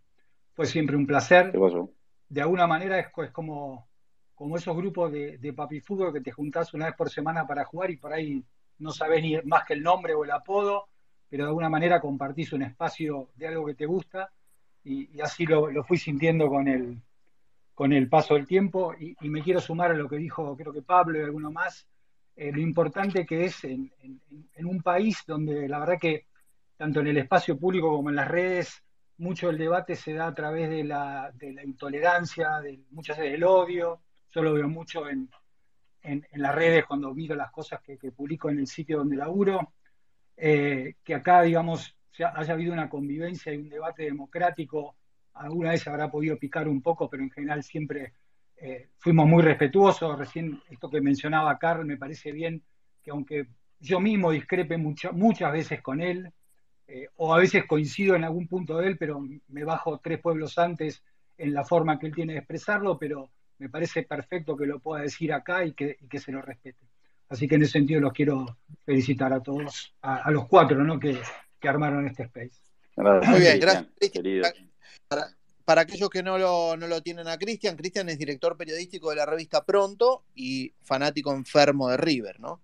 [0.54, 1.52] fue siempre un placer.
[1.52, 1.92] ¿Qué pasó?
[2.30, 3.88] De alguna manera es, es como,
[4.34, 7.66] como esos grupos de, de papi fútbol que te juntás una vez por semana para
[7.66, 8.44] jugar y por ahí
[8.80, 10.88] no sabés ni más que el nombre o el apodo,
[11.30, 14.32] pero de alguna manera compartís un espacio de algo que te gusta
[14.84, 17.00] y, y así lo, lo fui sintiendo con el,
[17.74, 20.74] con el paso del tiempo y, y me quiero sumar a lo que dijo creo
[20.74, 21.88] que Pablo y alguno más,
[22.36, 23.92] eh, lo importante que es en,
[24.58, 26.28] un país donde la verdad que
[26.78, 28.84] tanto en el espacio público como en las redes,
[29.18, 33.34] mucho del debate se da a través de la, de la intolerancia, de, muchas veces
[33.34, 34.02] del odio.
[34.32, 35.30] Yo lo veo mucho en,
[36.34, 39.74] las redes cuando miro las cosas que, publico en el sitio donde laburo.
[40.36, 41.96] Eh, que acá, digamos,
[42.36, 44.96] haya habido una convivencia y un debate democrático.
[45.34, 48.14] Alguna vez habrá podido picar un poco, pero en general siempre
[48.58, 50.18] eh, fuimos muy respetuosos.
[50.18, 52.62] Recién esto que mencionaba Carl, me parece bien
[53.04, 53.48] que aunque
[53.80, 56.32] yo mismo discrepe mucha- muchas veces con él,
[56.88, 60.58] eh, o a veces coincido en algún punto de él, pero me bajo tres pueblos
[60.58, 61.04] antes
[61.38, 65.02] en la forma que él tiene de expresarlo, pero me parece perfecto que lo pueda
[65.04, 66.86] decir acá y que, y que se lo respete.
[67.30, 68.46] Así que en ese sentido los quiero
[68.86, 71.00] felicitar a todos, a, a los cuatro ¿no?
[71.00, 71.18] que,
[71.60, 72.60] que armaron este space.
[72.96, 73.86] Gracias, Muy bien, gracias.
[75.08, 75.28] Para,
[75.66, 79.16] para aquellos que no lo, no lo tienen a Cristian, Cristian es director periodístico de
[79.18, 82.62] la revista Pronto y fanático enfermo de River, ¿no?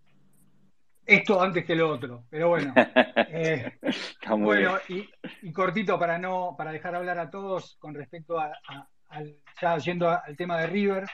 [1.06, 2.74] Esto antes que lo otro, pero bueno.
[3.32, 5.08] Eh, Está muy bueno, bien.
[5.42, 9.38] y, y cortito para no, para dejar hablar a todos con respecto a, a- al,
[9.62, 11.06] ya yendo a- al tema de River,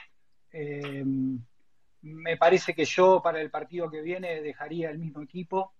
[0.52, 1.04] eh,
[2.02, 5.74] me parece que yo para el partido que viene dejaría el mismo equipo.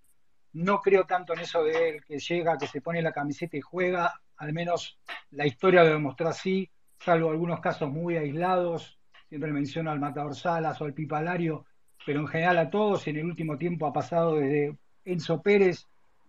[0.52, 3.60] No creo tanto en eso de él que llega, que se pone la camiseta y
[3.62, 4.98] juega, al menos
[5.30, 8.98] la historia lo demostró así, salvo algunos casos muy aislados.
[9.28, 11.66] Siempre menciono al Matador Salas o al Pipalario,
[12.04, 13.06] pero en general a todos.
[13.06, 15.88] Y en el último tiempo ha pasado desde Enzo Pérez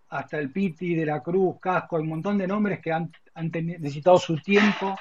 [0.09, 4.37] hasta el Piti, De la Cruz, Casco, un montón de nombres que han, necesitado su
[4.37, 4.95] tiempo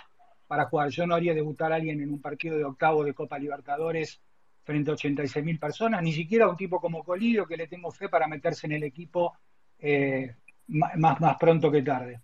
[0.47, 0.91] para jugar.
[0.91, 4.21] Yo no haría debutar a alguien en un partido de octavo de Copa Libertadores
[4.63, 8.09] frente a 86 mil personas, ni siquiera un tipo como Colillo, que le tengo fe
[8.09, 9.35] para meterse en el equipo
[9.79, 10.35] eh,
[10.67, 12.21] más, más pronto que tarde.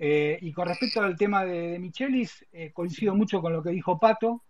[0.00, 3.70] Eh, y con respecto al tema de, de Michelis, eh, coincido mucho con lo que
[3.70, 4.44] dijo Pato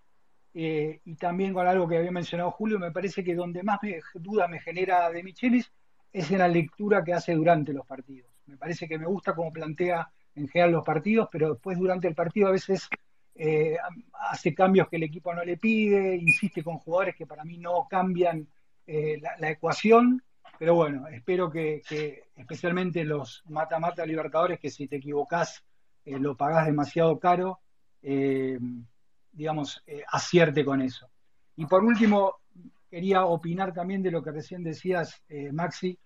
[0.55, 2.79] eh, y también con algo que había mencionado Julio.
[2.79, 5.73] Me parece que donde más me- duda me genera de Michelis
[6.13, 8.31] es en la lectura que hace durante los partidos.
[8.47, 12.15] Me parece que me gusta cómo plantea en general los partidos, pero después durante el
[12.15, 12.89] partido a veces
[13.35, 13.77] eh,
[14.31, 17.87] hace cambios que el equipo no le pide, insiste con jugadores que para mí no
[17.89, 18.47] cambian
[18.87, 20.23] la, la ecuación,
[20.59, 25.65] pero bueno, espero que, que especialmente los mata-mata libertadores, que si te equivocás
[26.05, 27.61] eh, lo pagás demasiado caro,
[28.03, 28.59] eh,
[29.33, 31.09] digamos, eh, acierte con eso.
[31.57, 32.37] Y por último,
[32.91, 35.99] quería opinar también de lo que recién decías, eh, Maxi,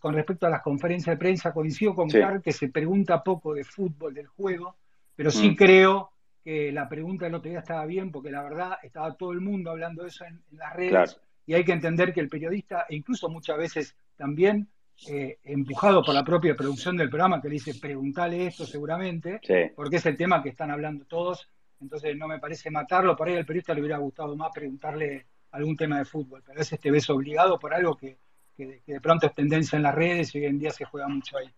[0.00, 1.52] con respecto a las conferencias de prensa.
[1.52, 2.18] Coincido con Sí.
[2.18, 4.76] Carl que se pregunta poco de fútbol, del juego,
[5.14, 5.54] pero sí Mm.
[5.56, 6.10] creo
[6.42, 9.70] que la pregunta del otro día estaba bien, porque la verdad estaba todo el mundo
[9.70, 11.12] hablando de eso en, en las redes, Claro.
[11.46, 14.68] Y hay que entender que el periodista, e incluso muchas veces también
[15.08, 19.72] eh, empujado por la propia producción del programa, que le dice, preguntale esto seguramente, Sí.
[19.74, 21.48] porque es el tema que están hablando todos,
[21.80, 25.76] entonces no me parece matarlo, por ahí al periodista le hubiera gustado más preguntarle algún
[25.76, 28.16] tema de fútbol, pero a veces te ves obligado por algo que,
[28.56, 31.08] que- que de pronto es tendencia en las redes y hoy en día se juega
[31.08, 31.50] mucho ahí.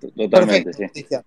[0.00, 0.88] Totalmente, Perfecto, sí.
[0.92, 1.24] Cristian.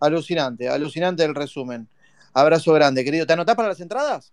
[0.00, 1.88] Alucinante, alucinante el resumen.
[2.34, 3.26] Abrazo grande, querido.
[3.26, 4.32] ¿Te anotás para las entradas?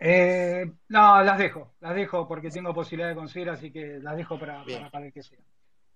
[0.00, 4.38] Eh, no, las dejo, las dejo porque tengo posibilidad de conseguir, así que las dejo
[4.38, 5.38] para, para, para el que sea.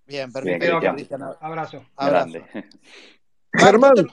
[0.06, 0.92] Bien, Bien, perfecto.
[0.94, 1.22] Cristian.
[1.40, 1.86] Abrazo.
[1.96, 2.32] Abrazo.
[2.32, 2.70] Grande.
[3.50, 4.06] Carl, ¿vos Germán, te,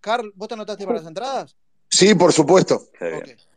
[0.00, 1.56] Carl, ¿vos te anotaste para las entradas?
[1.88, 2.82] sí, por supuesto.
[2.98, 3.22] Qué bien.
[3.22, 3.47] Ok.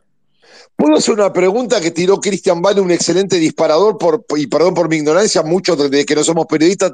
[0.76, 4.88] ¿Puedo hacer una pregunta que tiró Cristian Vale, un excelente disparador, por, y perdón por
[4.88, 6.92] mi ignorancia, muchos de que no somos periodistas,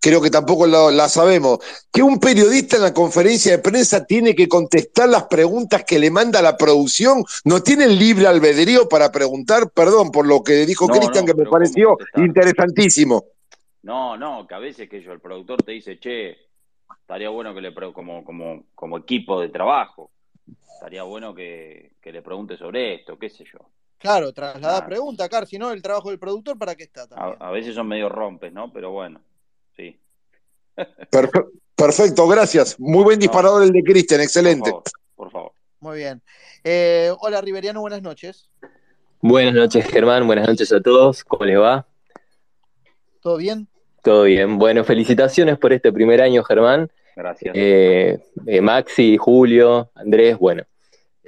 [0.00, 1.58] creo que tampoco la, la sabemos.
[1.92, 6.10] Que un periodista en la conferencia de prensa tiene que contestar las preguntas que le
[6.10, 10.94] manda la producción, no tiene libre albedrío para preguntar, perdón por lo que dijo No,
[10.94, 13.24] Cristian, no, que me pero ¿cómo pareció interesantísimo.
[13.82, 16.36] No, no, que a veces que yo, el productor te dice, che,
[17.00, 20.10] estaría bueno que le como, como, como equipo de trabajo,
[20.78, 23.58] estaría bueno que, que le pregunte sobre esto, qué sé yo.
[23.98, 24.86] Claro, trasladá Ah.
[24.86, 25.44] pregunta, Carl.
[25.46, 27.36] Si no, el trabajo del productor, ¿para qué está A, también?
[27.40, 28.72] a veces son medio rompes, ¿no?
[28.72, 29.20] Pero bueno,
[29.76, 29.98] sí.
[31.10, 32.78] Perfe- perfecto, gracias.
[32.78, 34.70] Muy buen No, disparador el de Cristian, por excelente.
[34.70, 34.82] favor,
[35.16, 35.52] por favor.
[35.80, 36.22] Muy bien.
[36.62, 38.48] Eh, hola, Riveriano, buenas noches.
[39.20, 40.26] Buenas noches, Germán.
[40.28, 41.24] Buenas noches a todos.
[41.24, 41.84] ¿Cómo les va?
[43.20, 43.66] ¿Todo bien?
[44.04, 44.58] Todo bien.
[44.58, 46.88] Bueno, felicitaciones por este primer año, Germán.
[47.18, 47.52] Gracias.
[47.56, 48.16] Eh,
[48.46, 50.62] eh, Maxi, Julio, Andrés, bueno.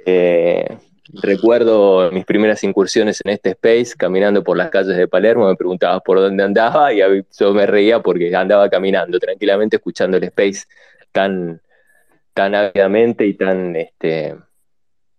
[0.05, 0.77] eh,
[1.21, 6.01] recuerdo mis primeras incursiones en este space, caminando por las calles de Palermo, me preguntabas
[6.01, 7.01] por dónde andaba y
[7.37, 10.63] yo me reía porque andaba caminando tranquilamente, escuchando el space
[11.11, 11.59] tan,
[12.33, 14.37] tan ávidamente y tan, este,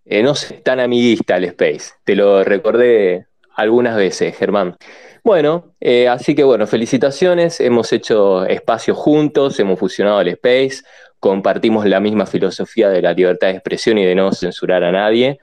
[0.07, 1.93] no sé, tan amiguista el space.
[2.03, 4.77] Te lo recordé algunas veces, Germán.
[5.25, 10.83] Bueno, eh, así que bueno, felicitaciones, hemos hecho espacios juntos, hemos fusionado el space,
[11.21, 15.39] compartimos la misma filosofía de la libertad de expresión y de no censurar a nadie.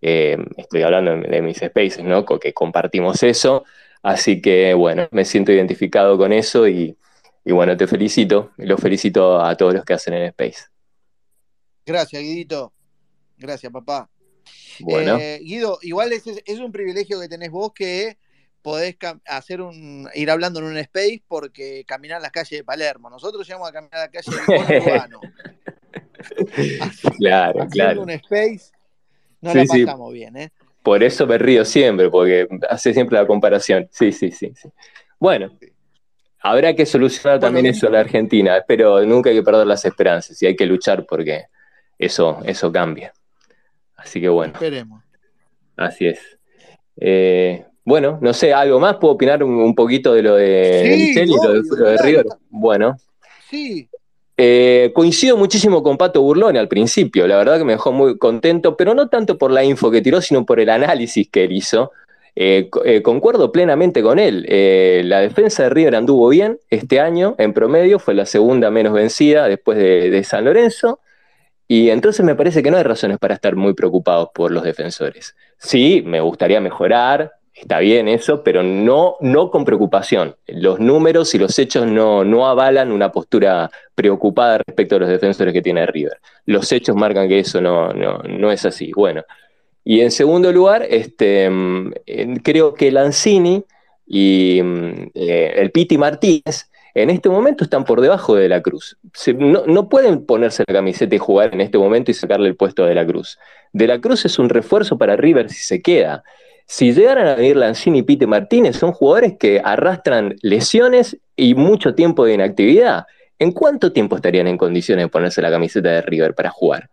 [0.00, 2.24] Eh, estoy hablando de, mis spaces, ¿no?
[2.24, 3.64] Que compartimos eso.
[4.02, 6.96] Así que bueno, me siento identificado con eso y,
[7.44, 8.52] y bueno, te felicito.
[8.58, 10.66] Los felicito a todos los que hacen el space.
[11.86, 12.72] Gracias, Guidito.
[13.36, 14.08] Gracias, papá.
[14.78, 18.18] Bueno, Eh, Guido, igual es, es un privilegio que tenés vos que
[18.62, 18.96] podés
[19.26, 23.10] hacer un, ir hablando en un space porque caminar las calles de Palermo.
[23.10, 25.26] Nosotros llegamos a caminar la calle de Urbano.
[27.18, 28.02] claro, Haciendo claro.
[28.02, 28.72] un space,
[29.40, 29.86] no Sí, la sí.
[29.86, 30.52] pasamos bien, ¿eh?
[30.82, 33.88] Por eso me río siempre, porque hace siempre la comparación.
[33.90, 34.68] Sí, sí, sí, sí.
[35.18, 35.50] Bueno,
[36.40, 39.84] habrá que solucionar Bueno, también eso en la Argentina, pero nunca hay que perder las
[39.84, 41.44] esperanzas y hay que luchar porque
[41.98, 43.14] eso, eso cambia.
[44.04, 45.02] Así que bueno, esperemos.
[45.76, 46.20] así es.
[47.00, 50.90] Eh, bueno, no sé, algo más, ¿puedo opinar un, un poquito de lo de Sí,
[51.08, 51.62] Micheli, lo de,
[51.96, 52.26] lo River?
[52.50, 52.96] Bueno,
[53.50, 53.88] Sí,
[54.36, 58.76] Eh, coincido muchísimo con Pato Burlone al principio, la verdad que me dejó muy contento,
[58.76, 61.92] pero no tanto por la info que tiró, sino por el análisis que él hizo.
[62.36, 64.44] Eh, co- eh, concuerdo plenamente con él.
[64.48, 68.92] Eh, la defensa de River anduvo bien este año, en promedio, fue la segunda menos
[68.92, 70.98] vencida después de, de San Lorenzo.
[71.76, 75.34] Y entonces me parece que no hay razones para estar muy preocupados por los defensores.
[75.58, 80.36] Sí, me gustaría mejorar, está bien eso, pero no, no con preocupación.
[80.46, 85.52] Los números y los hechos no, no avalan una postura preocupada respecto a los defensores
[85.52, 86.20] que tiene River.
[86.46, 88.92] Los hechos marcan que eso no, no, no es así.
[88.94, 89.24] Bueno,
[89.82, 93.64] y en segundo lugar, este, mm, eh, creo que Lanzini
[94.06, 98.96] y mm, eh, el Piti Martínez en este momento están por debajo de la Cruz.
[99.36, 102.84] No, no pueden ponerse la camiseta y jugar en este momento y sacarle el puesto
[102.84, 103.38] De la Cruz.
[103.72, 106.22] De la Cruz es un refuerzo para River si se queda.
[106.66, 111.94] Si llegaran a venir Lanzini y Piti Martínez, son jugadores que arrastran lesiones y mucho
[111.94, 113.06] tiempo de inactividad.
[113.38, 116.88] ¿En cuánto tiempo estarían en condiciones de ponerse la camiseta de River para jugar?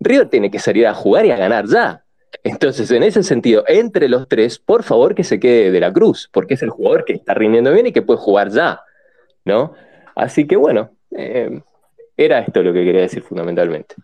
[0.00, 2.04] River tiene que salir a jugar y a ganar ya.
[2.42, 6.28] Entonces, en ese sentido, entre los tres, por favor que se quede de la Cruz,
[6.32, 8.82] porque es el jugador que está rindiendo bien y que puede jugar ya,
[9.44, 9.74] ¿no?
[10.14, 11.60] Así que bueno, eh,
[12.16, 13.94] era esto lo que quería decir fundamentalmente.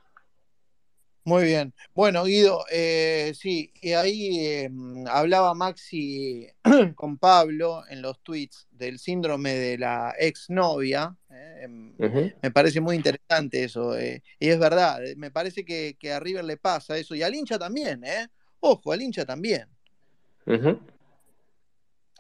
[1.25, 1.75] Muy bien.
[1.95, 4.71] Bueno, Guido, eh, sí, y ahí eh,
[5.07, 6.49] hablaba Maxi
[6.97, 11.15] con Pablo en los tweets del síndrome de la exnovia.
[11.31, 11.95] eh, em,
[12.43, 13.97] me parece muy interesante eso.
[13.99, 17.15] eh, y es verdad, eh, me parece que, que a River le pasa eso.
[17.15, 18.27] Y al hincha también, ¿eh?
[18.61, 19.69] Ojo, al hincha también.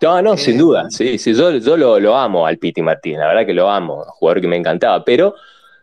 [0.02, 3.20] No, no, sin Eh, duda, sí, sí, yo, yo lo, lo amo al Piti Martínez,
[3.20, 5.34] la verdad que lo amo, jugador que me encantaba, pero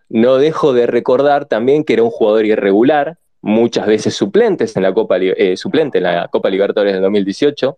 [0.10, 4.94] no dejo de recordar también que era un jugador irregular, muchas veces suplentes en la
[4.94, 7.77] Copa, eh, suplente en la Copa Libertadores del 2018,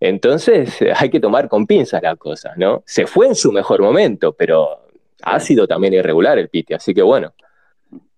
[0.00, 2.82] entonces eh, hay que tomar con pinzas las cosas, ¿no?
[2.86, 4.86] Se fue en su mejor momento, pero
[5.22, 7.34] ha sido también irregular el Piti, así que bueno,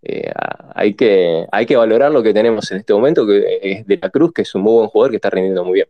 [0.03, 0.31] eh,
[0.75, 4.11] hay que, hay que valorar lo que tenemos en este momento, que es de la
[4.11, 5.89] Cruz, que es un muy buen jugador que está rindiendo muy bien.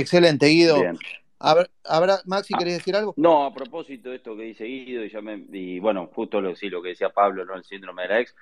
[0.00, 0.80] Excelente, Guido.
[0.80, 0.96] Bien.
[1.38, 3.12] Habrá, habrá- Maxi, ¿querés decir algo?
[3.16, 6.54] No, a propósito de esto que dice Guido, y, ya me- y bueno, justo lo,
[6.56, 7.54] sí, lo que decía Pablo, ¿no?
[7.54, 8.34] El síndrome de la ex.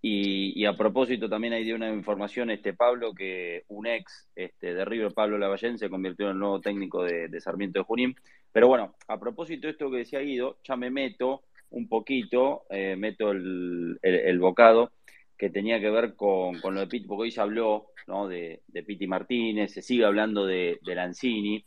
[0.00, 4.72] Y, y a propósito también hay de una información, este Pablo, que un ex este,
[4.74, 8.16] de River, Pablo Lavallén, se convirtió en el nuevo técnico de, de Sarmiento de Junín.
[8.52, 12.94] Pero bueno, a propósito de esto que decía Guido, ya me meto un poquito, eh,
[12.96, 14.92] meto el, el- el bocado
[15.38, 18.26] que tenía que ver con, con lo de Piti, porque hoy se habló ¿no?
[18.26, 21.64] de, de Piti Martínez, se sigue hablando de, de Lanzini.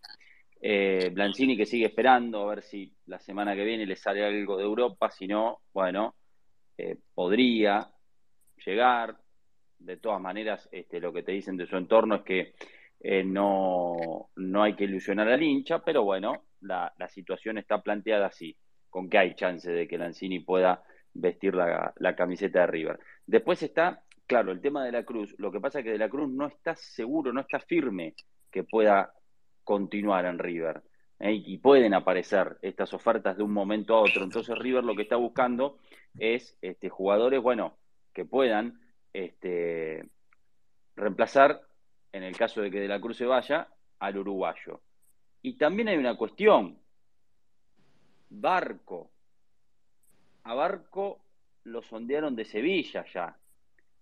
[0.63, 4.63] Eh, que sigue esperando a ver si la semana que viene le sale algo de
[4.63, 6.15] Europa, si no, bueno,
[6.77, 7.89] eh, podría
[8.63, 9.17] llegar.
[9.79, 12.53] De todas maneras, este, lo que te dicen de su entorno es que
[12.99, 18.27] eh, no, no hay que ilusionar al hincha, pero bueno, la, la situación está planteada
[18.27, 18.55] así,
[18.91, 22.99] con que hay chance de que Lanzini pueda vestir la, camiseta de River.
[23.25, 25.35] Después está, claro, el tema de la Cruz.
[25.37, 28.15] Lo que pasa es que de la Cruz no está seguro, no está firme
[28.49, 29.13] que pueda
[29.63, 30.81] continuar en River.
[31.19, 31.33] ¿eh?
[31.33, 34.23] Y pueden aparecer estas ofertas de un momento a otro.
[34.23, 35.77] Entonces River lo que está buscando
[36.17, 37.77] es este, jugadores, bueno,
[38.13, 38.81] que puedan
[39.13, 40.09] este,
[40.95, 41.61] reemplazar,
[42.11, 43.67] en el caso de que De la Cruz se vaya,
[43.99, 44.81] al uruguayo.
[45.41, 46.77] Y también hay una cuestión.
[48.29, 49.10] Barco.
[50.43, 51.23] A Barco
[51.63, 53.37] lo sondearon de Sevilla ya.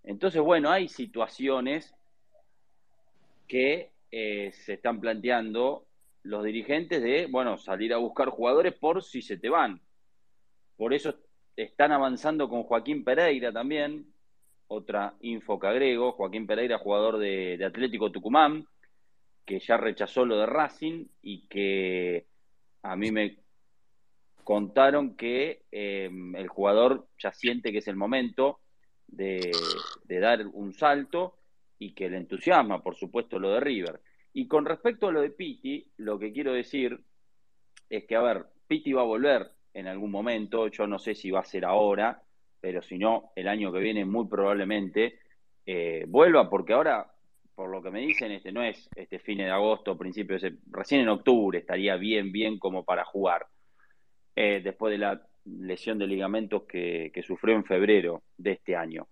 [0.03, 1.94] Entonces, bueno, hay situaciones
[3.48, 5.86] que eh, se están planteando
[6.24, 9.82] los dirigentes de, bueno, salir a buscar jugadores por si se te van.
[10.78, 11.16] Por eso
[11.56, 14.14] están avanzando con Joaquín Pereira también,
[14.68, 18.66] otra info que agrego, Joaquín Pereira, jugador de, de Atlético Tucumán,
[19.45, 22.28] que ya rechazó lo de Racing y que
[22.84, 23.40] a mí me
[24.50, 28.62] contaron que eh, el jugador ya siente que es el momento
[29.06, 31.38] de, dar un salto
[31.78, 34.02] y que le entusiasma, por supuesto, lo de River.
[34.34, 37.00] Y con respecto a lo de Piti, lo que quiero decir
[37.92, 41.30] es que, a ver, Piti va a volver en algún momento, yo no sé si
[41.30, 42.20] va a ser ahora,
[42.60, 45.20] pero si no, el año que viene muy probablemente
[45.64, 47.06] eh, vuelva, porque ahora,
[47.54, 50.60] por lo que me dicen, este no es este fin de agosto, principio de sep-
[50.72, 53.46] recién en octubre estaría bien, bien como para jugar,
[54.41, 59.10] eh, después de la lesión de ligamentos que, sufrió en febrero de este año.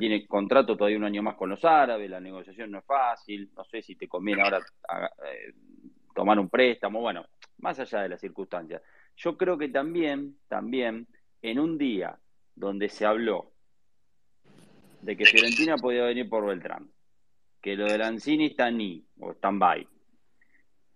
[0.00, 3.62] Tiene contrato todavía un año más con los árabes, la negociación no es fácil, no
[3.66, 5.52] sé si te conviene ahora eh,
[6.12, 7.24] tomar un préstamo, bueno,
[7.58, 8.82] más allá de las circunstancias.
[9.16, 11.06] Yo creo que también, también,
[11.40, 12.18] en un día
[12.56, 13.52] donde se habló
[15.02, 16.90] de que Fiorentina podía venir por Beltrán,
[17.62, 19.86] que lo de Lanzini está ni o stand-by,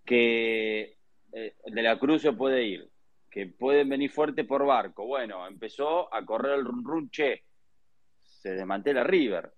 [0.04, 0.96] que
[1.32, 2.88] eh, de la Cruz se puede ir,
[3.46, 5.06] pueden venir fuerte por barco.
[5.06, 7.44] Bueno, empezó a correr el run run, che,
[8.20, 9.52] se desmantela River.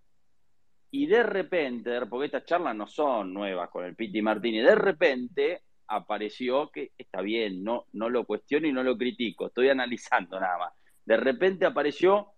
[0.93, 5.63] Y de repente, porque estas charlas no son nuevas con el Piti Martínez, de repente
[5.87, 10.59] apareció que está bien, no, no lo cuestiono y no lo critico, estoy analizando nada
[10.59, 10.73] más.
[11.05, 12.33] De repente apareció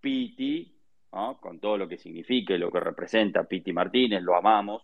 [0.00, 0.76] Piti,
[1.40, 4.82] con todo lo que significa y lo que representa Piti Martínez, lo amamos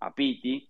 [0.00, 0.68] a Piti,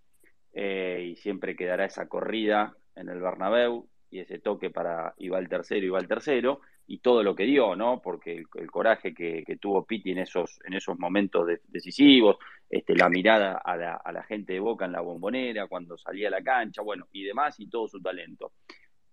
[0.53, 5.49] eh, y siempre quedará esa corrida en el Bernabéu y ese toque para iba el
[5.49, 8.03] tercero, iba el tercero, y todo lo que dio, ¿no?
[8.03, 12.37] Porque el, coraje que, tuvo Piti en esos, en esos momentos decisivos,
[12.69, 16.43] este, la mirada a la, gente de Boca en la bombonera, cuando salía a la
[16.43, 18.53] cancha, bueno, y demás, y todo su talento.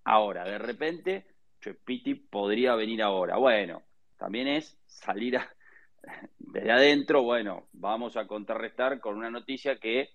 [0.04, 1.28] Ahora, de repente,
[1.86, 3.38] Piti podría venir ahora.
[3.38, 3.84] Bueno,
[4.18, 5.40] también es salir
[6.40, 10.10] desde adentro, bueno, vamos a contrarrestar con una noticia que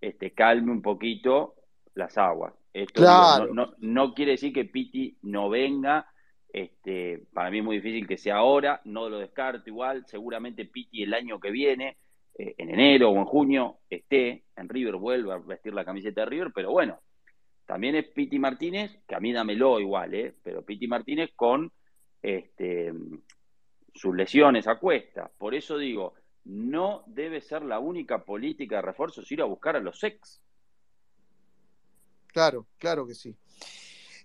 [0.00, 1.54] este, calme un poquito
[1.94, 2.54] las aguas.
[2.76, 3.02] Esto
[3.54, 6.06] no, no, quiere decir que Piti no venga.
[6.52, 10.04] Este, para mí es muy difícil que sea ahora, no lo descarto igual.
[10.06, 11.96] Seguramente Piti el año que viene,
[12.38, 16.26] eh, en enero o en junio, esté en River, vuelva a vestir la camiseta de
[16.26, 17.00] River, pero bueno,
[17.64, 20.34] también es Piti Martínez, que a mí dámelo igual, ¿eh?
[20.42, 21.72] pero Piti Martínez con
[22.20, 22.92] este,
[23.94, 25.30] sus lesiones a cuesta.
[25.38, 26.12] Por eso digo,
[26.44, 30.42] no debe ser la única política de refuerzos ir a buscar a los ex.
[32.36, 33.34] Claro, claro que sí.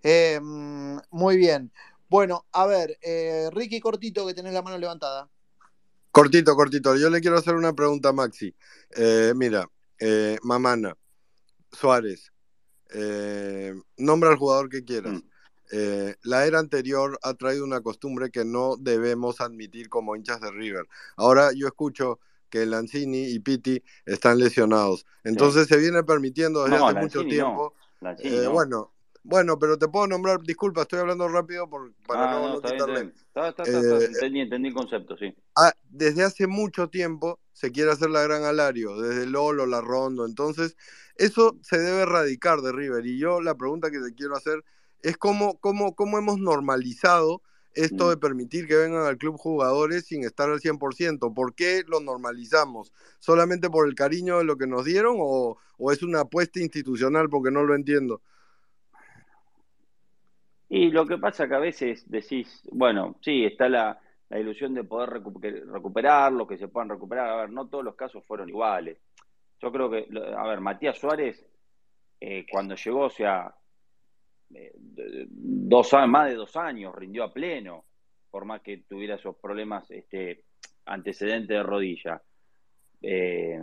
[0.04, 1.72] Em, muy bien.
[2.10, 5.30] Bueno, a ver, eh, Ricky Cortito, que tenés la mano levantada.
[6.12, 6.98] Cortito, cortito.
[6.98, 8.54] Yo le quiero hacer una pregunta a Maxi.
[8.98, 9.66] Eh, mira,
[9.98, 10.94] eh, Mamana,
[11.72, 12.34] Suárez,
[13.96, 15.14] nombra al jugador que quieras.
[15.14, 15.30] Mm.
[15.72, 20.52] Eh, la era anterior ha traído una costumbre que no debemos admitir como hinchas de
[20.52, 20.86] River.
[21.16, 22.20] Ahora yo escucho
[22.50, 25.06] que Lanzini y Pitti están lesionados.
[25.24, 27.74] Entonces se viene permitiendo desde hace mucho tiempo.
[28.20, 28.92] Eh, bueno,
[29.24, 33.14] bueno, pero te puedo nombrar, disculpa, estoy hablando rápido por, para ah, no, quitarle.
[33.36, 35.34] Eh, entendí, entendí el concepto, sí.
[35.56, 40.26] Ah, desde hace mucho tiempo se quiere hacer la gran alario, desde Lolo, la Rondo.
[40.26, 40.76] Entonces,
[41.16, 43.06] eso se debe erradicar de River.
[43.06, 44.64] Y yo la pregunta que te quiero hacer
[45.04, 48.20] es cómo, cómo, cómo hemos normalizado esto de mm.
[48.20, 51.34] permitir que vengan al club jugadores sin estar al 100%.
[51.34, 52.92] ¿Por qué lo normalizamos?
[53.20, 55.58] ¿Solamente por el cariño de lo que nos dieron o,
[55.92, 57.30] es una apuesta institucional?
[57.30, 58.22] Porque no lo entiendo.
[60.70, 64.00] Y lo que pasa que a veces decís, bueno, sí, está la,
[64.30, 67.30] ilusión de poder recuperar, lo que se puedan recuperar.
[67.30, 68.98] A ver, no todos los casos fueron iguales.
[69.62, 71.46] Yo creo que, a ver, Matías Suárez,
[72.22, 73.54] eh, cuando llegó, o sea,
[75.30, 77.86] dos, más de dos años, rindió a pleno,
[78.30, 80.46] por más que tuviera esos problemas este,
[80.86, 82.22] antecedentes de rodilla.
[83.02, 83.62] Eh,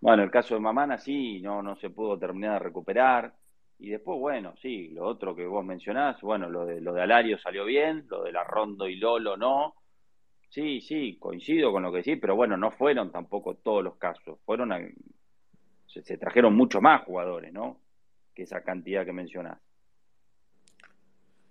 [0.00, 3.34] bueno, el caso de Mamana sí, no, no se pudo terminar de recuperar.
[3.78, 7.38] Y después, bueno, sí, lo otro que vos mencionás, bueno, lo de, lo de Alario
[7.38, 9.74] salió bien, lo de la Rondo y Lolo no.
[10.48, 14.38] Sí, sí, coincido con lo que sí, pero bueno, no fueron tampoco todos los casos.
[14.44, 14.70] Fueron
[15.86, 17.80] se, se trajeron mucho más jugadores, ¿no?
[18.34, 19.58] Que esa cantidad que mencionás.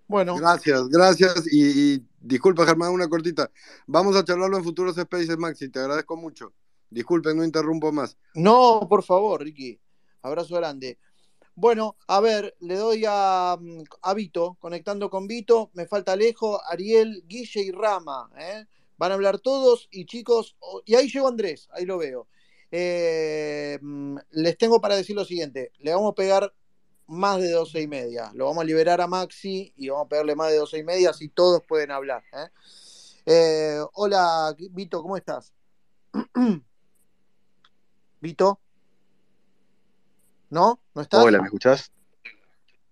[0.08, 0.36] Bueno.
[0.36, 1.46] Gracias, gracias.
[1.52, 3.50] Y, disculpa, Germán, una cortita.
[3.88, 5.70] Vamos a charlarlo en futuros Spaces, Maxi.
[5.70, 6.54] Te agradezco mucho.
[6.90, 8.18] Disculpen, no interrumpo más.
[8.36, 9.80] No, por favor, Ricky.
[10.22, 11.00] Abrazo grande.
[11.56, 13.58] Bueno, a ver, le doy a,
[14.02, 15.70] a Vito, conectando con Vito.
[15.74, 18.30] Me falta Alejo, Ariel, Guille y Rama.
[18.38, 18.66] ¿eh?
[18.98, 20.56] Van a hablar todos y chicos,
[20.86, 22.28] y ahí llegó Andrés, ahí lo veo.
[22.72, 26.54] Eh, mm, les tengo para decir lo siguiente, le vamos a pegar
[27.08, 28.32] más de 12 y media.
[28.34, 31.10] Lo vamos a liberar a Maxi y vamos a pegarle más de 12 y media,
[31.10, 32.24] así todos pueden hablar.
[32.34, 32.48] ¿eh?
[33.26, 35.54] Eh, hola, Vito, ¿cómo estás?
[38.22, 38.60] Vito.
[40.50, 40.80] ¿No?
[40.94, 41.24] ¿No estás?
[41.24, 41.92] Hola, ¿me escuchás?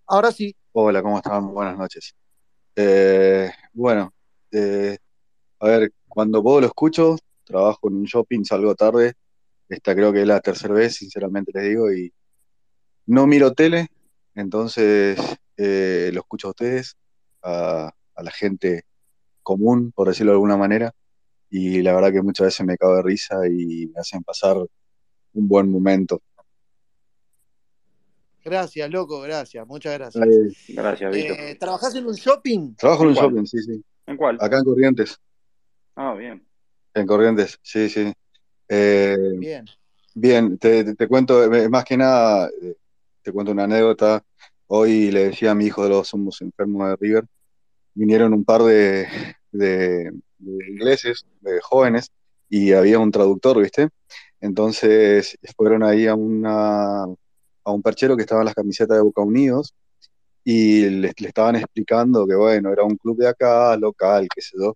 [0.07, 0.55] Ahora sí.
[0.73, 1.53] Hola, ¿cómo están?
[1.53, 2.15] Buenas noches.
[2.75, 4.13] Eh, bueno,
[5.59, 9.13] a ver, cuando puedo lo escucho, trabajo en un shopping, salgo tarde.
[9.69, 12.11] Esta creo que es la tercera vez, sinceramente les digo, y
[13.05, 13.87] no miro tele,
[14.35, 15.19] entonces,
[15.57, 16.97] eh, lo escucho a ustedes,
[17.43, 18.83] a, la gente
[19.41, 20.93] común, por decirlo de alguna manera,
[21.49, 25.47] y la verdad que muchas veces me cago de risa y me hacen pasar un
[25.47, 26.21] buen momento.
[28.43, 30.25] Gracias, loco, gracias, muchas gracias.
[30.69, 31.39] gracias, Víctor.
[31.39, 32.75] Eh, ¿Trabajás en un shopping?
[32.75, 33.83] Trabajo en, un shopping, sí, sí.
[34.07, 34.37] ¿En cuál?
[34.39, 35.19] Acá en Corrientes.
[35.95, 36.45] Ah, bien.
[36.93, 38.13] En Corrientes, sí, sí.
[38.67, 39.65] Eh, bien.
[40.13, 42.49] Bien, te, te, cuento, más que nada,
[43.21, 44.23] te cuento una anécdota.
[44.67, 47.25] Hoy le decía a mi hijo de los somos enfermos de River,
[47.93, 49.07] vinieron un par de,
[49.51, 52.11] de, ingleses, de jóvenes,
[52.49, 53.89] y había un traductor, ¿viste?
[54.41, 59.73] Entonces fueron ahí a, un perchero que estaba en las camisetas de Boca Unidos
[60.43, 64.57] y le, le estaban explicando que, bueno, era un club de acá, local, qué sé
[64.59, 64.75] yo.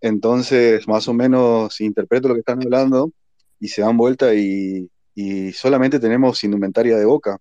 [0.00, 3.12] Entonces, más o menos interpreto lo que están hablando
[3.60, 7.38] y se dan vuelta y, y solamente tenemos indumentaria de Boca.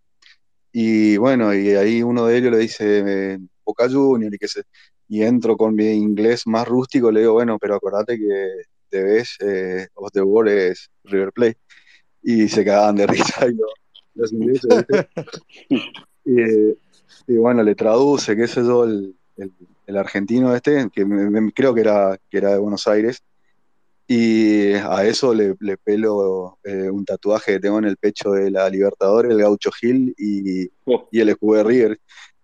[0.82, 4.64] Y bueno, y ahí uno de ellos le dice eh, Boca Junior y que se,
[5.10, 8.48] y entro con mi inglés más rústico, le digo, bueno, pero acordate que
[8.90, 11.58] debes, eh, of the world es River Plate.
[12.24, 13.68] Y se cagaban de risa y lo-
[14.16, 14.86] los ingleses,
[16.26, 16.34] y,
[17.28, 19.54] y bueno, le traduce, qué sé yo, el, el-
[19.86, 23.22] el argentino este, que me- me- creo que era, que era de Buenos Aires,
[24.12, 28.50] y a eso le, le pelo eh, un tatuaje que tengo en el pecho de
[28.50, 30.64] la Libertadores, el Gaucho Gil y,
[31.12, 32.00] y el escudo de River.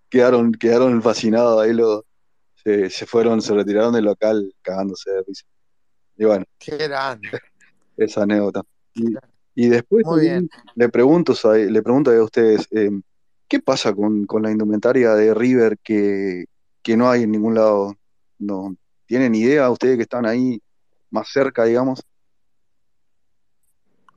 [0.07, 2.03] Quedaron, quedaron fascinados ahí, los,
[2.63, 5.43] se, se fueron, se retiraron del local cagándose de risa.
[6.15, 7.29] Y bueno, Qué grande.
[7.97, 8.61] esa anécdota.
[8.93, 9.15] Y,
[9.55, 12.91] y después Muy le pregunto, a- le pregunto a ustedes, eh,
[13.47, 16.45] ¿qué pasa con, con la indumentaria de River que,
[16.83, 17.95] que no hay en ningún lado?
[18.37, 18.75] ¿No
[19.07, 20.61] tienen idea ustedes que están ahí
[21.11, 22.01] más cerca, digamos?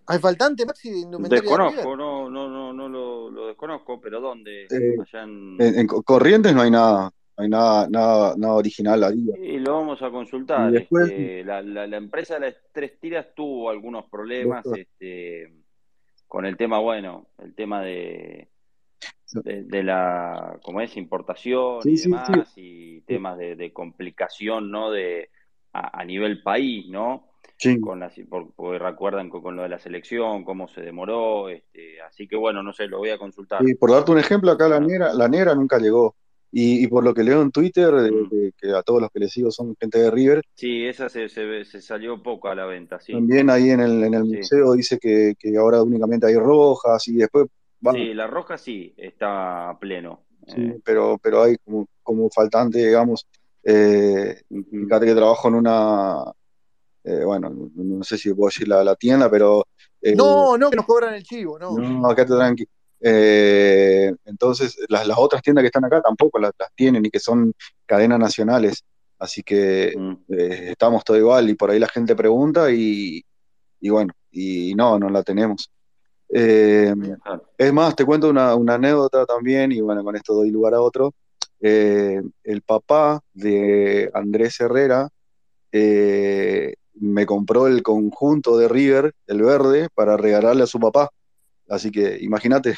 [0.07, 1.75] ¿Hay faltante, Maxi, de indumentaria de River?
[1.75, 4.65] Desconozco, no, no, no, no lo, lo desconozco, pero ¿dónde?
[4.65, 5.61] Eh, Allá en...
[5.61, 9.27] En, en Co- Corrientes no hay nada, no hay nada, nada, nada original ahí.
[9.39, 10.73] Y lo vamos a consultar.
[10.73, 15.53] después, Este, la, la, la empresa de las tres tiras tuvo algunos problemas este,
[16.27, 18.49] con el tema, bueno, el tema de,
[19.33, 23.75] de, de la, como es, importación sí, y sí, sí, demás, y temas de, de
[23.75, 24.91] complicación, ¿no?
[24.91, 25.29] De,
[25.73, 27.29] a, a nivel país, ¿no?
[27.59, 27.79] sí.
[27.81, 32.01] Con las, por- porque recuerdan con, con lo de la selección, cómo se demoró, este,
[32.03, 33.67] así que bueno, no sé, lo voy a consultar.
[33.67, 36.17] Y por darte un ejemplo, acá la negra, la negra nunca llegó.
[36.51, 38.31] Y, y por lo que leo en Twitter, mm.
[38.31, 41.29] de- que a todos los que les sigo son gente de River, Sí, esa se,
[41.31, 43.15] se, se salió poco a la venta, sí.
[43.17, 44.37] también ahí en el, en el Sí.
[44.37, 47.47] museo dice que, que ahora únicamente hay rojas y después,
[47.87, 50.25] va, Sí, la roja sí, está a pleno.
[50.47, 53.27] sí, Eh, pero, pero hay como, como faltante, digamos.
[53.71, 56.25] Eh, fíjate que trabajo en una,
[57.05, 59.67] eh, bueno, no, sé si puedo decir la, la tienda, pero
[60.01, 61.77] eh, No, no, que nos cobran el chivo, no.
[61.77, 62.67] No, acá te tranqui.
[63.01, 67.21] Eh, entonces, las, las otras tiendas que están acá tampoco las, las tienen y que
[67.21, 67.53] son
[67.85, 68.83] cadenas nacionales.
[69.19, 70.15] Así que Mm.
[70.29, 73.23] estamos todo igual y por ahí la gente pregunta y,
[73.81, 75.71] y bueno, y no, no la tenemos.
[76.31, 76.95] Eh,
[77.59, 80.81] es más, te cuento una, una anécdota también y bueno, con esto doy lugar a
[80.81, 81.13] otro.
[81.61, 85.09] Eh, el papá de Andrés Herrera
[85.73, 91.11] eh, me compró el conjunto de River, el verde, para regalarle a su papá.
[91.69, 92.77] Así que imagínate,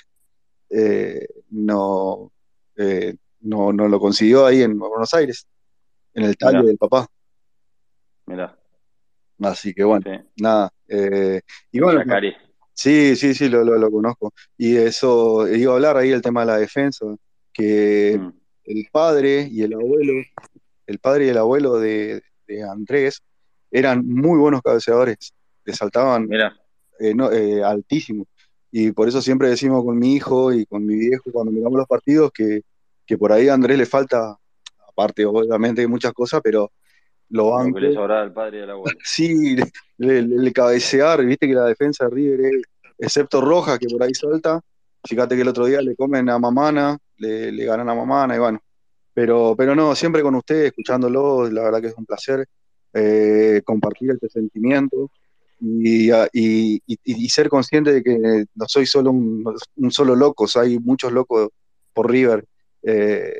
[0.71, 2.33] eh, no,
[3.41, 5.47] no, no lo consiguió ahí en Buenos Aires,
[6.15, 7.07] en el talle Mirá, del papá.
[8.27, 8.59] mirá,
[9.43, 10.71] Así que bueno, sí, nada.
[11.71, 12.03] y bueno,
[12.75, 14.33] sí, sí, sí, lo, lo, lo conozco.
[14.57, 17.07] Y eso, iba a hablar ahí el tema de la defensa,
[17.53, 20.15] que Mm, el padre y el abuelo,
[20.87, 23.23] el padre y el abuelo de, de Andrés
[23.71, 25.33] eran muy buenos cabeceadores,
[25.65, 26.29] le saltaban
[26.99, 28.27] eh, no, eh, altísimo.
[28.73, 31.89] Y por eso siempre decimos con mi hijo y con mi viejo cuando miramos los
[31.89, 32.63] partidos que,
[33.07, 34.37] que por ahí a Andrés le falta,
[34.87, 36.71] aparte obviamente muchas cosas, pero
[37.31, 38.99] lo que le al padre y al abuelo.
[39.05, 39.57] Sí,
[39.99, 42.63] le cabecear, viste que la defensa de River es,
[42.99, 44.61] excepto Roja, que por ahí salta.
[45.05, 48.39] Fíjate que el otro día le comen a Mamana, le, le ganan a Mamana, y
[48.39, 48.61] bueno.
[49.15, 52.47] Pero, pero no, siempre con ustedes, escuchándolo, la verdad que es un placer
[52.93, 55.11] eh, compartir este sentimiento
[55.61, 59.45] y, y, y- y ser consciente de que no soy solo un,
[59.77, 61.49] un solo loco, o sea, hay muchos locos
[61.93, 62.45] por River.
[62.83, 63.35] eh,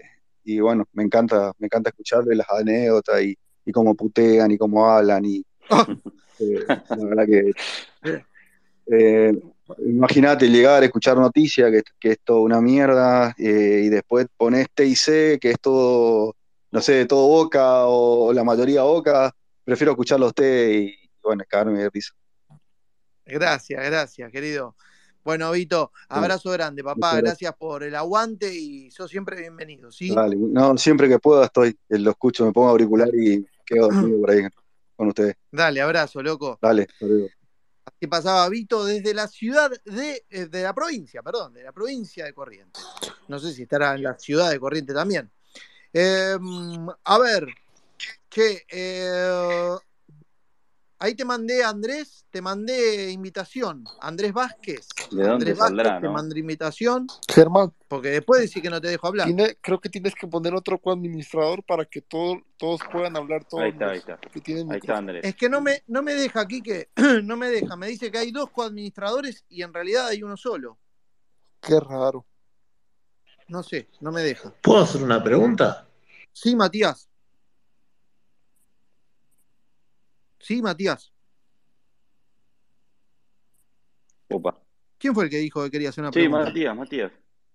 [0.45, 4.87] y bueno, me encanta, me encanta escucharles las anécdotas y, y cómo putean y cómo
[4.91, 5.45] hablan y
[6.41, 7.53] eh, la verdad que
[8.87, 9.39] eh,
[9.79, 14.87] imagínate llegar escuchar noticias que, que es toda una mierda eh, y después pones T
[14.87, 16.37] y C que es todo,
[16.71, 19.35] no sé, todo Boca o, la mayoría Boca,
[19.65, 22.15] prefiero escuchar los T y bueno, cagarme de risa.
[23.25, 24.75] Gracias, gracias, querido.
[25.23, 27.17] Bueno, Vito, abrazo grande, papá.
[27.21, 27.55] Gracias.
[27.57, 30.15] Por el aguante y sos siempre bienvenido, ¿sí?
[30.15, 34.21] Dale, no, siempre que pueda estoy, eh, lo escucho, me pongo auricular y quedo dormido
[34.21, 34.43] por ahí
[34.97, 35.37] con ustedes.
[35.53, 36.59] Dale, abrazo, loco.
[36.61, 37.07] Dale, hasta
[38.01, 42.25] Así pasaba Vito desde la ciudad de, eh, de la provincia, perdón, de la provincia
[42.25, 42.83] de Corrientes.
[43.29, 45.31] No sé si estará en la ciudad de Corrientes también.
[45.93, 46.39] Eh,
[47.05, 47.47] a ver,
[48.31, 49.77] che, eh,
[51.01, 53.85] ahí te mandé, Andrés, te mandé invitación.
[54.01, 54.87] Andrés Vázquez.
[55.11, 58.89] ¿De dónde Andrés saldrá, Vázquez, te mandé invitación, Germán, porque después decís que no te
[58.89, 59.27] dejo hablar.
[59.27, 63.65] tiene, creo que tienes que poner otro coadministrador para que todo- todos puedan hablar, todos
[63.65, 64.19] Ahí está, ahí los está.
[64.31, 64.99] que tienen Ahí está.
[64.99, 65.25] Andrés.
[65.25, 66.91] Es que no me, no me deja aquí que
[67.25, 67.75] no me deja.
[67.77, 70.79] Me dice que hay dos coadministradores y en realidad hay uno solo.
[71.61, 72.27] Qué raro.
[73.49, 74.53] No sé, no me deja.
[74.63, 75.89] ¿Puedo hacer una pregunta?
[76.33, 77.10] Sí, Matías.
[80.41, 81.13] Sí, Matías.
[84.29, 84.59] Opa.
[84.99, 86.45] ¿Quién fue el que dijo que quería hacer una Sí, pregunta?
[86.47, 87.13] Matías, Matías.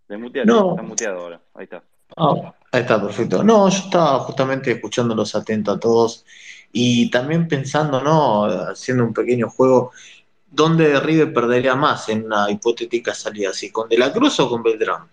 [0.07, 0.71] Desmuteate, No.
[0.71, 1.41] está muteado ahora.
[1.53, 1.83] Ahí está.
[2.17, 3.43] Ah, ahí está, perfecto.
[3.43, 6.25] No, yo estaba justamente escuchándolos atento a todos
[6.71, 8.45] y también pensando, ¿no?
[8.45, 9.91] Haciendo un pequeño juego,
[10.47, 13.51] ¿dónde River perdería más en una hipotética salida?
[13.53, 15.09] ¿Si con De la Cruz o con Beltrán?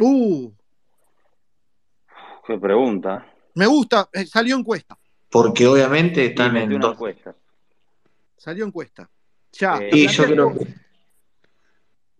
[0.00, 0.50] Uh,
[2.46, 3.26] Qué pregunta.
[3.54, 4.08] me gusta.
[4.12, 4.98] eh, salió encuesta.
[5.32, 6.92] Porque obviamente están en dos.
[6.92, 7.34] encuesta.
[8.36, 9.10] Salió encuesta.
[9.52, 9.78] Ya.
[9.78, 10.66] Eh, Y yo creo que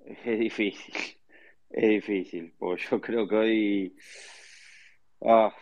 [0.25, 0.95] Es difícil.
[1.71, 2.55] Es difícil.
[2.59, 3.97] Porque yo creo que hoy.
[5.21, 5.55] Ah.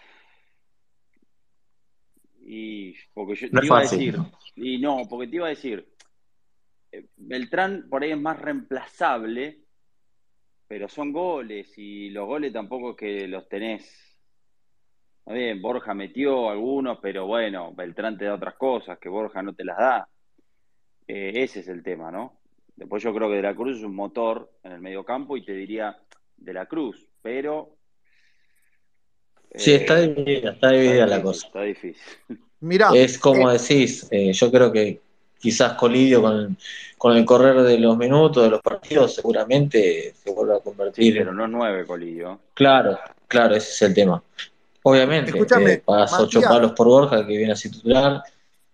[2.43, 4.17] Y porque yo no te iba a decir.
[4.57, 5.87] Y no, porque te iba a decir.
[6.93, 9.61] eh, Beltrán por ahí es más reemplazable,
[10.67, 14.10] pero son goles y los goles tampoco es que los tenés.
[15.21, 19.53] Está bien, Borja metió algunos, pero bueno, Beltrán te da otras cosas que Borja no
[19.55, 20.09] te las da.
[21.07, 22.41] Eh, ese es el tema, ¿no?
[22.77, 25.53] Después yo creo que De la Cruz es un motor en el mediocampo y te
[25.53, 25.97] diría
[26.37, 27.77] De la Cruz, pero
[29.55, 31.47] Sí, está eh, dividida, está está dividida la difícil, cosa.
[31.49, 32.19] está difícil.
[32.61, 35.01] Mirá, Es como eh, decís, eh, yo creo que
[35.39, 36.57] quizás Colidio con,
[36.99, 41.15] con el correr de los minutos, de los partidos, seguramente se vuelva a Sí, convertir
[41.17, 41.37] pero en...
[41.37, 42.39] no nueve Colillo.
[42.55, 44.23] Claro, claro, ese es el tema.
[44.83, 48.23] Obviamente, escúchame, eh, pagas ocho palos por Borja, que viene así titular,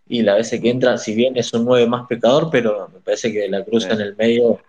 [0.06, 3.32] y la veces que entra, si bien es un 9 más pecador, pero me parece
[3.32, 4.60] que la cruz Sí, en el medio,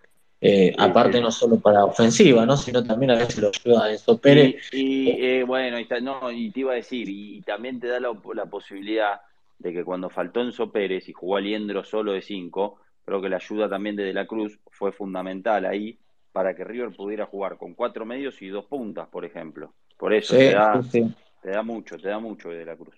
[0.42, 1.22] eh, sí, aparte sí.
[1.22, 2.58] no solo para ofensiva, ¿no?
[2.58, 4.56] sino también a veces lo ayuda a Enzo Y, Pérez.
[4.72, 7.88] y eh, bueno, y, ta- no, y te iba a decir, y, y también te
[7.88, 9.22] da la, la posibilidad
[9.58, 13.38] de que cuando faltó Enzo Pérez y jugó Aliendro solo de cinco, creo que la
[13.38, 16.00] ayuda también de De la Cruz fue fundamental ahí
[16.32, 19.74] para que River pudiera jugar con cuatro medios y dos puntas, por ejemplo.
[19.98, 21.16] Por eso Sí, te da, sí, sí.
[21.42, 22.96] Te da mucho, te da mucho De la Cruz.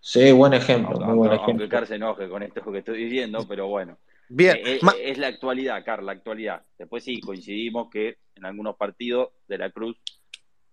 [0.00, 1.78] Sí, buen ejemplo, Aunque, muy buen aunque, aunque ejemplo.
[1.78, 3.98] Car se enoje con esto que estoy diciendo, pero bueno.
[4.28, 4.56] Bien.
[4.56, 6.62] Eh, eh, Ma- es la actualidad, Carl, la actualidad.
[6.78, 9.96] Después sí, coincidimos que en algunos partidos de la Cruz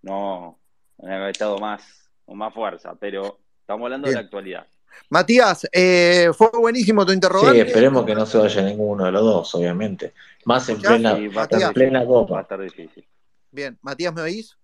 [0.01, 0.59] no
[0.97, 4.67] no ha estado más con más fuerza, pero estamos hablando de la actualidad.
[5.09, 7.61] Matías, eh, fue buenísimo tu Sí, interrogante.
[7.63, 10.13] esperemos que no se vaya ninguno de los dos, obviamente.
[10.45, 11.73] Más en plena, Sí, va a en estar Matías.
[11.73, 13.05] plena va a estar difícil.
[13.51, 14.57] Bien, Matías, ¿me oís?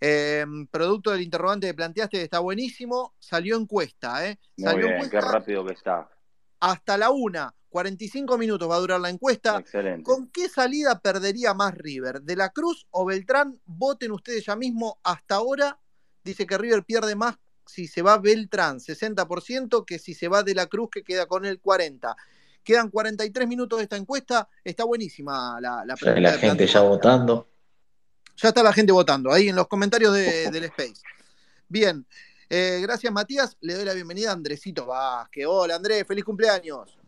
[0.00, 3.14] Eh, producto del interrogante que planteaste, está buenísimo.
[3.18, 4.38] Salió encuesta, ¿eh?
[4.56, 6.08] Muy Salió bien, qué rápido que está.
[6.60, 7.54] hasta la una.
[7.68, 9.58] 45 minutos va a durar la encuesta.
[9.58, 10.04] Excelente.
[10.04, 12.22] ¿Con qué salida perdería más River?
[12.22, 13.58] ¿De la Cruz o Beltrán?
[13.64, 15.00] Voten ustedes ya mismo.
[15.02, 15.78] Hasta ahora
[16.22, 20.54] dice que River pierde más si se va Beltrán, 60%, que si se va de
[20.54, 22.14] la Cruz, que queda con el 40%.
[22.62, 24.48] Quedan 43 minutos de esta encuesta.
[24.62, 27.48] Está buenísima la, la la gente ya votando.
[28.36, 31.00] Ya está la gente votando ahí en los comentarios de- del Space.
[31.68, 32.04] Bien,
[32.50, 33.56] eh, gracias Matías.
[33.60, 35.46] Le doy la bienvenida a Andresito Vázquez.
[35.48, 36.98] Hola Andrés, feliz cumpleaños.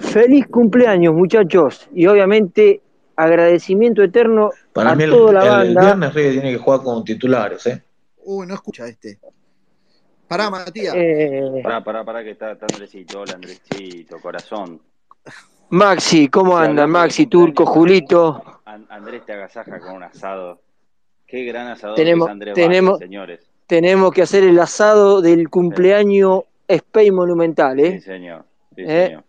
[0.00, 1.88] Feliz cumpleaños, muchachos.
[1.94, 2.82] Y obviamente
[3.16, 5.80] agradecimiento eterno Para a mí el, toda la el banda.
[5.82, 7.82] viernes River tiene que jugar con titulares, ¿eh?
[8.24, 9.18] Uy, no escucha este.
[10.26, 10.94] Pará, Matías.
[10.96, 13.20] Eh, Pará, pará, pará que está, está Andresito.
[13.20, 14.80] Hola Andresito, corazón.
[15.70, 16.90] Maxi, ¿cómo andan?
[16.90, 18.53] Maxi, Turco, cumpleaños, Julito.
[18.74, 20.60] An- Andrés te agasaja con un asado.
[21.26, 23.40] Qué gran asador Tenemos, que es Andrés tenemos, Vázquez, señores.
[23.68, 28.00] tenemos que hacer el asado del cumpleaños Space Monumental, Sí, ¿eh?
[28.00, 28.44] señor.
[28.74, 29.06] Sí, ¿Eh?
[29.06, 29.24] señor.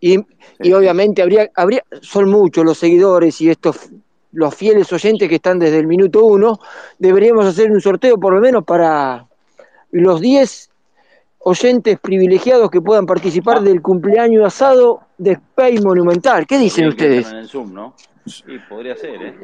[0.00, 0.26] Y, Sí,
[0.60, 0.72] y sí.
[0.72, 3.90] obviamente habría, habría, son muchos los seguidores y estos,
[4.30, 6.60] los fieles oyentes que están desde el minuto uno.
[7.00, 9.26] Deberíamos hacer un sorteo por lo menos para
[9.90, 10.70] los 10
[11.40, 16.46] oyentes privilegiados que puedan participar Ah, del cumpleaños asado de Space Monumental.
[16.46, 17.28] ¿Qué dicen ustedes?
[17.30, 17.94] en el Zoom, ¿no?
[18.28, 19.34] Sí, podría ser, ¿eh?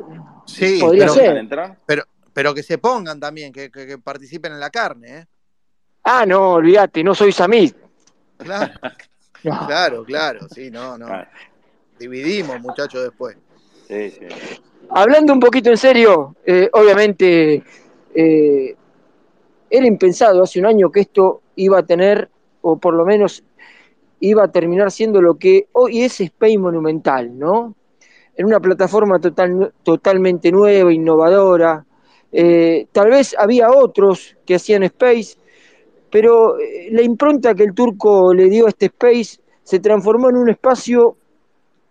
[0.47, 1.36] Sí, Podría pero, ¿Dejan ser.
[1.39, 1.78] entrar?
[1.86, 2.02] pero,
[2.32, 5.27] pero que se pongan también, que, que- que participen en la carne, ¿eh?
[6.05, 7.77] Ah, no, olvídate, no soy Samit.
[8.39, 8.73] Claro,
[9.44, 9.66] No.
[9.66, 10.48] claro, claro.
[10.48, 11.06] Sí, no, no.
[11.09, 11.28] Ah,
[11.98, 13.36] Dividimos, muchachos, después.
[13.89, 14.27] sí, sí.
[14.90, 17.62] Hablando un poquito en serio, eh, obviamente
[18.15, 18.77] eh,
[19.70, 22.28] era impensado hace un año que esto iba a tener,
[22.62, 23.43] o por lo menos
[24.20, 27.74] iba a terminar siendo lo que hoy es Space Monumental, ¿no?
[28.36, 31.85] En una plataforma total, totalmente nueva, innovadora.
[32.32, 35.36] Eh, tal vez había otros que hacían Space,
[36.11, 40.36] pero eh, la impronta que el turco le dio a este Space se transformó en
[40.36, 41.16] un espacio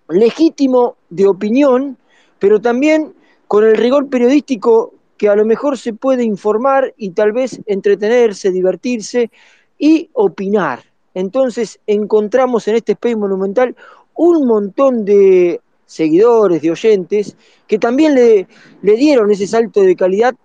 [0.10, 1.98] legítimo de opinión,
[2.40, 3.14] pero también
[3.48, 8.52] con el rigor periodístico que a lo mejor se puede informar y tal vez entretenerse,
[8.52, 9.32] divertirse
[9.78, 10.84] y opinar.
[11.14, 13.76] Entonces encontramos en este Space Monumental
[14.16, 17.36] un montón de seguidores, de oyentes,
[17.68, 18.48] que también le,
[18.82, 20.36] le dieron ese salto de calidad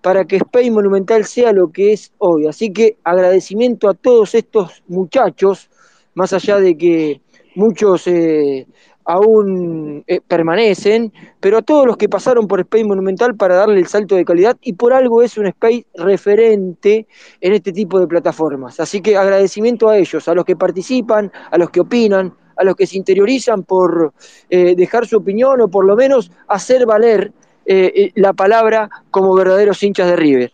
[0.00, 2.46] para que Space Monumental sea lo que es hoy.
[2.46, 5.70] Así que agradecimiento a todos estos muchachos,
[6.14, 7.20] más allá de que
[7.54, 8.66] muchos eh,
[9.04, 13.86] aún eh, permanecen, pero a todos los que pasaron por Space Monumental para darle el
[13.86, 17.06] salto de calidad y por algo es un Space referente
[17.40, 18.78] en este tipo de plataformas.
[18.80, 22.74] Así que agradecimiento a ellos, a los que participan, a los que opinan, a los
[22.74, 24.12] que se interiorizan por
[24.50, 27.32] eh, dejar su opinión o por lo menos hacer valer
[27.64, 30.52] eh, la palabra como verdaderos hinchas de River.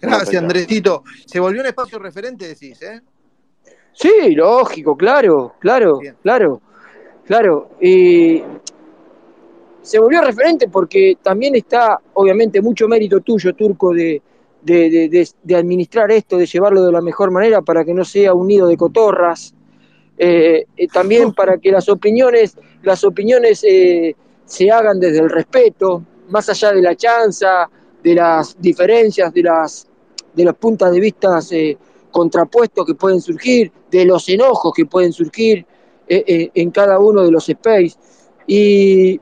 [0.00, 1.04] Gracias, Andresito.
[1.24, 3.00] Se volvió un espacio referente, decís, ¿eh?
[3.92, 6.60] Sí, lógico, claro, claro, claro,
[7.24, 7.70] claro.
[7.80, 8.42] Y
[9.80, 14.20] se volvió referente porque también está, obviamente, mucho mérito tuyo, Turco, de,
[14.60, 18.34] de, de, de administrar esto, de llevarlo de la mejor manera para que no sea
[18.34, 19.54] un nido de cotorras.
[20.18, 24.14] Eh, eh, también para que las opiniones, las opiniones eh,
[24.44, 27.68] se hagan desde el respeto, más allá de la chanza,
[28.02, 29.86] de las diferencias, de las
[30.34, 31.40] de los puntos de vista
[32.10, 35.64] contrapuestos que pueden surgir, de los enojos que pueden surgir
[36.06, 37.96] en cada uno de los space.
[38.46, 39.18] Y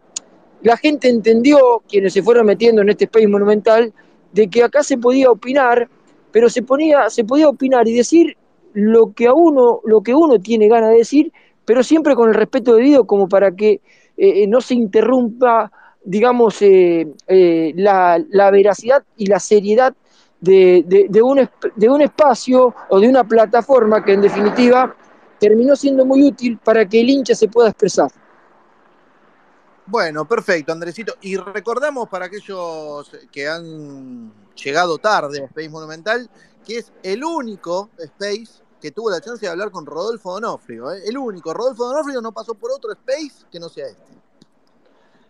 [0.62, 3.92] la gente entendió, quienes se fueron metiendo en este space monumental,
[4.32, 5.88] de que acá se podía opinar,
[6.32, 8.36] pero se, ponía, se podía opinar y decir
[8.74, 11.32] lo que a uno, lo que uno tiene ganas de decir,
[11.64, 13.80] pero siempre con el respeto debido como para que
[14.16, 15.72] eh, no se interrumpa,
[16.04, 19.94] digamos, eh, eh, la, veracidad y la seriedad
[20.40, 20.84] de,
[21.22, 24.94] un, de un espacio o de una plataforma que en definitiva
[25.38, 28.10] terminó siendo muy útil para que el hincha se pueda expresar.
[29.86, 31.14] Bueno, perfecto, Andresito.
[31.20, 36.30] Y recordamos para aquellos que han llegado tarde a Space Monumental,
[36.64, 40.92] que es el único Space que tuvo la chance de hablar con Rodolfo Donofrio.
[40.92, 41.00] ¿eh?
[41.06, 41.54] El único.
[41.54, 44.12] Rodolfo Donofrio no pasó por otro Space que no sea este.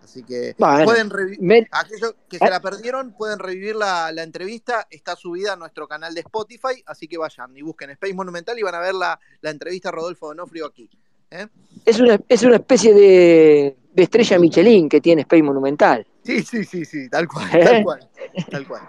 [0.03, 1.09] Así que Bueno, pueden
[1.39, 4.89] me- aquellos que se la perdieron pueden revivir la, la entrevista.
[4.91, 8.63] Está subida a nuestro canal de Spotify, así que vayan y busquen Space Monumental y
[8.65, 10.91] van a ver la, la entrevista a Rodolfo Donofrio aquí.
[11.31, 11.47] ¿eh?
[11.85, 16.05] Es una, es una especie de, de estrella Michelin que tiene Space Monumental.
[16.25, 17.65] Sí, sí, sí, sí, tal cual, ¿Eh?
[17.65, 18.11] tal cual,
[18.51, 18.83] tal cual.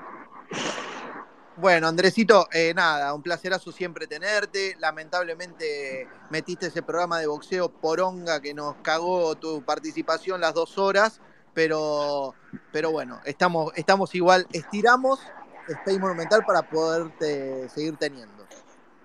[1.57, 4.76] Bueno, Andresito, eh, nada, un placerazo siempre tenerte.
[4.80, 11.22] Lamentablemente metiste ese programa de boxeo poronga que nos cagó tu participación las dos horas,
[11.53, 12.34] pero,
[12.73, 15.22] pero bueno, estamos, estamos igual, estiramos
[15.69, 18.45] Space Monumental para poderte seguir teniendo.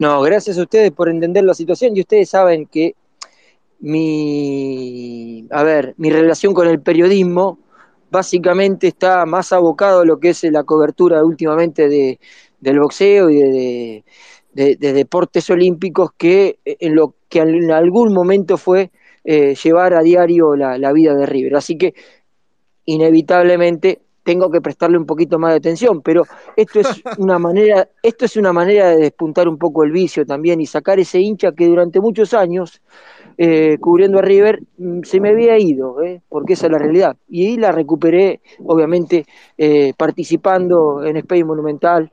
[0.01, 2.97] No, gracias a ustedes por entender la situación y ustedes saben que
[3.79, 7.59] mi, a ver, mi relación con el periodismo
[8.11, 12.19] básicamente está más abocado a lo que es la cobertura últimamente de,
[12.61, 14.05] del boxeo y de,
[14.53, 18.91] de- de deportes olímpicos que en lo que en algún momento fue
[19.25, 21.57] eh, llevar a diario la, la vida de River.
[21.57, 21.95] Así que
[22.87, 26.89] inevitablemente tengo que prestarle un poquito más de atención, pero esto es
[27.19, 31.01] una manera, esto es una manera de despuntar un poco el vicio también y sacar
[31.01, 32.81] ese hincha que durante muchos años
[33.39, 36.23] eh, cubriendo a River mm, se me había ido, ¿eh?
[36.29, 37.17] porque esa es la realidad.
[37.29, 39.27] Y ahí la recuperé, obviamente,
[39.57, 42.11] eh, participando en Space Monumental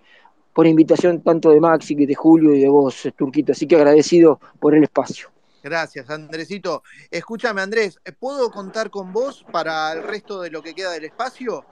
[0.54, 3.52] por invitación tanto de Maxi, que de Julio y de vos, eh, Turquito.
[3.52, 5.30] Así que agradecido por el espacio.
[5.64, 6.84] Gracias, Andresito.
[7.12, 11.66] Escúchame, Andrés, ¿puedo contar con vos para el resto de lo que queda del espacio?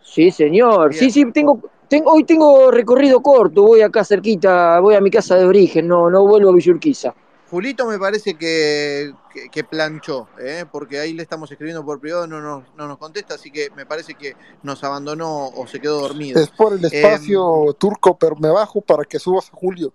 [0.00, 0.94] Sí, señor.
[0.94, 5.36] Sí, sí, tengo, tengo, hoy tengo recorrido corto, voy acá cerquita, voy a mi casa
[5.36, 7.14] de origen, no, no vuelvo a Villurquiza.
[7.52, 10.64] Julito me parece que, que, que planchó, ¿eh?
[10.72, 13.84] porque ahí le estamos escribiendo por privado, no nos, no nos contesta, así que me
[13.84, 16.40] parece que nos abandonó o se quedó dormido.
[16.40, 19.92] Es por el Eh, espacio turco, pero me bajo para que subas a Julio.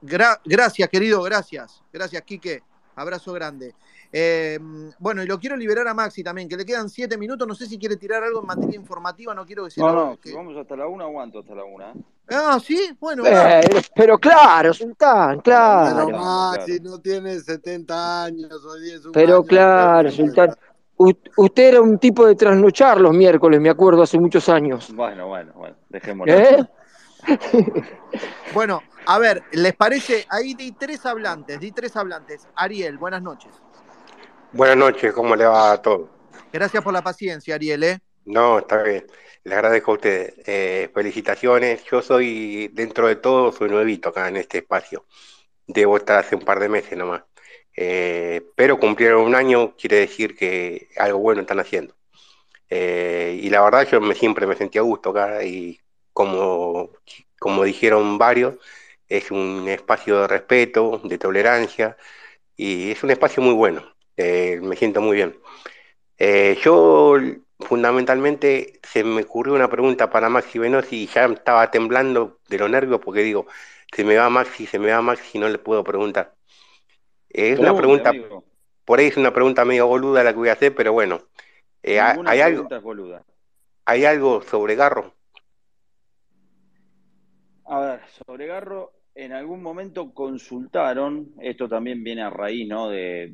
[0.00, 1.82] gra- gracias, querido, gracias.
[1.92, 2.62] Gracias, Quique.
[2.94, 3.74] Abrazo grande.
[4.10, 4.58] Eh,
[4.98, 7.46] bueno, y lo quiero liberar a Maxi también, que le quedan siete minutos.
[7.46, 10.18] No sé si quiere tirar algo en materia informativa, no quiero que se No, no,
[10.18, 11.90] que- si vamos hasta la una, aguanto hasta la una.
[11.90, 11.94] ¿eh?
[12.30, 13.22] Ah, sí, bueno.
[13.26, 13.62] Eh,
[13.94, 16.06] pero claro, Sultán, claro.
[16.06, 19.46] Pero Maxi no tiene 70 años, hoy es un Pero año.
[19.46, 20.54] claro, Sultán.
[20.96, 24.92] U- usted era un tipo de trasnochar los miércoles, me acuerdo, hace muchos años.
[24.94, 26.34] Bueno, bueno, bueno, dejémoslo.
[26.34, 26.64] ¿Eh?
[28.54, 30.24] Bueno, a ver, ¿les parece?
[30.30, 32.48] Ahí di tres hablantes, di tres hablantes.
[32.56, 33.52] Ariel, buenas noches.
[34.52, 36.08] Buenas noches, ¿cómo le va a todos?
[36.50, 37.98] Gracias por la paciencia, Ariel, ¿eh?
[38.24, 39.06] No, está bien.
[39.44, 40.34] Les agradezco a ustedes.
[40.46, 41.84] Eh, felicitaciones.
[41.84, 45.04] Yo soy, dentro de todo, soy nuevito acá en este espacio.
[45.66, 47.24] Debo estar hace un par de meses nomás.
[47.76, 51.94] Eh, pero cumplieron un año, quiere decir que algo bueno están haciendo.
[52.70, 55.78] Eh, y la verdad, yo me, siempre me sentí a gusto acá y
[56.12, 56.90] como,
[57.38, 58.56] como dijeron varios,
[59.08, 61.96] es un espacio de respeto, de tolerancia
[62.56, 63.97] y es un espacio muy bueno.
[64.18, 65.36] Eh, me siento muy bien.
[66.18, 67.14] Eh, yo,
[67.60, 72.68] fundamentalmente, se me ocurrió una pregunta para Maxi Venosi y ya estaba temblando de los
[72.70, 73.46] nervios porque digo,
[73.94, 76.34] se me va Maxi, se me va Maxi, no le puedo preguntar.
[77.30, 78.44] Eh, es una pregunta, amigo.
[78.84, 81.22] por ahí es una pregunta medio boluda la que voy a hacer, pero bueno.
[81.82, 83.24] Eh, ¿hay- Ninguna ¿hay, algo, boluda.
[83.84, 85.14] ¿Hay algo sobre Garro?
[87.66, 88.92] A ver, sobre Garro,
[89.24, 92.88] en algún momento consultaron, esto también viene a raíz, ¿no?
[92.88, 93.28] De,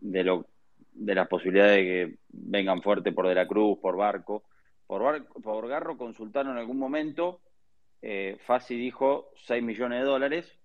[0.00, 0.46] de, lo,
[0.92, 4.44] de las posibilidades de que vengan fuerte por De la Cruz, por Barco.
[4.86, 7.40] Por, Bar- por Garro consultaron en algún momento,
[8.02, 10.58] eh, Fassi dijo 6 millones de dólares.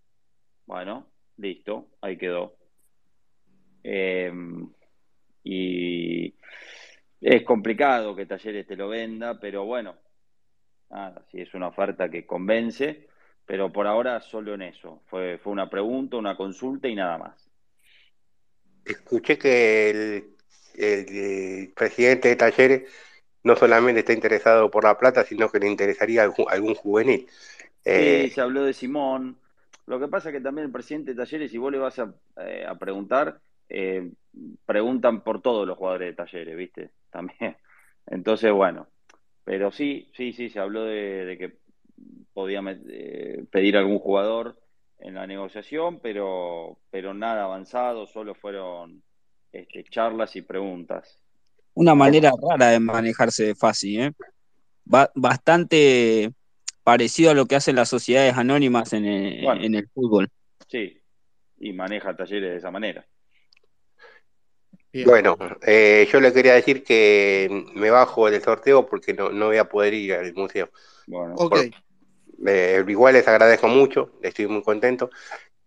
[0.66, 1.08] Bueno,
[1.38, 2.56] listo, ahí quedó.
[3.84, 4.32] Eh,
[5.44, 6.34] y
[7.22, 9.96] es complicado que Talleres te lo venda, pero bueno,
[11.32, 13.08] si es una oferta que convence,
[13.50, 15.02] pero por ahora solo en eso.
[15.08, 17.50] Fue, fue una pregunta, una consulta y nada más.
[18.86, 20.36] Escuché que el,
[20.76, 22.90] el, eh, presidente de Talleres
[23.44, 27.28] no solamente está interesado por la plata, sino que le interesaría algún, algún juvenil.
[27.86, 29.40] Eh, Sí, se habló de Simón.
[29.86, 32.14] Lo que pasa es que también el presidente de Talleres, si vos le vas a,
[32.38, 34.12] eh, a preguntar, eh,
[34.66, 36.92] preguntan por todos los jugadores de Talleres, ¿viste?
[37.10, 37.58] También.
[38.06, 38.88] Entonces, bueno.
[39.44, 41.58] Pero sí, sí, sí, se habló de, de que
[42.34, 44.60] podía eh, pedir algún jugador
[45.00, 49.02] en la negociación, pero, pero nada avanzado, solo fueron
[49.52, 51.22] este, charlas y preguntas.
[51.74, 54.12] Una manera rara de manejarse fácil, ¿eh?
[54.84, 56.32] Ba- bastante
[56.84, 59.64] parecido a lo que hacen las sociedades anónimas en el, Bueno.
[59.64, 60.28] en el fútbol.
[60.68, 61.00] Sí,
[61.60, 63.06] y maneja Talleres de esa manera.
[65.06, 69.58] Bueno, eh, yo le quería decir que me bajo del sorteo porque no, no voy
[69.58, 70.70] a poder ir al museo.
[71.08, 71.50] Bueno, Ok.
[71.52, 71.70] Por-
[72.46, 75.10] eh, igual les agradezco mucho, estoy muy contento.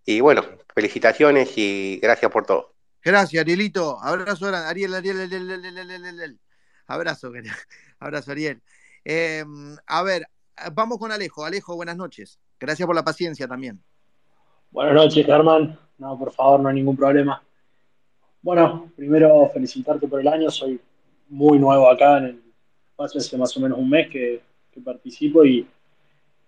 [0.04, 0.44] Y bueno,
[0.74, 2.72] felicitaciones y gracias por todo.
[3.04, 3.98] Gracias, Arielito.
[4.00, 4.46] Abrazo.
[4.46, 6.40] Ariel, Ariel, Ariel, Ariel, Ariel, Ariel, Ariel.
[6.86, 7.32] Abrazo.
[7.98, 8.62] Abrazo, Ariel.
[9.04, 9.44] Eh,
[9.86, 10.26] a ver,
[10.72, 11.44] vamos con Alejo.
[11.44, 12.38] Alejo, buenas noches.
[12.58, 13.82] Gracias por la paciencia también.
[14.70, 15.78] Buenas noches, Germán.
[15.98, 17.42] No, por favor, no hay ningún problema.
[18.40, 20.50] Bueno, primero felicitarte por el año.
[20.50, 20.80] Soy
[21.28, 22.42] muy nuevo acá en el
[22.98, 24.40] hace más o menos un mes que,
[24.70, 25.66] que participo y,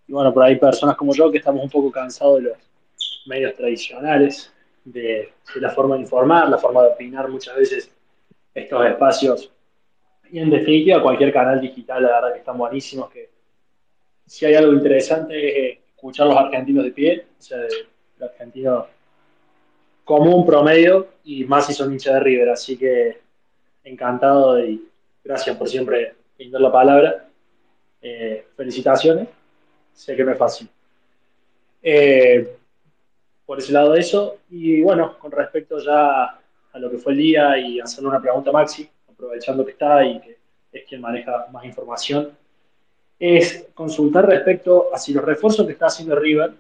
[0.07, 2.59] y bueno, por ahí personas como yo que estamos un poco cansados de los
[3.27, 4.53] medios tradicionales,
[4.85, 7.91] de, de la forma de informar, la forma de opinar muchas veces
[8.55, 9.51] estos espacios.
[10.31, 13.31] Y en definitiva, cualquier canal digital, la verdad que están buenísimos, que
[14.27, 18.87] si hay algo interesante es escuchar a los argentinos de pie, o sea, el argentino
[20.05, 23.19] común, promedio, y más si son hinchas de River, así que
[23.85, 24.89] encantado y
[25.23, 27.29] gracias por siempre brindar la palabra.
[28.03, 29.29] Eh, felicitaciones,
[29.95, 30.69] sé que es fácil.
[31.83, 32.57] Eh,
[33.47, 36.25] por ese lado eso, y bueno, con respecto ya
[36.73, 40.05] a lo que fue el día y hacerle una pregunta a Maxi, aprovechando que está
[40.05, 40.39] y que
[40.73, 42.31] es quien maneja más información,
[43.19, 46.53] es consultar respecto a si los refuerzos que está haciendo River,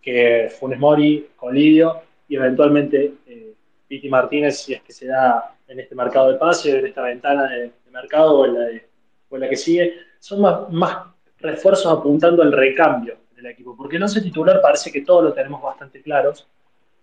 [0.00, 3.52] que Funes Mori, Colidio y eventualmente eh,
[3.86, 7.50] Piti Martínez, si es que se da en este mercado de pase, en esta ventana
[7.50, 8.88] de, de mercado o en, la de-
[9.28, 11.06] o en la que sigue, son más, más
[11.40, 13.76] refuerzos apuntando al recambio del equipo.
[13.76, 16.46] Porque no sé titular parece que todos lo tenemos bastante claros,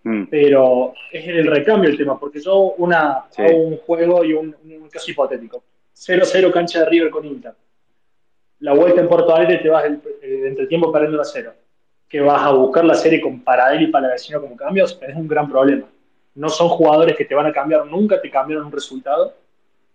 [0.04, 0.26] Mm.
[0.30, 3.42] pero es el recambio el tema, porque yo una, Sí.
[3.42, 5.64] hago un juego y un, un caso hipotético.
[5.92, 7.52] 0-0 cancha de River con Inter.
[8.60, 11.52] La vuelta en Porto Alegre te vas el, el entretiempo perdiendo a 0.
[12.08, 15.48] Que vas a buscar la serie con Paradel y Palavecino como cambios, es un gran
[15.50, 15.86] problema.
[16.36, 19.34] No son jugadores que te van a cambiar, nunca te cambiaron un resultado,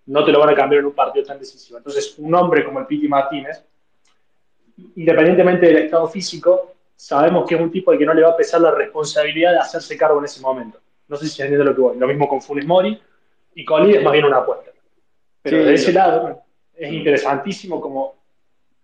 [0.05, 1.77] no te lo van a cambiar en un partido tan decisivo.
[1.77, 3.63] Entonces, un hombre como el Piti Martínez,
[4.95, 8.37] independientemente del estado físico, sabemos que es un tipo al que no le va a
[8.37, 10.79] pesar la responsabilidad de hacerse cargo en ese momento.
[11.07, 11.97] No sé si se entiende lo que voy.
[11.97, 12.99] Lo mismo con Funes Mori
[13.55, 14.71] y Colí es más bien una apuesta.
[15.41, 15.63] Pero Sí.
[15.65, 16.41] de ese lado
[16.75, 18.15] es interesantísimo como,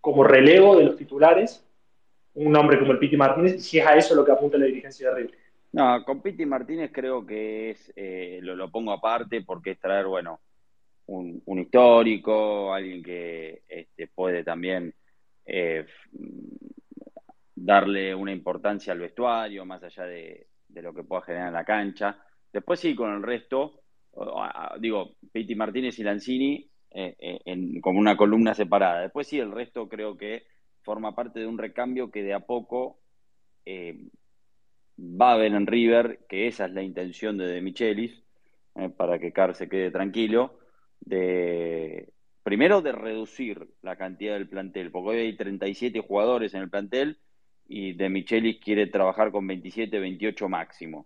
[0.01, 1.65] como relevo de los titulares
[2.35, 5.09] un hombre como el Piti Martínez, si es a eso lo que apunta la dirigencia
[5.09, 5.37] de River.
[5.71, 10.05] No, con Piti Martínez creo que es, eh, lo, lo pongo aparte porque es traer,
[10.05, 10.39] bueno,
[11.07, 14.93] un, un histórico, alguien que este, puede también
[15.51, 15.85] eh,
[17.55, 22.23] darle una importancia al vestuario, más allá de, lo que pueda generar en la cancha.
[22.53, 23.81] Después sí, con el resto,
[24.79, 29.01] digo, Piti Martínez y Lanzini eh, eh, como una columna separada.
[29.01, 30.43] Después sí, el resto creo que
[30.83, 32.99] forma parte de un recambio que de a poco
[34.99, 38.23] va a haber en River, que esa es la intención de De Michelis,
[38.97, 40.59] para que Carr se quede tranquilo,
[41.01, 42.11] de
[42.49, 47.19] primero de reducir la cantidad del plantel, porque hoy hay 37 jugadores en el plantel
[47.67, 51.05] y De Michelis quiere trabajar con 27, 28 máximo.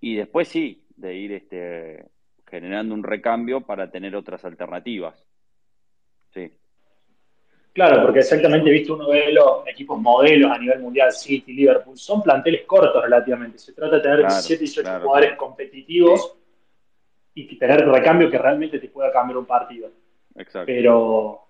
[0.00, 2.06] Y después sí, de ir este,
[2.48, 5.22] generando un recambio para tener otras alternativas.
[6.32, 6.50] Sí.
[7.74, 12.22] Claro, porque exactamente, viste, uno de los equipos modelos a nivel mundial, City, Liverpool, son
[12.22, 13.58] planteles cortos relativamente.
[13.58, 15.46] Se trata de tener Claro, 17, 18 claro, jugadores claro.
[15.46, 16.34] competitivos
[17.34, 20.00] y tener recambio que realmente te pueda cambiar un partido.
[20.36, 20.66] Exacto.
[20.66, 21.40] Pero,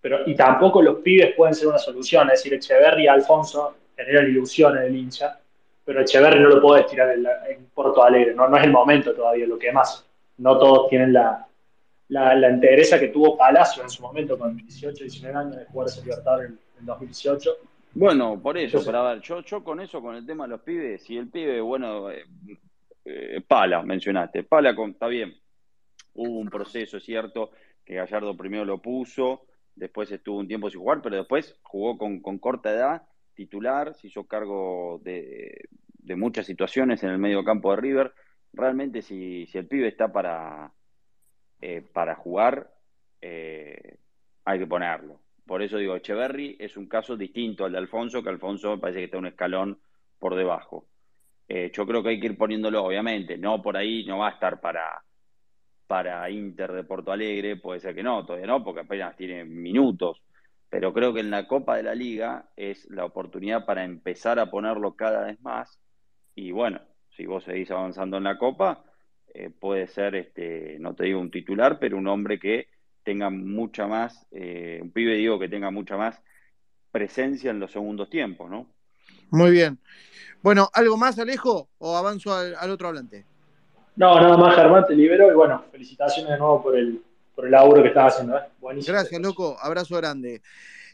[0.00, 2.28] pero, y tampoco los pibes pueden ser una solución.
[2.28, 5.38] Es decir, Echeverry y Alfonso generan ilusiones del hincha,
[5.84, 8.34] pero Echeverry no lo puedes tirar en, la- en Porto Alegre.
[8.34, 10.04] No, no es el momento todavía, lo que más.
[10.38, 11.46] No todos tienen la,
[12.08, 15.88] la, la entereza que tuvo Palacio en su momento con 18, 19 años de jugar
[15.88, 17.50] ese Libertadores en, en 2018.
[17.94, 20.50] Bueno, por eso, Entonces- pero a ver, yo, yo con eso, con el tema de
[20.50, 22.24] los pibes, si el pibe, bueno, eh,
[23.04, 25.34] eh, Pala, mencionaste, Pala con, está bien,
[26.14, 27.50] hubo un proceso, es cierto,
[27.88, 32.20] que Gallardo primero lo puso, después estuvo un tiempo sin jugar, pero después jugó con,
[32.20, 33.02] con corta edad,
[33.32, 38.12] titular, se hizo cargo de, de muchas situaciones en el medio campo de River.
[38.52, 40.70] Realmente, si, si el pibe está para,
[41.62, 42.70] eh, para jugar,
[43.22, 43.96] eh,
[44.44, 45.22] hay que ponerlo.
[45.46, 48.98] Por eso digo, Echeverry es un caso distinto al de Alfonso, que Alfonso me parece
[48.98, 49.80] que está un escalón
[50.18, 50.88] por debajo.
[51.48, 54.32] Eh, yo creo que hay que ir poniéndolo, obviamente, no por ahí, no va a
[54.32, 55.02] estar para,
[55.88, 60.22] para Inter de Porto Alegre, puede ser que no, todavía no, porque apenas tiene minutos,
[60.70, 64.50] pero creo que en la Copa de la Liga es la oportunidad para empezar a
[64.50, 65.80] ponerlo cada vez más
[66.38, 66.80] y bueno,
[67.16, 68.84] si vos seguís avanzando en la Copa,
[69.34, 72.68] eh, puede ser, este, no te digo un titular, pero un hombre que
[73.02, 76.22] tenga mucha más, eh, un pibe digo que tenga mucha más
[76.92, 78.70] presencia en los segundos tiempos, ¿no?
[79.30, 79.80] Muy bien.
[80.42, 81.70] Bueno, ¿algo más, Alejo?
[81.78, 83.26] ¿O avanzo al, al otro hablante?
[83.98, 87.02] No, nada más, Germán, te libero y bueno, felicitaciones de nuevo por el,
[87.34, 88.38] por el laburo que estás haciendo.
[88.38, 88.42] ¿eh?
[88.60, 88.96] Buenísimo.
[88.96, 89.56] Gracias, loco.
[89.60, 90.40] Abrazo grande.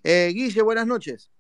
[0.03, 1.31] Eh, Guille, buenas noches.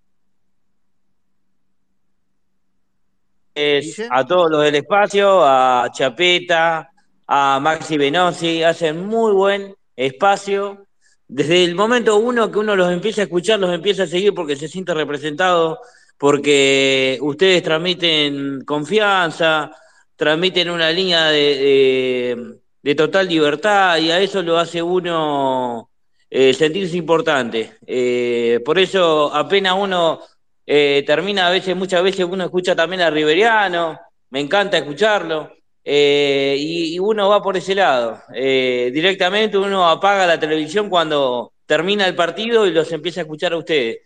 [3.54, 6.90] es a todos los del espacio, a Chapeta,
[7.26, 10.86] a Maxi Benosi, hacen muy buen espacio.
[11.26, 14.56] Desde el momento uno que uno los empieza a escuchar, los empieza a seguir porque
[14.56, 15.78] se siente representado,
[16.18, 19.70] porque ustedes transmiten confianza,
[20.16, 22.36] transmiten una línea de,
[22.82, 25.90] de- total libertad y a eso lo hace uno
[26.30, 27.74] eh, sentirse importante.
[27.86, 30.20] Eh, por eso apenas uno
[30.66, 33.98] eh, termina a veces, muchas veces uno escucha también a Riveriano,
[34.30, 35.52] me encanta escucharlo,
[35.84, 38.20] y, y uno va por ese lado.
[38.32, 43.58] Directamente uno apaga la televisión cuando termina el partido y los empieza a escuchar a
[43.58, 43.98] ustedes.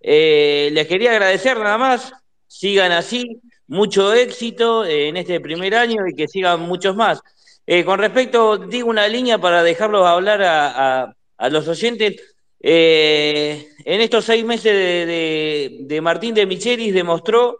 [0.00, 2.12] Les quería agradecer nada más,
[2.46, 7.20] sigan así, mucho éxito eh, en este primer año y que sigan muchos más.
[7.66, 11.02] Eh, con respecto, digo una línea para dejarlos hablar a,
[11.38, 12.16] a- los oyentes.
[12.60, 17.58] Eh, en estos seis meses de, de- Martín de Michelis demostró,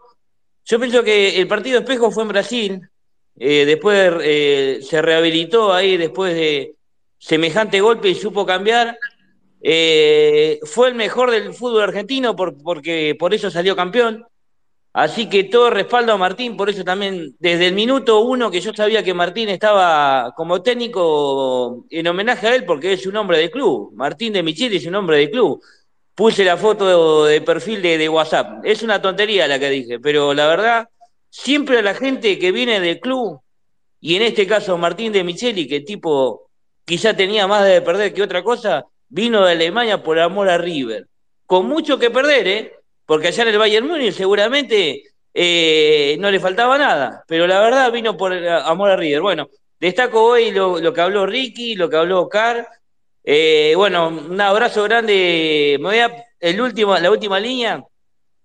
[0.65, 2.81] yo pienso que el partido espejo fue en Brasil,
[3.35, 6.75] después se rehabilitó ahí después de
[7.19, 8.97] semejante golpe y supo cambiar.
[10.63, 14.25] Fue el mejor del fútbol argentino por- porque por eso salió campeón.
[14.95, 18.73] Así que todo respaldo a Martín, por eso también desde el minuto uno que yo
[18.73, 23.51] sabía que Martín estaba como técnico en homenaje a él porque es un hombre de
[23.51, 23.91] club.
[23.93, 25.61] Martín de Micheli es un hombre de club.
[26.15, 28.63] Puse la foto de perfil de, de WhatsApp.
[28.63, 30.87] Es una tontería la que dije, pero la verdad,
[31.29, 33.41] siempre a la gente que viene del club,
[33.99, 36.51] y en este caso Martín de Micheli, que tipo
[36.85, 41.05] quizá tenía más de perder que otra cosa, vino de Alemania por amor a River.
[41.45, 42.75] Con mucho que perder, ¿eh?
[43.05, 45.03] Porque allá en el Bayern Múnich seguramente
[45.33, 49.21] eh, no le faltaba nada, pero la verdad vino por eh, amor a River.
[49.21, 49.49] Bueno,
[49.79, 52.67] destaco hoy lo, que habló Ricky, lo que habló Oscar.
[53.23, 55.77] Eh, bueno, un abrazo grande.
[55.79, 57.83] Me voy a, el último, la última línea.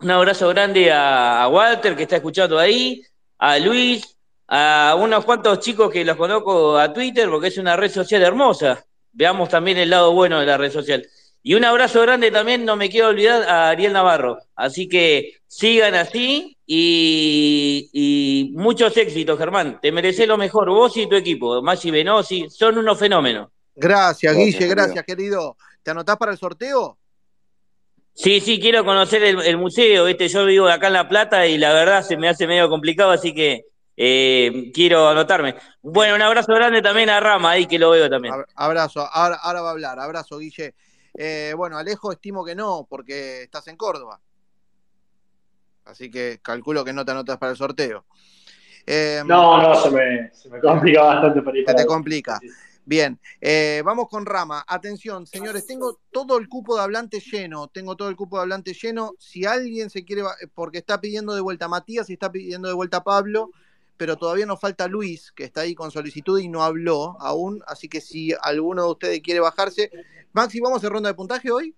[0.00, 3.02] Un abrazo grande a Walter que está escuchando ahí,
[3.38, 4.16] a Luis,
[4.48, 8.84] a unos cuantos chicos que los conozco a Twitter porque es una red social hermosa.
[9.12, 11.06] Veamos también el lado bueno de la red social.
[11.42, 14.38] Y un abrazo grande también, no me quiero olvidar, a Ariel Navarro.
[14.54, 19.78] Así que sigan así y, y muchos éxitos, Germán.
[19.80, 21.62] Te mereces lo mejor, vos y tu equipo.
[21.62, 23.48] Maxi Benosi, son unos fenómenos.
[23.74, 24.74] Gracias, Gracias, Guille, querido.
[24.76, 25.56] gracias, querido.
[25.82, 26.98] ¿Te anotás para el sorteo?
[28.12, 30.28] Sí, sí, quiero conocer el, el museo, ¿viste?
[30.28, 33.32] Yo vivo acá en La Plata y la verdad se me hace medio complicado, así
[33.32, 33.64] que
[33.96, 35.54] eh, quiero anotarme.
[35.80, 38.34] Bueno, un abrazo grande también a Rama ahí que lo veo también.
[38.34, 39.98] Ab- Abrazo, ahora, ahora va a hablar.
[40.00, 40.74] Abrazo, Guille.
[41.22, 44.22] Eh, bueno, Alejo, estimo que no, porque estás en Córdoba.
[45.84, 48.06] Así que calculo que no te anotas para el sorteo.
[48.86, 52.40] Eh, No, no, se me, se me complica bastante para ir para te complica.
[52.86, 54.64] Bien, eh, vamos con Rama.
[54.66, 57.68] Atención, señores, tengo todo el cupo de hablante lleno.
[57.68, 59.12] Tengo todo el cupo de hablante lleno.
[59.18, 60.22] Si alguien se quiere,
[60.54, 63.50] porque está pidiendo de vuelta Matías y está pidiendo de vuelta Pablo,
[63.98, 67.90] pero todavía nos falta Luis, que está ahí con solicitud y no habló aún, así
[67.90, 69.90] que si alguno de ustedes quiere bajarse.
[70.32, 71.74] Maxi, ¿vamos a ronda de puntaje hoy?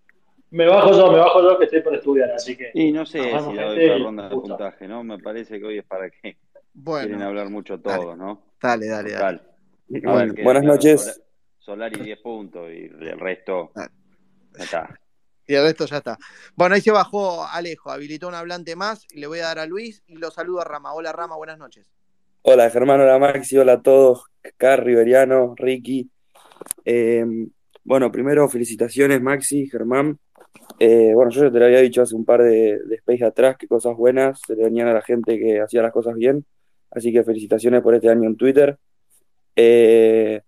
[0.51, 2.71] Me bajo yo, me bajo yo que estoy por estudiar, así que.
[2.75, 5.03] Y no sé nos si la doy para ronda de puntaje, ¿no?
[5.03, 6.37] Me parece que hoy es para que
[6.75, 7.09] Bueno.
[7.09, 8.43] quieren hablar mucho todos, ¿no?
[8.61, 9.41] Dale, dale, dale.
[10.05, 11.01] A ver, buenas noches.
[11.03, 11.17] Sola-
[11.59, 14.99] Solari 10 puntos y el resto ya está.
[15.47, 16.19] Y el resto ya está.
[16.55, 19.67] Bueno, ahí se bajó Alejo, habilitó un hablante más, y le voy a dar a
[19.67, 20.93] Luis y lo saludo a Rama.
[20.93, 21.89] Hola Rama, buenas noches.
[22.43, 24.25] Hola Germán, hola Maxi, hola a todos,
[24.57, 26.11] Car, Riveriano, Ricky.
[26.85, 27.25] Eh,
[27.85, 30.19] bueno, primero felicitaciones Maxi, Germán.
[30.79, 33.57] Eh, bueno, yo ya te lo había dicho hace un par de, de space atrás
[33.57, 36.45] que cosas buenas se le venían a la gente que hacía las cosas bien.
[36.91, 38.79] Así que felicitaciones por este año en Twitter.
[39.57, 40.43] Eh,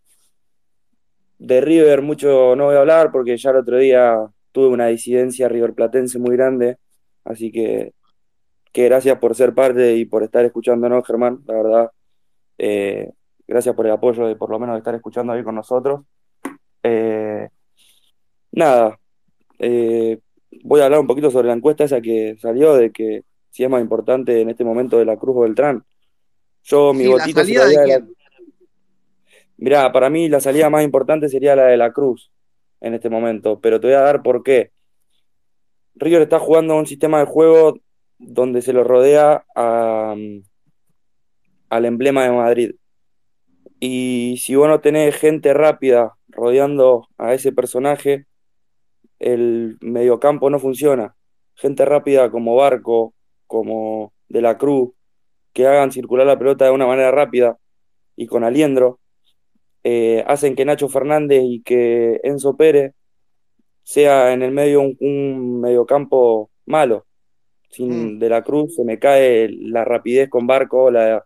[1.38, 4.18] de River mucho no voy a hablar porque ya el otro día
[4.52, 6.78] tuve una disidencia riverplatense muy grande.
[7.24, 7.92] Así que,
[8.72, 11.40] que gracias por ser parte y por estar escuchándonos, Germán.
[11.46, 11.90] La verdad,
[12.58, 13.10] eh,
[13.48, 16.02] gracias por el apoyo de por lo menos de estar escuchando ahí con nosotros.
[16.84, 17.48] Eh,
[18.52, 19.00] nada,
[19.58, 20.18] eh,
[20.62, 23.70] voy a hablar un poquito sobre la encuesta esa que salió de que si es
[23.70, 25.84] más importante en este momento de la Cruz o Beltrán.
[26.62, 28.06] Yo mi Sí, la votito se lo salida de la-.
[29.56, 32.30] Mirá, para mí la salida más importante sería la de la Cruz
[32.80, 34.72] en este momento, pero te voy a dar por qué.
[35.94, 37.78] River está jugando un sistema de juego
[38.18, 40.14] donde se lo rodea a,
[41.70, 42.74] al emblema de Madrid.
[43.80, 48.26] Y si vos no tenés gente rápida rodeando a ese personaje,
[49.18, 51.14] el mediocampo no funciona.
[51.54, 53.14] Gente rápida como Barco,
[53.46, 54.92] como De la Cruz,
[55.52, 57.58] que hagan circular la pelota de una manera rápida
[58.16, 59.00] y con aliendro,
[59.84, 62.94] eh, hacen que Nacho Fernández y que Enzo Pérez
[63.82, 67.06] sea en el medio un, un mediocampo malo.
[67.70, 71.24] Sin De la Cruz se me cae la rapidez con Barco, la,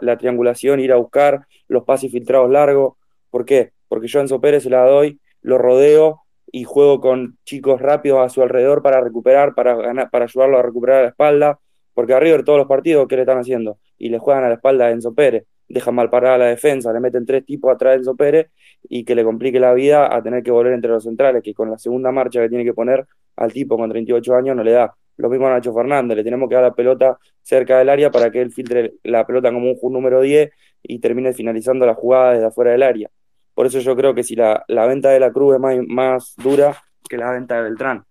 [0.00, 2.94] la triangulación, ir a buscar los pases filtrados largos.
[3.30, 3.72] ¿Por qué?
[3.92, 8.24] Porque yo a Enzo Pérez se la doy, lo rodeo y juego con chicos rápidos
[8.24, 11.60] a su alrededor para recuperar, para ganar, para ayudarlo a recuperar la espalda.
[11.92, 13.76] Porque a River todos los partidos, ¿qué le están haciendo?
[13.98, 15.44] Y le juegan a la espalda a Enzo Pérez.
[15.68, 18.46] Dejan mal parada la defensa, le meten tres tipos atrás de Enzo Pérez
[18.88, 21.70] y que le complique la vida a tener que volver entre los centrales, que con
[21.70, 23.06] la segunda marcha que tiene que poner
[23.36, 24.94] al tipo con 38 años no le da.
[25.18, 28.30] Lo mismo a Nacho Fernández, le tenemos que dar la pelota cerca del área para
[28.30, 30.50] que él filtre la pelota como un número 10
[30.82, 33.10] y termine finalizando la jugada desde afuera del área.
[33.54, 36.34] Por eso yo creo que si la, la venta de la Cruz es más, más
[36.36, 38.04] dura que la venta de Beltrán.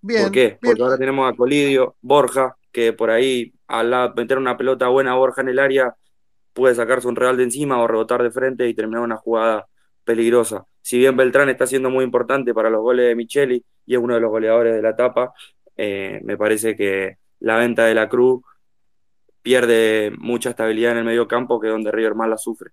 [0.00, 0.46] Bien, ¿Por qué?
[0.46, 0.58] bien.
[0.62, 5.16] Porque ahora tenemos a Colidio, Borja, que por ahí al meter una pelota buena a
[5.16, 5.94] Borja en el área
[6.52, 9.66] puede sacarse un real de encima o rebotar de frente y terminar una jugada
[10.04, 10.66] peligrosa.
[10.80, 14.14] Si bien Beltrán está siendo muy importante para los goles de Micheli y es uno
[14.14, 15.32] de los goleadores de la etapa,
[15.76, 18.42] eh, me parece que la venta de la Cruz
[19.42, 22.70] pierde mucha estabilidad en el medio campo, que es donde River más la sufre.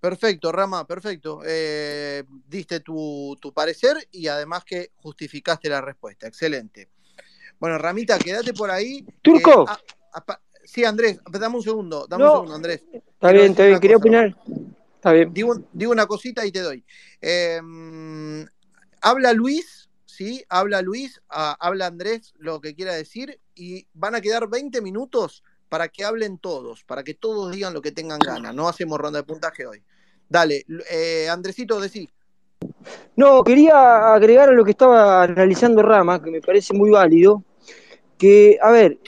[0.00, 1.40] Perfecto, Rama, perfecto.
[1.44, 6.26] Eh, diste tu, tu parecer y además que justificaste la respuesta.
[6.28, 6.88] Excelente.
[7.58, 9.04] Bueno, Ramita, quédate por ahí.
[9.22, 9.66] Turco.
[9.68, 10.32] Eh,
[10.64, 12.30] sí, Andrés, dame un segundo, dame No.
[12.30, 12.84] un segundo, Andrés.
[12.92, 13.80] Está Quiero bien, está bien.
[13.80, 14.02] Quería cosa.
[14.02, 14.36] opinar.
[14.94, 15.34] Está bien.
[15.34, 16.84] Digo, digo una cosita y te doy.
[17.20, 18.42] Eh, mm,
[19.00, 20.44] habla Luis, ¿sí?
[20.48, 25.88] Habla Luis, habla Andrés, lo que quiera decir, y van a quedar 20 minutos para
[25.88, 28.54] que hablen todos, para que todos digan lo que tengan ganas.
[28.54, 29.82] No hacemos ronda de puntaje hoy.
[30.28, 32.08] Dale, eh, Andresito, decí.
[33.16, 37.42] No, quería agregar a lo que estaba analizando Rama, que me parece muy válido,
[38.16, 38.98] que, a ver,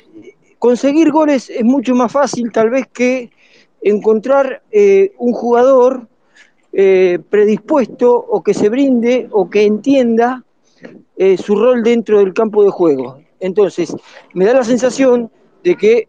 [0.58, 3.30] conseguir goles es mucho más fácil tal vez que
[3.82, 6.06] encontrar eh, un jugador
[6.72, 10.44] eh, predispuesto o que se brinde o que entienda
[11.36, 13.20] su rol dentro del campo de juego.
[13.40, 13.94] Entonces,
[14.32, 15.30] me da la sensación
[15.62, 16.08] de que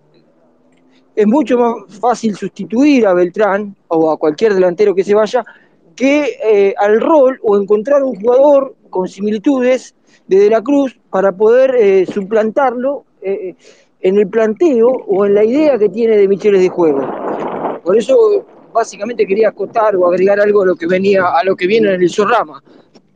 [1.16, 5.44] es mucho más fácil sustituir a Beltrán o a cualquier delantero que se vaya
[5.96, 9.96] que eh, al rol o encontrar un jugador con similitudes
[10.28, 13.56] de De la Cruz para poder eh, suplantarlo eh,
[14.00, 17.02] en el planteo o en la idea que tiene de Micheles de juego.
[17.84, 21.68] Por eso básicamente quería acotar o agregar algo a lo que venía a lo que
[21.68, 22.64] viene en el Zorrama.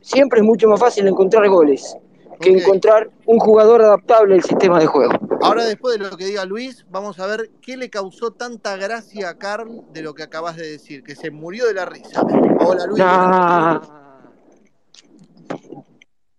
[0.01, 1.95] Siempre es mucho más fácil encontrar goles
[2.39, 5.13] que encontrar un jugador adaptable al sistema de juego.
[5.45, 9.29] Ahora, después de lo que diga Luis, vamos a ver qué le causó tanta gracia
[9.29, 12.21] a Carl de lo que acabas de decir, que se murió de la risa.
[12.59, 12.99] Hola, Luis.
[12.99, 13.81] Nah.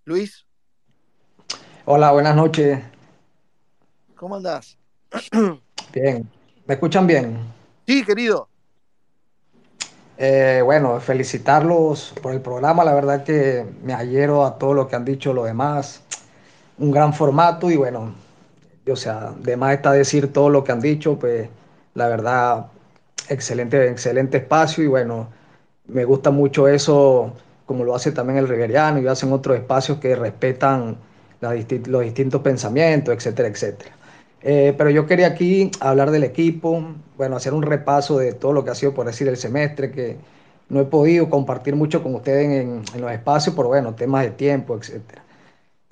[0.05, 0.47] Luis,
[1.89, 2.81] Hola, buenas noches.
[4.17, 4.77] ¿cómo andás?
[5.93, 6.29] Bien.
[6.67, 7.39] ¿Me escuchan bien?
[7.87, 8.49] Sí, querido.
[10.19, 12.83] Eh, bueno, felicitarlos por el programa.
[12.83, 16.03] La verdad que me adhiero a todo lo que han dicho los demás.
[16.79, 18.13] Un gran formato y bueno,
[18.91, 21.49] o sea, de más está decir todo lo que han dicho, pues
[21.95, 22.67] la verdad,
[23.29, 25.29] excelente, excelente espacio y bueno,
[25.89, 27.33] me gusta mucho eso,
[27.67, 30.99] como lo hace también el Riveriano y hacen otros espacios que respetan
[31.41, 33.93] los distintos pensamientos, etcétera, etcétera.
[34.43, 36.83] Eh, pero yo quería aquí hablar del equipo,
[37.17, 40.19] bueno, hacer un repaso de todo lo que ha sido, por decir, el semestre, que
[40.69, 44.31] no he podido compartir mucho con ustedes en, en los espacios, por bueno, temas de
[44.33, 45.26] tiempo, etcétera.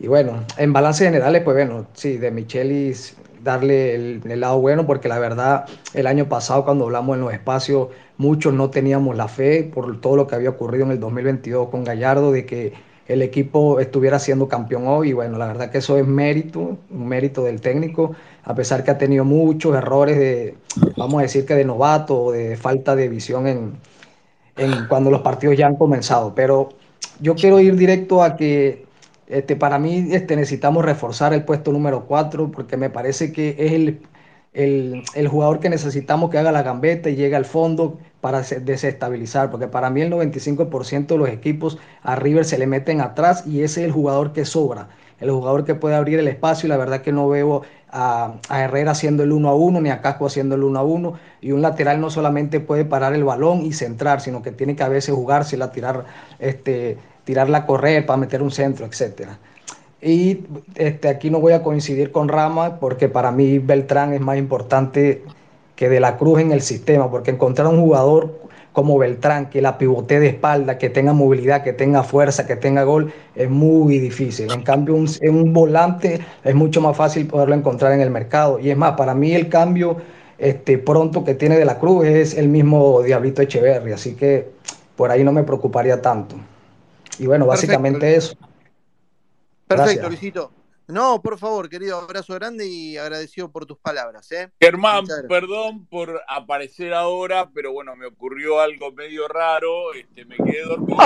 [0.04, 5.08] Y bueno, en balance generales, pues bueno, sí, de Michelis darle el, lado bueno, porque
[5.08, 5.64] la verdad,
[5.94, 10.16] el año pasado cuando hablamos en los espacios, muchos no teníamos la fe por todo
[10.16, 12.74] lo que había ocurrido en el 2022 con Gallardo, de que
[13.08, 15.08] el equipo estuviera siendo campeón hoy.
[15.08, 18.90] Y bueno, la verdad que eso es mérito, un mérito del técnico, a pesar que
[18.90, 20.54] ha tenido muchos errores de,
[20.98, 25.56] vamos a decir que de novato o de falta de visión en cuando los partidos
[25.56, 26.34] ya han comenzado.
[26.34, 26.68] Pero
[27.20, 28.83] yo quiero ir directo a que
[29.26, 33.72] este, para mí este, necesitamos reforzar el puesto número 4 porque me parece que es
[33.72, 34.00] el,
[34.52, 38.60] el, el jugador que necesitamos que haga la gambeta y llegue al fondo para se-
[38.60, 43.46] desestabilizar, porque para mí el 95% de los equipos a River se le meten atrás
[43.46, 44.88] y ese es el jugador que sobra,
[45.20, 48.62] el jugador que puede abrir el espacio y la verdad que no veo a, a
[48.62, 51.52] Herrera haciendo el uno a uno ni a Casco haciendo el uno a uno y
[51.52, 54.88] un lateral no solamente puede parar el balón y centrar, sino que tiene que a
[54.88, 56.04] veces jugársela, tirar,
[56.38, 59.38] este, tirarla a correr para meter un centro, etcétera.
[60.00, 60.44] Y
[60.74, 65.22] este, aquí no voy a coincidir con Rama porque para mí Beltrán es más importante
[65.76, 68.38] que De la Cruz en el sistema, porque encontrar un jugador
[68.72, 72.82] como Beltrán que la pivotee de espalda, que tenga movilidad, que tenga fuerza, que tenga
[72.84, 74.52] gol, es muy difícil.
[74.52, 78.58] En cambio, un, un volante es mucho más fácil poderlo encontrar en el mercado.
[78.58, 79.96] Y es más, para mí el cambio
[80.38, 84.48] este, pronto que tiene De la Cruz es el mismo Diablito Echeverri, así que
[84.96, 86.36] por ahí no me preocuparía tanto.
[87.18, 88.34] Y bueno, Perfecto, básicamente eso.
[89.66, 90.08] perfecto, Gracias.
[90.08, 90.52] Luisito.
[90.86, 94.50] No, por favor, querido, abrazo grande y agradecido por tus palabras, ¿eh?
[94.60, 100.62] Germán, perdón por aparecer ahora, pero bueno, me ocurrió algo medio raro, este, me quedé
[100.64, 100.98] dormido.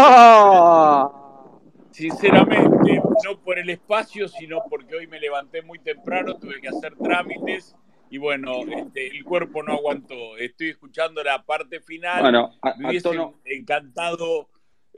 [1.93, 6.95] Sinceramente, no por el espacio, sino porque hoy me levanté muy temprano, tuve que hacer
[6.97, 7.75] trámites
[8.11, 10.37] y bueno, este, el cuerpo no aguantó.
[10.39, 12.21] Estoy escuchando la parte final.
[12.23, 14.49] Bueno, a- me a hubiese tono- encantado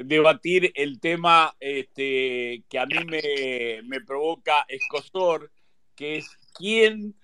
[0.05, 5.53] debatir el tema este, que a mí me, me provoca escosor,
[5.95, 7.15] que es quién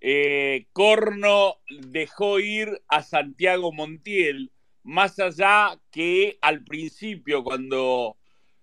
[0.00, 4.50] eh, Corno dejó ir a Santiago Montiel,
[4.82, 8.16] más allá que al principio, cuando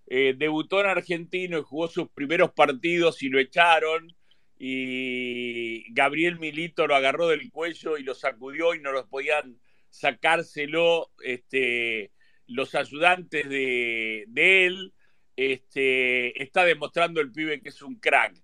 [0.07, 4.13] eh, debutó en Argentino y jugó sus primeros partidos y lo echaron,
[4.57, 9.57] y Gabriel Milito lo agarró del cuello y lo sacudió y no los podían
[9.89, 12.11] sacárselo este,
[12.49, 14.93] los ayudantes de, él,
[15.35, 18.35] este, está demostrando el pibe que es un crack.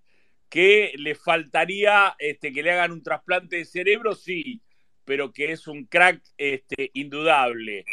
[0.48, 4.62] Que le faltaría este, que le hagan un trasplante de cerebro, sí,
[5.04, 7.84] pero que es un crack este, indudable.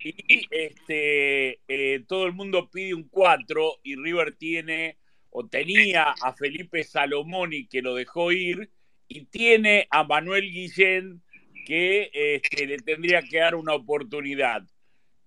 [0.00, 4.98] Y este, eh, todo el mundo pide un 4 y River tiene
[5.30, 8.70] o tenía a Felipe Salomoni que lo dejó ir
[9.08, 11.22] y tiene a Manuel Guillén
[11.66, 14.62] que este, le tendría que dar una oportunidad.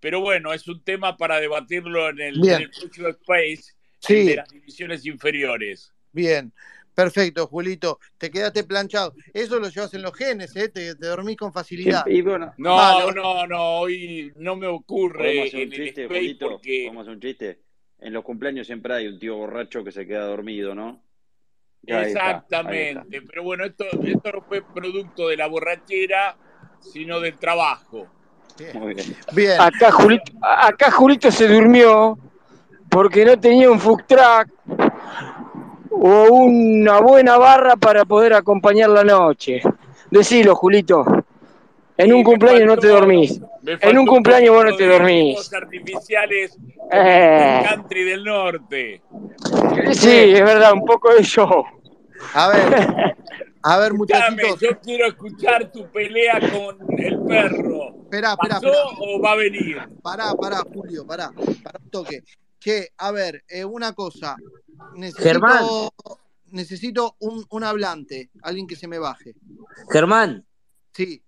[0.01, 4.19] Pero bueno, es un tema para debatirlo en el, en el próximo Space Sí.
[4.21, 5.93] el de las divisiones inferiores.
[6.11, 6.51] Bien,
[6.95, 7.99] perfecto, Julito.
[8.17, 9.13] Te quedaste planchado.
[9.31, 10.69] Eso lo llevas en los genes, ¿eh?
[10.69, 12.05] Te, te dormís con facilidad.
[12.07, 16.03] Y bueno, No, no, no, hoy no me ocurre ¿Podemos hacer un en el chiste,
[16.03, 16.49] Space Julito?
[16.49, 17.59] porque ¿Podemos hacer un chiste?
[17.99, 21.03] En los cumpleaños siempre hay un tío borracho que se queda dormido, ¿no?
[21.83, 22.47] Ya, ahí está, ahí está.
[22.47, 26.35] Exactamente, pero bueno, esto, esto no fue producto de la borrachera,
[26.79, 28.07] sino del trabajo.
[28.73, 29.15] Muy bien.
[29.33, 29.59] Bien.
[29.61, 32.17] Acá Julito, acá Julito se durmió
[32.89, 34.47] porque no tenía un food truck
[35.91, 39.61] o una buena barra para poder acompañar la noche.
[40.09, 41.05] Decilo, Julito.
[41.97, 43.39] En un cumpleaños no te dormís.
[43.65, 45.53] En un cumpleaños vos no te dormís.
[45.53, 46.57] artificiales
[46.91, 47.63] Eh.
[47.69, 49.01] country del norte.
[49.91, 51.63] Sí, es verdad, un poco de show.
[52.33, 53.15] A ver,
[53.63, 54.59] a ver, Escuchame, muchachitos.
[54.61, 57.95] yo quiero escuchar tu pelea con el perro.
[58.03, 58.83] Esperá, esperá, ¿Pasó esperá.
[58.99, 59.77] o va a venir?
[60.01, 61.31] Pará, pará, Julio, pará.
[61.63, 62.23] Pará un toque.
[62.59, 64.35] Che, a ver, eh, una cosa.
[65.17, 65.59] Germán.
[65.63, 65.93] Necesito,
[66.51, 69.33] necesito un, un hablante, alguien que se me baje.
[69.91, 70.45] Germán,
[70.93, 71.21] Sí.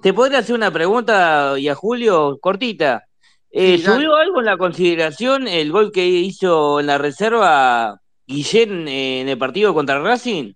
[0.00, 3.04] ¿te podría hacer una pregunta y a Julio cortita?
[3.50, 3.84] Eh, Sí.
[3.84, 9.28] ¿Subió algo en la consideración el gol que hizo en la reserva Guillén eh, en
[9.28, 10.54] el partido contra Racing?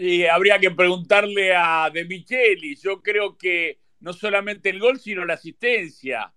[0.00, 2.76] Y habría que preguntarle a De Micheli.
[2.76, 6.32] Yo creo que no solamente el gol, sino la asistencia.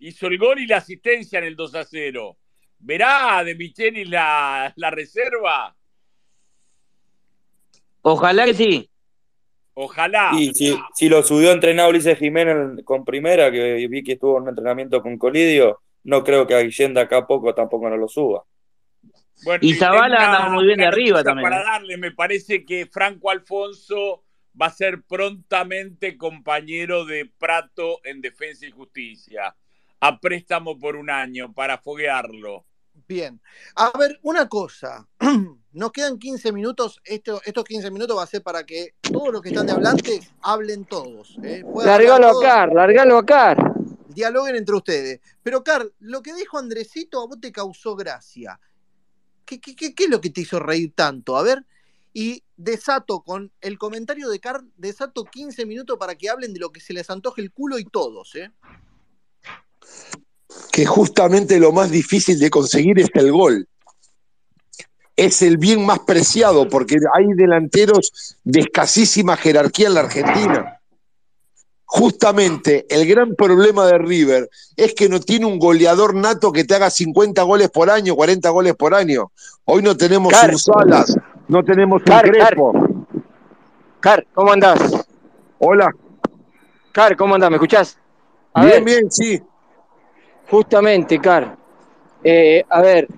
[0.00, 2.36] Hizo el gol y la asistencia en el 2 a 0.
[2.80, 5.74] ¿Verá a De Micheli la, la reserva?
[8.02, 8.90] Ojalá que sí.
[9.72, 10.32] Ojalá.
[10.38, 14.36] Y si, si lo subió a entrenar Ulises Jiménez con primera, que vi que estuvo
[14.36, 17.88] en un entrenamiento con Colidio, no creo que a Guillén de acá a poco tampoco
[17.88, 18.44] no lo suba.
[19.60, 21.48] Y Zavala anda muy bien de arriba también.
[21.48, 21.64] Para ¿eh?
[21.64, 24.24] darle, me parece que Franco Alfonso
[24.60, 29.54] va a ser prontamente compañero de Prato en Defensa y Justicia,
[30.00, 32.66] a préstamo por un año para foguearlo.
[33.08, 33.40] Bien.
[33.74, 35.06] A ver, una cosa.
[35.72, 37.00] Nos quedan 15 minutos.
[37.04, 40.30] Esto, estos 15 minutos va a ser para que todos los que están de hablantes
[40.40, 41.36] hablen todos.
[41.42, 41.64] ¿eh?
[41.84, 43.74] Largalo a Car, largalo a Car.
[44.08, 45.20] dialoguen entre ustedes.
[45.42, 48.58] Pero, Car, lo que dijo Andresito a vos te causó gracia.
[49.44, 51.36] ¿Qué, qué, qué- es lo que te hizo reír tanto?
[51.36, 51.64] A ver.
[52.12, 56.70] Y desato con el comentario de Car, desato 15 minutos para que hablen de lo
[56.70, 58.50] que se les antoje el culo y todos, ¿eh?
[60.70, 63.68] que justamente lo más difícil de conseguir es el gol.
[65.16, 70.73] Es el bien más preciado porque hay delanteros de escasísima jerarquía en la Argentina.
[71.86, 76.74] Justamente el gran problema de River es que no tiene un goleador nato que te
[76.74, 79.30] haga 50 goles por año, 40 goles por año.
[79.64, 80.50] Hoy no tenemos Car.
[80.50, 81.16] un Salas,
[81.46, 82.46] no tenemos un Car, Car.
[82.48, 82.72] Crespo.
[84.00, 85.06] Car, ¿cómo andás?
[85.58, 85.90] Hola.
[86.92, 87.50] Car, ¿cómo andás?
[87.50, 87.98] ¿Me escuchás?
[88.54, 89.40] A Bien, ver, bien, sí.
[90.50, 91.56] justamente, Car.
[92.22, 93.08] Eh, a ver,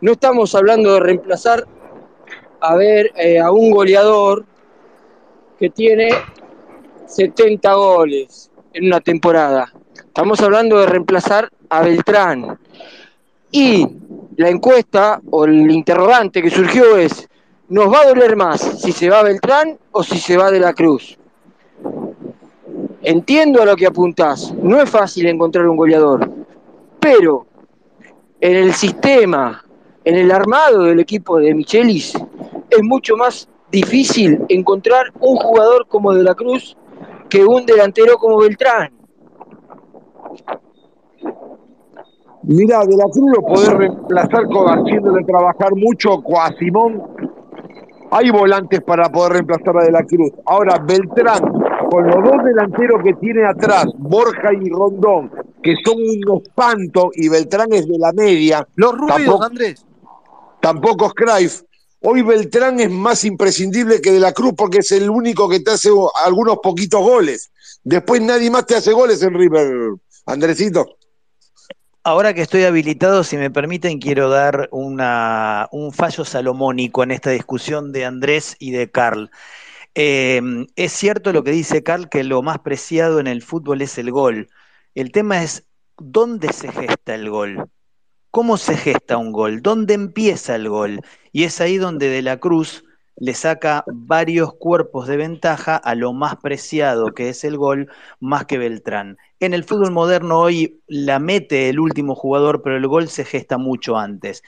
[0.00, 1.66] no estamos hablando de reemplazar
[2.60, 4.44] a ver eh, a un goleador
[5.58, 6.08] que tiene
[7.06, 9.72] 70 goles en una temporada.
[9.94, 12.58] Estamos hablando de reemplazar a Beltrán.
[13.50, 13.86] Y
[14.36, 17.28] la encuesta o el interrogante que surgió es,
[17.68, 20.72] ¿nos va a doler más si se va Beltrán o si se va de la
[20.72, 21.18] Cruz?
[23.02, 26.30] Entiendo a lo que apuntás, no es fácil encontrar un goleador,
[26.98, 27.46] pero
[28.40, 29.62] en el sistema,
[30.04, 32.14] en el armado del equipo de Michelis,
[32.70, 36.76] es mucho más difícil encontrar un jugador como De la Cruz
[37.28, 38.90] que un delantero como Beltrán.
[42.46, 47.02] Mira, de la Cruz lo podés reemplazar con haciéndole trabajar mucho a Simón.
[48.10, 50.30] Hay volantes para poder reemplazar a De la Cruz.
[50.44, 51.40] Ahora, Beltrán,
[51.90, 55.30] con los dos delanteros que tiene atrás, Borja y Rondón,
[55.62, 58.66] que son un espanto, y Beltrán es de la media.
[58.76, 59.86] Los ruidos, tampoco, Andrés.
[60.60, 61.62] tampoco es Cruyff.
[62.06, 65.70] Hoy Beltrán es más imprescindible que De la Cruz porque es el único que te
[65.70, 65.88] hace
[66.22, 67.50] algunos poquitos goles.
[67.82, 69.94] Después nadie más te hace goles en River,
[70.26, 70.98] Andresito.
[72.02, 77.90] Ahora que estoy habilitado, si me permiten, quiero dar un fallo salomónico en esta discusión
[77.90, 79.30] de Andrés y de Carl.
[79.94, 80.42] Eh,
[80.76, 84.10] es cierto lo que dice Carl, que lo más preciado en el fútbol es el
[84.10, 84.50] gol.
[84.94, 85.64] El tema es
[85.96, 87.64] dónde se gesta el gol.
[88.30, 89.62] ¿Cómo se gesta un gol?
[89.62, 91.00] ¿Dónde empieza el gol?
[91.34, 92.84] Y es ahí donde De la Cruz
[93.16, 97.90] le saca varios cuerpos de ventaja a lo más preciado que es el gol,
[98.20, 99.18] más que Beltrán.
[99.40, 103.58] En el fútbol moderno hoy la mete el último jugador, pero el gol se gesta
[103.58, 104.44] mucho antes.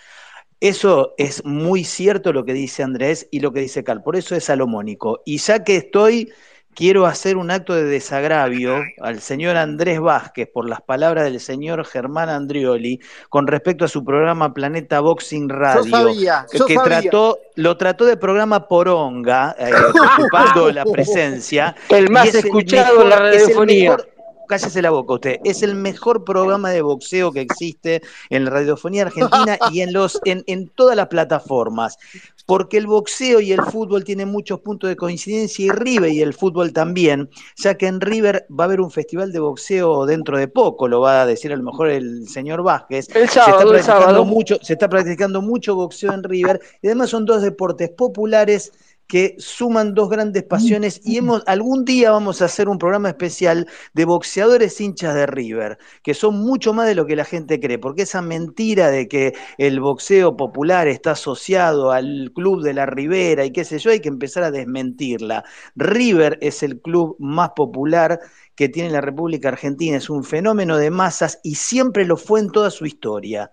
[0.61, 4.37] Eso es muy cierto lo que dice Andrés y lo que dice Carl, por eso
[4.37, 5.23] es salomónico.
[5.27, 6.33] Y ya que estoy,
[6.77, 11.85] quiero hacer un acto de desagravio al señor Andrés Vázquez por las palabras del señor
[11.87, 13.01] Germán Andrioli
[13.31, 17.01] con respecto a su programa Planeta Boxing Radio, sabía, yo que sabía.
[17.01, 19.71] trató, lo trató de programa poronga, eh,
[20.19, 21.75] ocupando la presencia.
[21.89, 23.91] El más es escuchado en la el radiofonía.
[23.93, 24.16] mejor-
[24.47, 29.03] cállese la boca usted, es el mejor programa de boxeo que existe en la radiofonía
[29.03, 31.99] argentina y en, los, en, en todas las plataformas,
[32.47, 36.35] porque el boxeo y el fútbol tienen muchos puntos de coincidencia y River y el
[36.35, 40.49] fútbol también, ya que en River va a haber un festival de boxeo dentro de
[40.49, 43.09] poco, lo va a decir a lo mejor el señor Vázquez.
[43.15, 44.25] El se, sábado, está el practicando sábado.
[44.25, 48.73] mucho, se está practicando mucho boxeo en River y además son dos deportes populares
[49.07, 53.69] que suman dos grandes pasiones y hemos algún día vamos a hacer un programa especial
[53.95, 57.79] de boxeadores hinchas de River, que son mucho más de lo que la gente cree,
[57.79, 63.45] porque esa mentira de que el boxeo popular está asociado al club de la Ribera
[63.45, 65.45] y qué sé yo, hay que empezar a desmentirla.
[65.77, 68.21] River es el club más popular
[68.55, 72.51] que tiene la República Argentina, es un fenómeno de masas y siempre lo fue en
[72.51, 73.51] toda su historia.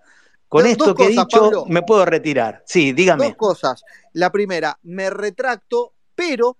[0.54, 1.64] Con esto que he dicho, Pablo.
[1.66, 2.62] me puedo retirar.
[2.64, 3.24] Sí, dígame.
[3.24, 3.82] Dos cosas.
[4.12, 6.58] La primera, me retracto, pero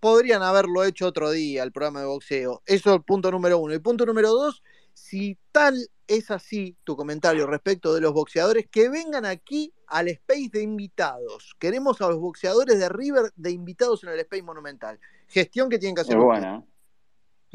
[0.00, 2.62] podrían haberlo hecho otro día el programa de boxeo.
[2.64, 3.74] Eso es el punto número uno.
[3.74, 4.62] Y punto número dos,
[4.94, 10.48] si tal es así tu comentario respecto de los boxeadores, que vengan aquí al Space
[10.50, 11.54] de invitados.
[11.58, 14.98] Queremos a los boxeadores de River de invitados en el Space Monumental.
[15.28, 16.16] Gestión que tienen que hacer.
[16.16, 16.40] Ustedes.
[16.40, 16.64] buena.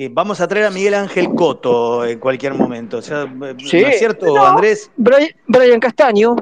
[0.02, 3.00] Eh, vamos a traer a Miguel Ángel Coto en cualquier momento.
[3.00, 3.26] O sea,
[3.58, 3.82] Sí.
[3.82, 4.90] ¿No es cierto, No, Andrés?
[4.96, 6.38] Brian, Brian Castaño.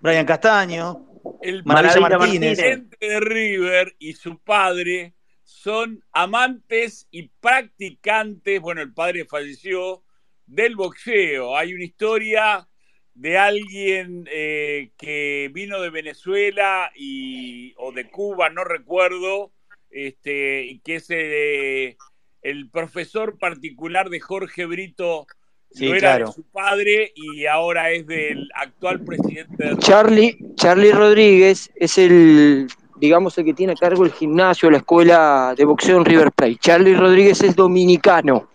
[0.00, 1.06] Brian Castaño.
[1.42, 2.58] El Maravilla Maravilla Martínez.
[2.58, 5.12] presidente de River y su padre
[5.42, 10.02] son amantes y practicantes, bueno, el padre falleció,
[10.46, 11.58] del boxeo.
[11.58, 12.66] Hay una historia
[13.12, 19.52] de alguien eh, que vino de Venezuela y, o de Cuba, no recuerdo,
[19.90, 21.98] este, y que es eh,
[22.44, 25.26] el profesor particular de Jorge Brito,
[25.70, 26.26] Sí, no era claro.
[26.28, 32.68] de su padre y ahora es del actual presidente de Charlie, Charlie Rodríguez es el,
[32.94, 36.58] digamos, el que tiene a cargo el gimnasio, la escuela de boxeo en River Plate.
[36.60, 38.50] Charlie Rodríguez es dominicano.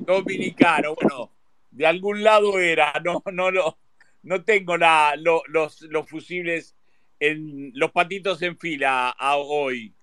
[0.00, 0.94] dominicano.
[1.00, 1.30] Bueno,
[1.70, 3.78] de algún lado era, no, no, no,
[4.24, 6.74] no tengo la, lo- los, los fusibles
[7.20, 9.94] en los patitos en fila a hoy.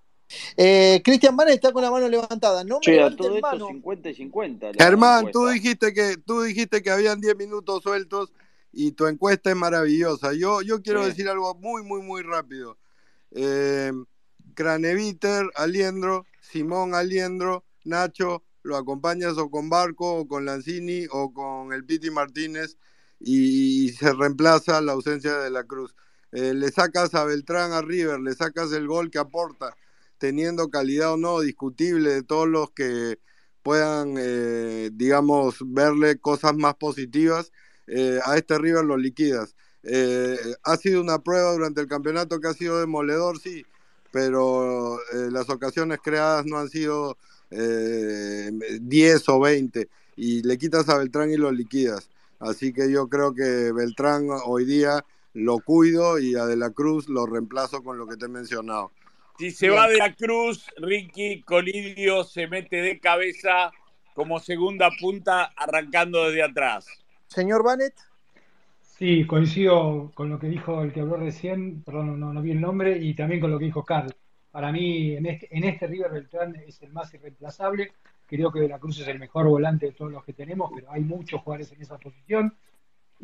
[0.56, 2.64] Eh, Cristian Manes está con la mano levantada.
[2.64, 3.66] No me Che, a levanten todo esto mano.
[3.68, 4.72] 50 y 50.
[4.72, 8.32] la Germán, tú dijiste que tú dijiste que habían 10 minutos sueltos
[8.72, 10.32] y tu encuesta es maravillosa.
[10.32, 11.10] Yo, yo quiero Sí.
[11.10, 12.78] decir algo muy, muy, muy rápido.
[13.32, 13.92] Eh,
[14.54, 21.72] Craneviter, Aliendro, Simón Aliendro, Nacho, lo acompañas o con Barco o con Lanzini o con
[21.72, 22.78] el Piti Martínez
[23.20, 25.94] y, se reemplaza la ausencia de la Cruz.
[26.32, 29.76] Eh, le sacas a Beltrán a River, le sacas el gol que aporta,
[30.24, 33.18] teniendo calidad o no, discutible de todos los que
[33.62, 37.52] puedan, eh, digamos, verle cosas más positivas,
[37.86, 39.54] eh, a este River lo liquidas.
[39.82, 43.66] Eh, ha sido una prueba durante el campeonato que ha sido demoledor, sí,
[44.10, 44.98] pero
[45.30, 47.18] las ocasiones creadas no han sido
[47.50, 52.08] eh, 10 o 20 y le quitas a Beltrán y lo liquidas.
[52.38, 57.10] Así que yo creo que Beltrán hoy día lo cuido y a De la Cruz
[57.10, 58.90] lo reemplazo con lo que te he mencionado.
[59.38, 63.72] Si se va de la cruz, Ricky Colidio se mete de cabeza
[64.14, 66.86] como segunda punta arrancando desde atrás.
[67.26, 67.94] Señor Banet.
[68.80, 72.60] Sí, coincido con lo que dijo el que habló recién, perdón, no, no vi el
[72.60, 74.14] nombre, y también con lo que dijo Carl.
[74.52, 77.90] Para mí, en este, en este River Beltrán es el más irreemplazable.
[78.26, 80.92] Creo que De la Cruz es el mejor volante de todos los que tenemos, pero
[80.92, 82.54] hay muchos jugadores en esa posición.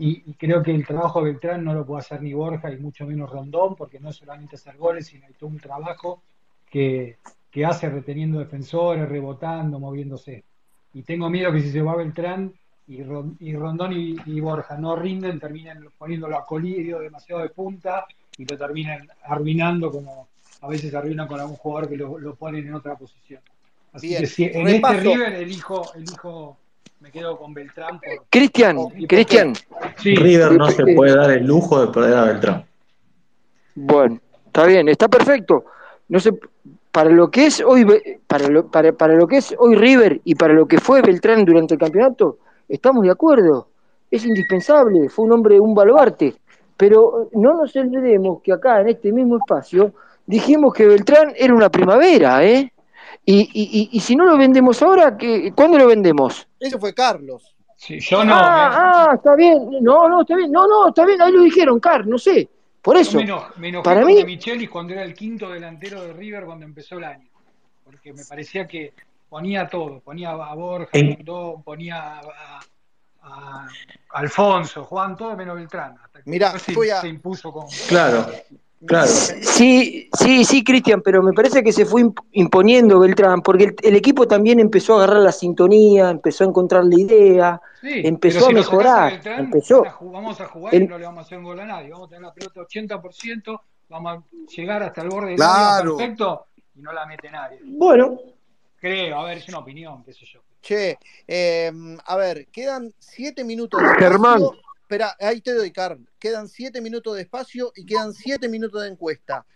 [0.00, 2.78] Y, y creo que el trabajo de Beltrán no lo puede hacer ni Borja y
[2.78, 6.22] mucho menos Rondón, porque no es solamente hacer goles, sino hay todo un trabajo
[6.70, 7.18] que,
[7.50, 10.44] que hace reteniendo defensores, rebotando, moviéndose.
[10.94, 12.52] Y tengo miedo que si se va Beltrán
[12.86, 17.50] y, Ron- y Rondón y, y Borja no rinden, terminen poniéndolo a Colidio demasiado de
[17.50, 18.06] punta
[18.38, 20.28] y lo terminan arruinando como
[20.62, 23.42] a veces arruinan con algún jugador que lo, lo ponen en otra posición.
[23.92, 24.96] Así Bien, que si en repaso.
[24.96, 26.56] este River elijo, elijo,
[27.00, 28.76] me quedo con Beltrán por, Cristian.
[29.08, 29.54] Cristian.
[29.96, 30.14] Sí.
[30.14, 32.64] River no se puede dar el lujo de perder a Beltrán.
[33.74, 35.64] Bueno, está bien, está perfecto.
[36.08, 36.32] No sé,
[36.92, 37.86] para lo que es hoy,
[38.26, 41.46] para lo, para, para lo que es hoy River y para lo que fue Beltrán
[41.46, 42.38] durante el campeonato,
[42.68, 43.68] estamos de acuerdo.
[44.10, 46.34] Es indispensable, fue un hombre, un baluarte.
[46.76, 49.94] Pero no nos olvidemos que acá, en este mismo espacio,
[50.26, 52.72] dijimos que Beltrán era una primavera, ¿eh?
[53.24, 56.46] Y, y, y, y si no lo vendemos ahora, ¿qué- ¿cuándo lo vendemos?
[56.58, 57.54] Ese fue Carlos.
[57.76, 59.68] Sí, yo no, ah, ah, está bien.
[59.80, 60.50] No, no, está bien.
[60.52, 61.20] No, no, está bien.
[61.22, 62.48] Ahí lo dijeron, Car, no sé.
[62.82, 63.16] Por eso.
[63.18, 66.44] me, eno- me enojé Para con mí, Michelis cuando era el quinto delantero de River
[66.44, 67.28] cuando empezó el año.
[67.84, 68.92] Porque me parecía que
[69.28, 70.00] ponía todo.
[70.00, 72.60] Ponía a Borja, En- Rondón, ponía a,
[73.22, 73.68] a
[74.12, 75.96] Alfonso, Juan, todo menos Beltrán.
[76.02, 77.66] Hasta que Mirá, se, a- se impuso con.
[77.88, 78.26] Claro,
[78.86, 79.06] claro.
[79.06, 83.76] Sí, sí, sí, Cristian, pero me parece que se fue imp- imponiendo Beltrán, porque el,
[83.82, 88.40] el equipo también empezó a agarrar la sintonía, empezó a encontrar la idea, Sí, empezó
[88.40, 89.84] si a mejorar, Beltrán, empezó.
[90.00, 91.90] vamos a jugar El- y no le vamos a hacer un gol a nadie.
[91.90, 94.22] Vamos a tener la pelota 80%, vamos a
[94.56, 95.92] llegar hasta el borde del Claro.
[95.92, 97.60] área perfecto y no la mete nadie.
[97.64, 98.18] Bueno,
[98.80, 100.40] Creo, a ver, es una opinión, qué sé yo.
[100.62, 100.96] Che,
[101.28, 101.70] eh,
[102.06, 104.40] a ver, quedan siete minutos Germán.
[104.90, 106.04] Espera, ahí te doy, Carl.
[106.18, 109.46] Quedan siete minutos de espacio y quedan siete minutos de encuesta.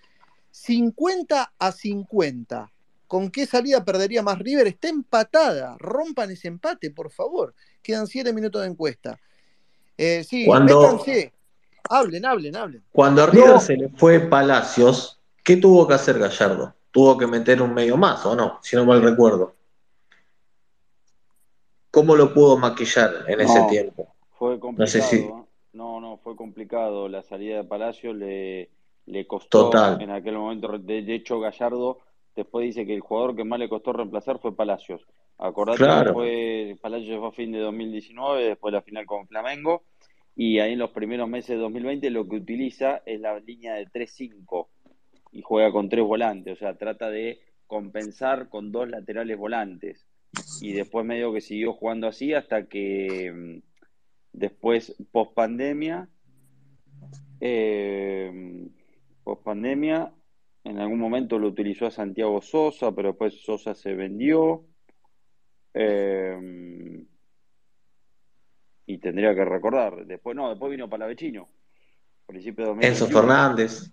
[0.53, 2.71] 50 a 50.
[3.09, 4.69] ¿Con qué salida perdería más River?
[4.69, 5.75] Está empatada.
[5.81, 7.53] Rompan ese empate, por favor.
[7.83, 9.19] Quedan siete minutos de encuesta.
[9.99, 11.33] Eh, sí, Cuando- métanse.
[11.91, 12.85] Hablen, hablen, hablen.
[12.93, 16.77] Cuando a River se le fue Palacios, ¿qué tuvo que hacer Gallardo?
[16.93, 18.61] Tuvo que meter un medio más, ¿o no?
[18.63, 19.57] Si no mal recuerdo.
[21.91, 24.14] ¿Cómo lo pudo maquillar en ese tiempo?
[24.44, 24.90] Fue No complicado.
[24.90, 25.16] sé si.
[25.24, 25.32] ¿eh?
[25.73, 27.08] No, no, fue complicado.
[27.08, 28.68] La salida de Palacio le,
[29.06, 30.00] le costó Total.
[30.02, 30.78] en aquel momento.
[30.78, 31.98] De, de hecho, Gallardo
[32.36, 35.06] después dice que el jugador que más le costó reemplazar fue Palacios.
[35.39, 39.82] Acordate que fue Palacios fue a fin de 2019, después la final con Flamengo.
[40.36, 43.86] Y ahí en los primeros meses de 2020 lo que utiliza es la línea de
[43.86, 44.66] 3-5
[45.32, 46.55] y juega con tres volantes.
[46.55, 50.06] O sea, trata de compensar con dos laterales volantes.
[50.60, 53.74] Y después medio que siguió jugando así hasta que mm,
[54.35, 56.09] después, post pandemia,
[59.25, 60.13] post pandemia,
[60.65, 64.65] En algún momento lo utilizó a Santiago Sosa, pero después Sosa se vendió.
[65.75, 67.05] Eh,
[68.87, 70.07] y tendría que recordar.
[70.07, 71.49] Después, no, después vino Palavecino.
[72.27, 73.21] Principio de Enzo 2021.
[73.21, 73.93] Fernández.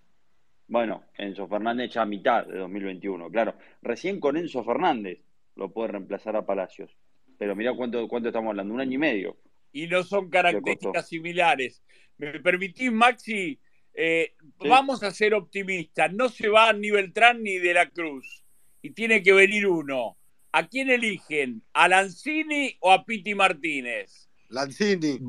[0.67, 3.55] Bueno, Enzo Fernández ya a mitad de 2021, claro.
[3.81, 5.19] Recién con Enzo Fernández
[5.55, 6.95] lo puede reemplazar a Palacios.
[7.37, 9.37] Pero mirá cuánto, cuánto estamos hablando, un año y medio.
[9.71, 11.81] Y no son características similares.
[12.17, 13.59] ¿Me permitís, Maxi?
[13.93, 14.67] Eh, Sí.
[14.69, 16.13] Vamos a ser optimistas.
[16.13, 18.43] No se va ni Beltrán ni De la Cruz.
[18.81, 20.17] Y tiene que venir uno.
[20.53, 21.63] ¿A quién eligen?
[21.73, 24.29] ¿A Lanzini o a Piti Martínez?
[24.49, 25.19] Lanzini.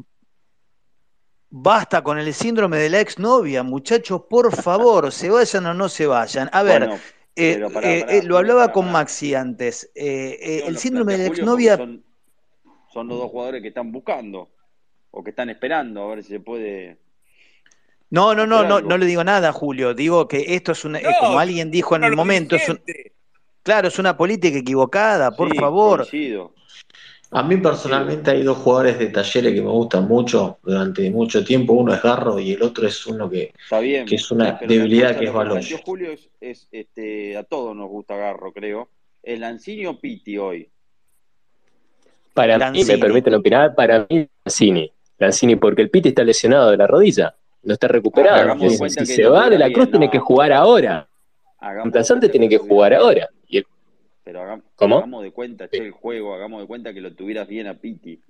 [1.51, 6.07] Basta con el síndrome de la exnovia, muchachos, por favor, se vayan o no se
[6.07, 6.49] vayan.
[6.53, 7.01] A ver, Bueno,
[7.37, 8.93] eh, pará, eh, pará, lo hablaba pará, con pará.
[8.93, 9.91] Maxi antes.
[9.95, 12.05] eh, eh, el síndrome de la exnovia, son,
[12.93, 14.51] son los dos jugadores que están buscando
[15.11, 16.99] o que están esperando a ver si se puede
[18.11, 19.95] no, no, no, no, no le digo nada, Julio.
[19.95, 22.83] Digo que esto es una, No, como alguien dijo en el momento, es un-
[23.63, 26.01] claro, es una política equivocada, por Sí, favor.
[26.01, 26.55] coincido.
[27.31, 31.73] A mí personalmente hay dos jugadores de talleres que me gustan mucho durante mucho tiempo.
[31.73, 35.19] Uno es Garro y el otro es uno que, Está bien, que es una debilidad
[35.19, 38.91] que es planteó Julio es, es, este, a todos nos gusta Garro, creo.
[39.23, 40.69] ¿El Lanzini o Piti hoy?
[42.35, 42.85] Para mí, Lanzini.
[42.93, 44.93] me permiten opinar, para mí Lanzini.
[45.19, 48.59] Lanzini, porque el Piti está lesionado de la rodilla, no está recuperado.
[48.59, 51.09] si que se va de la bien, Cruz, tiene que jugar ahora.
[51.61, 53.29] Reemplazante tiene que jugar ahora.
[53.47, 53.67] Y el-
[54.25, 54.97] Pero hagamos, ¿Cómo?
[54.99, 58.21] hagamos de cuenta, che, el juego, hagamos de cuenta que lo tuvieras bien a Piti.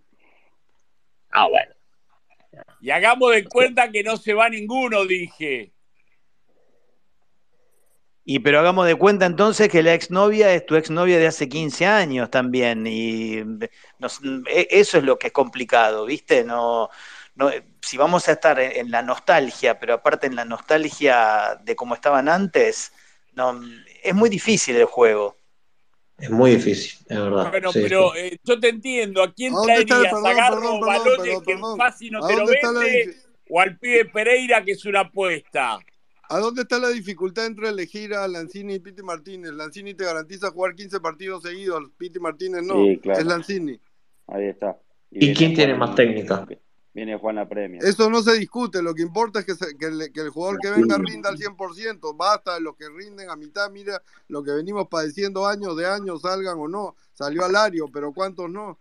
[1.30, 1.72] Ah, bueno.
[2.82, 5.71] Y hagamos de cuenta que no se va ninguno, dije.
[8.24, 11.86] Y pero hagamos de cuenta entonces que la exnovia es tu exnovia de hace 15
[11.86, 12.86] años también.
[12.86, 13.42] Y
[13.98, 16.44] nos- e- eso es lo que es complicado, ¿viste?
[16.44, 16.88] No,
[17.34, 21.74] no, si vamos a estar en, en la nostalgia, pero aparte en la nostalgia de
[21.74, 22.92] cómo estaban antes,
[23.34, 23.60] no,
[24.02, 25.36] es muy difícil el juego.
[26.18, 27.50] Es muy difícil, es verdad.
[27.50, 28.16] Bueno, Sí, pero sí.
[28.16, 29.22] eh, yo te entiendo.
[29.22, 30.12] ¿A quién ¿A traerías?
[30.24, 31.56] ¿A perdón, Garro perdón, o perdón, Balones perdón, que.
[31.76, 33.14] Fasi no ¿A te lo vende?
[33.48, 35.78] ¿O al pibe Pereira que es una apuesta?
[36.28, 39.52] ¿A dónde está la dificultad entre elegir a Lanzini y Piti Martínez?
[39.52, 43.20] Lanzini te garantiza jugar 15 partidos seguidos, Piti Martínez no, Sí, claro.
[43.20, 43.80] es Lanzini.
[44.28, 44.78] Ahí está.
[45.10, 46.46] ¿Y quién Juan tiene en- más técnica?
[46.94, 47.80] Viene Juan la premia.
[47.82, 50.58] Eso no se discute, lo que importa es que, se- que el, que el jugador
[50.60, 54.52] que venga rinda al 100%, basta de los que rinden a mitad, mira lo que
[54.52, 58.78] venimos padeciendo años de años, salgan o no, salió Alario, pero ¿cuántos no?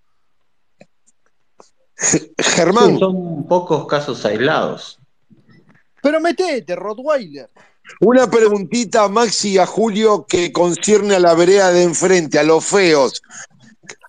[2.38, 5.00] Germán, Sí, son pocos casos aislados.
[6.02, 7.50] Pero metete, Rottweiler.
[8.02, 12.44] una preguntita a Maxi y a Julio que concierne a la vereda de enfrente, a
[12.44, 13.22] los feos.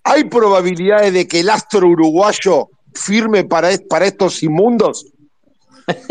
[0.05, 5.07] ¿Hay probabilidades de que el astro uruguayo firme para, para estos inmundos?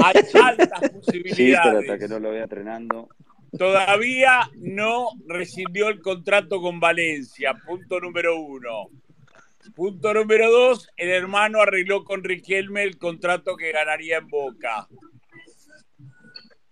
[0.04, 1.82] Hay altas Sí, pero posibilidades.
[1.82, 3.10] hasta que no lo vea entrenando.
[3.58, 8.88] Todavía no rescindió el contrato con Valencia, punto número uno.
[9.76, 14.88] Punto número dos, el hermano arregló con Riquelme el contrato que ganaría en Boca.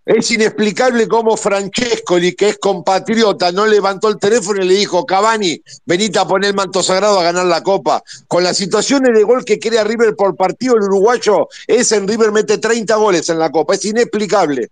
[0.10, 5.62] Es inexplicable cómo Francescoli, que es compatriota, no levantó el teléfono y le dijo, Cavani,
[5.86, 8.02] venite a poner el manto sagrado a ganar la copa.
[8.28, 12.32] Con las situaciones de gol que crea River por partido, el uruguayo es en River
[12.32, 13.76] mete 30 goles en la copa.
[13.76, 14.72] Es inexplicable.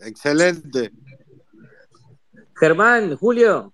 [0.00, 0.90] Excelente.
[2.54, 3.72] Germán, Julio.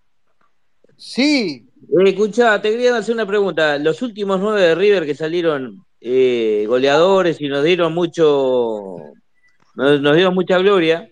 [0.96, 1.66] Sí.
[1.82, 3.76] Eh, escuchá, te quería hacer una pregunta.
[3.78, 8.94] Los últimos nueve de River que salieron eh, goleadores y nos dieron mucho,
[9.78, 11.08] nos, nos dieron mucha gloria,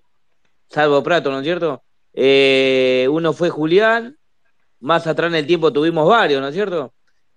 [0.69, 1.83] salvo Prato, ¿no es cierto?
[2.13, 4.17] Eh, uno fue Julián,
[4.81, 6.93] más atrás en el tiempo tuvimos varios, ¿no es cierto?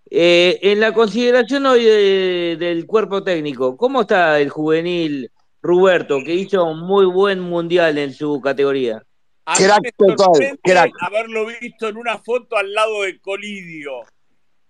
[0.10, 5.30] Eh, en la consideración hoy de- del cuerpo técnico, ¿cómo está el juvenil
[5.62, 9.04] Roberto, que hizo un muy buen mundial en su categoría?
[9.46, 10.92] A Crack total, crack.
[11.02, 14.02] haberlo visto en una foto al lado de Colidio.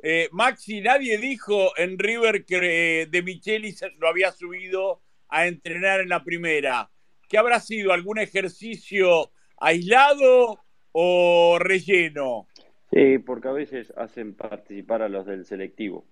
[0.02, 5.48] Eh, Maxi, nadie dijo en River que eh, De Micheli se lo había subido a
[5.48, 6.90] entrenar en la primera.
[7.28, 7.94] ¿Qué habrá sido?
[7.94, 10.60] ¿Algún ejercicio aislado
[10.92, 12.48] o relleno?
[12.92, 16.08] Sí, porque a veces hacen participar a los del selectivo.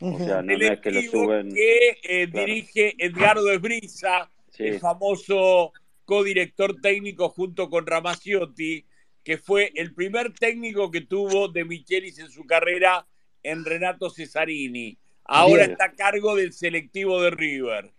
[0.00, 1.54] O sea, no, es que lo suben.
[1.54, 2.46] que eh, Claro.
[2.46, 4.64] dirige Edgardo Esbrisa, Sí.
[4.64, 5.72] el famoso
[6.04, 8.84] codirector técnico junto con Ramaciotti,
[9.22, 13.06] que fue el primer técnico que tuvo de Michelis en su carrera
[13.42, 14.98] en Renato Cesarini.
[15.24, 15.70] Ahora Bien.
[15.72, 17.90] está a cargo del selectivo de River.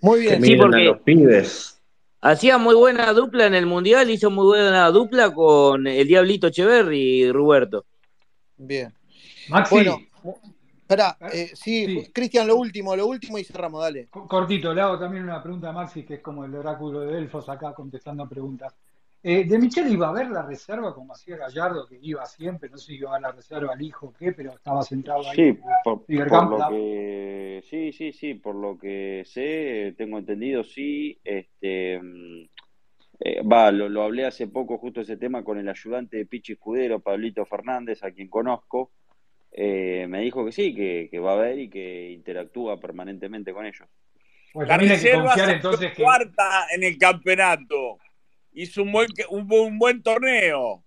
[0.00, 1.78] Muy Que Sí, miren porque- a los pibes.
[2.20, 7.22] Hacía muy buena dupla en el Mundial, hizo muy buena dupla con el Diablito Echeverri
[7.24, 7.84] y Roberto.
[8.56, 8.92] Bien.
[9.48, 9.98] Maxi, Bueno,
[10.82, 12.12] Espera, eh, sí, Sí.
[12.12, 14.08] Cristian, lo último, lo último y cerramos, dale.
[14.10, 17.14] Co- Cortito, le hago también una pregunta a Maxi, que es como el oráculo de
[17.14, 18.74] Delfos acá contestando preguntas.
[19.24, 22.68] Eh, ¿De Michel iba a ver la reserva como hacía Gallardo, que iba siempre?
[22.68, 25.36] No sé si iba a la reserva al hijo o qué, pero estaba centrado ahí.
[25.36, 32.00] Sí, por, lo que sí, sí, sí, por lo que sé, tengo entendido, sí, este
[32.02, 32.44] mm,
[33.20, 36.54] eh, va, lo, lo hablé hace poco justo ese tema con el ayudante de Pichi
[36.54, 38.90] Escudero, Pablito Fernández, a quien conozco,
[39.52, 43.66] eh, me dijo que sí, que, que va a ver y que interactúa permanentemente con
[43.66, 43.86] ellos.
[44.52, 47.98] Pues La que reserva confiar salió entonces que, cuarta en el campeonato.
[48.52, 50.84] Hizo un buen, un, un buen torneo.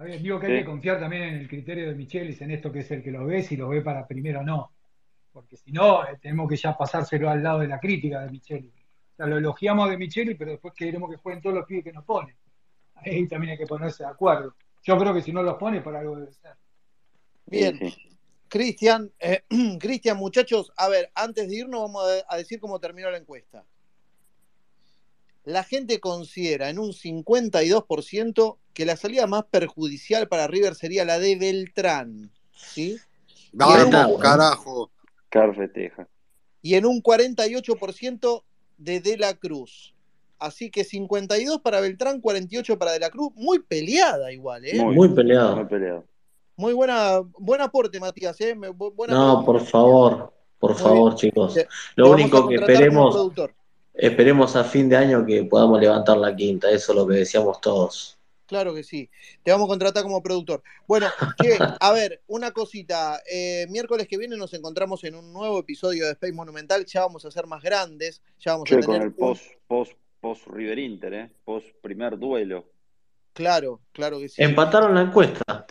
[0.00, 2.72] está bien, digo que hay que confiar también en el criterio de Michelis, en esto
[2.72, 4.72] que es el que lo ve, si lo ve para primero o no.
[5.30, 8.68] Porque si no, eh, tenemos que ya pasárselo al lado de la crítica de Micheli.
[8.68, 11.92] O sea, lo elogiamos de Micheli, pero después queremos que jueguen todos los pibes que
[11.92, 12.34] nos pone.
[12.94, 14.54] Ahí también hay que ponerse de acuerdo.
[14.82, 16.56] Yo creo que si no los pone, por algo debe ser.
[17.44, 17.78] Bien.
[18.48, 19.44] Cristian, eh,
[19.78, 23.66] Cristian, muchachos, a ver, antes de irnos vamos a decir cómo terminó la encuesta.
[25.44, 31.18] La gente considera en un 52% que la salida más perjudicial para River sería la
[31.18, 32.98] de Beltrán, ¿sí?
[33.52, 34.90] Vamos, carajo.
[35.28, 36.08] Car festeja.
[36.62, 38.42] Y en un 48%
[38.78, 39.94] de De la Cruz.
[40.38, 43.30] Así que 52 para Beltrán, 48 para De la Cruz.
[43.34, 44.82] Muy peleada igual, ¿eh?
[44.82, 45.56] Muy peleado.
[45.56, 46.04] Muy peleado.
[46.56, 48.54] Muy buena, buen aporte, Matías, ¿eh?
[48.54, 51.54] Buena No, por favor, por favor, chicos.
[51.54, 53.54] Te Lo único que esperemos, productor.
[54.00, 57.60] Esperemos a fin de año que podamos levantar la quinta, eso es lo que decíamos
[57.60, 58.16] todos.
[58.46, 59.08] Claro que sí.
[59.44, 60.62] Te vamos a contratar como productor.
[60.88, 61.06] Bueno,
[61.40, 63.20] che, a ver, una cosita.
[63.30, 66.84] Eh, miércoles que viene nos encontramos en un nuevo episodio de Space Monumental.
[66.84, 68.20] Ya vamos a ser más grandes.
[68.40, 71.68] Ya vamos a Che, con tener el un- post, post, post River Inter, eh, post
[71.80, 72.64] primer duelo.
[73.34, 74.42] Claro, claro que sí.
[74.42, 75.66] Empataron la encuesta.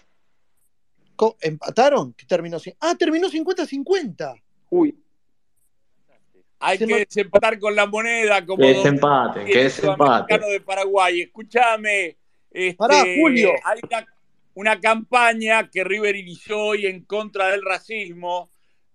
[1.18, 2.14] Co- ¿Empataron?
[2.14, 2.60] ¿Qué terminó?
[2.80, 4.42] Ah, terminó 50-50.
[4.70, 4.98] Uy.
[6.60, 11.22] Hay que desempatar con la moneda como Que desempaten, que sudamericano de Paraguay.
[11.22, 12.18] Escúchame,
[12.52, 13.52] este, Pará, Julio.
[13.64, 14.06] hay una,
[14.56, 18.50] una campaña que River inició hoy en contra del racismo.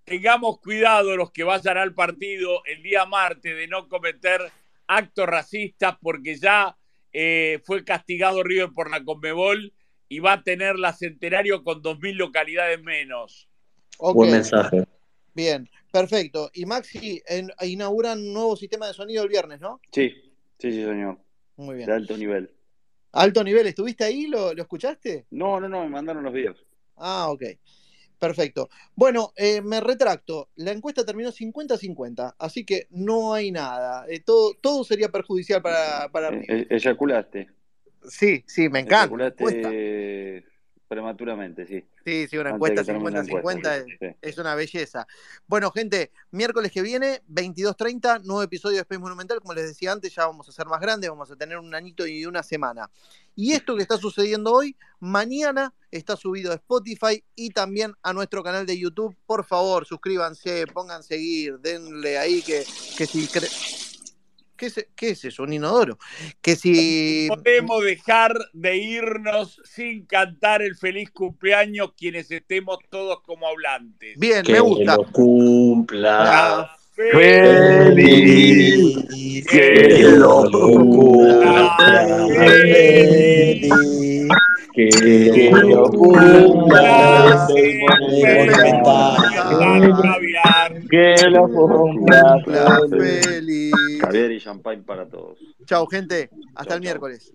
[0.04, 4.42] Tengamos cuidado los que vayan al partido el día martes de no cometer
[4.86, 6.76] actos racistas porque ya
[7.12, 9.72] eh, fue castigado River por la Conmebol
[10.10, 13.48] y va a tener la Centenario con 2.000 localidades menos.
[13.96, 14.84] Ok, Buen mensaje.
[15.32, 16.50] bien, perfecto.
[16.52, 19.80] Y Maxi, en- inauguran un nuevo sistema de sonido el viernes, ¿no?
[19.92, 20.10] Sí,
[20.58, 21.18] sí, sí, señor.
[21.56, 21.86] Muy bien.
[21.86, 22.50] De alto nivel.
[23.12, 24.26] Alto nivel, ¿estuviste ahí?
[24.26, 25.26] ¿Lo, lo escuchaste?
[25.30, 26.56] No, no, no, me mandaron los videos.
[26.96, 27.44] Ah, ok.
[28.18, 28.68] Perfecto.
[28.96, 30.48] Bueno, eh, me retracto.
[30.56, 34.04] La encuesta terminó 50-50, así que no hay nada.
[34.08, 36.60] Eh, todo, todo sería perjudicial para, para Eh, River.
[36.62, 37.48] eh, eyaculaste.
[38.08, 39.04] Sí, sí, me encanta.
[39.04, 40.44] Eyaculaste
[40.94, 41.84] prematuramente, sí.
[42.04, 44.16] Sí, sí, una encuesta que termine la 50-50 es, encuesta, sí.
[44.22, 45.06] es una belleza.
[45.46, 49.40] Bueno, gente, miércoles que viene, 22.30, nuevo episodio de Space Monumental.
[49.40, 52.06] Como les decía antes, ya vamos a ser más grandes, vamos a tener un añito
[52.06, 52.88] y una semana.
[53.34, 58.42] Y esto que está sucediendo hoy, mañana está subido a Spotify y también a nuestro
[58.42, 59.16] canal de YouTube.
[59.26, 62.64] Por favor, suscríbanse, pongan seguir, denle ahí que,
[62.96, 63.28] que si...
[64.56, 65.42] ¿Qué es, ¿Qué es eso?
[65.42, 65.98] Un inodoro.
[66.40, 67.28] Que si...
[67.28, 74.18] podemos dejar de irnos sin cantar el feliz cumpleaños quienes estemos todos como hablantes.
[74.18, 74.96] Bien, Que me gusta.
[74.96, 76.70] lo cumpla.
[76.94, 81.76] Feliz, Feliz, que lo cumpla.
[82.36, 83.68] Feliz,
[84.72, 87.48] que lo cumpla.
[90.88, 92.40] Que lo cumpla
[92.88, 93.72] feliz.
[93.98, 95.38] Caviar y champagne para todos.
[95.66, 96.30] Chau, gente.
[96.54, 97.32] Hasta el miércoles.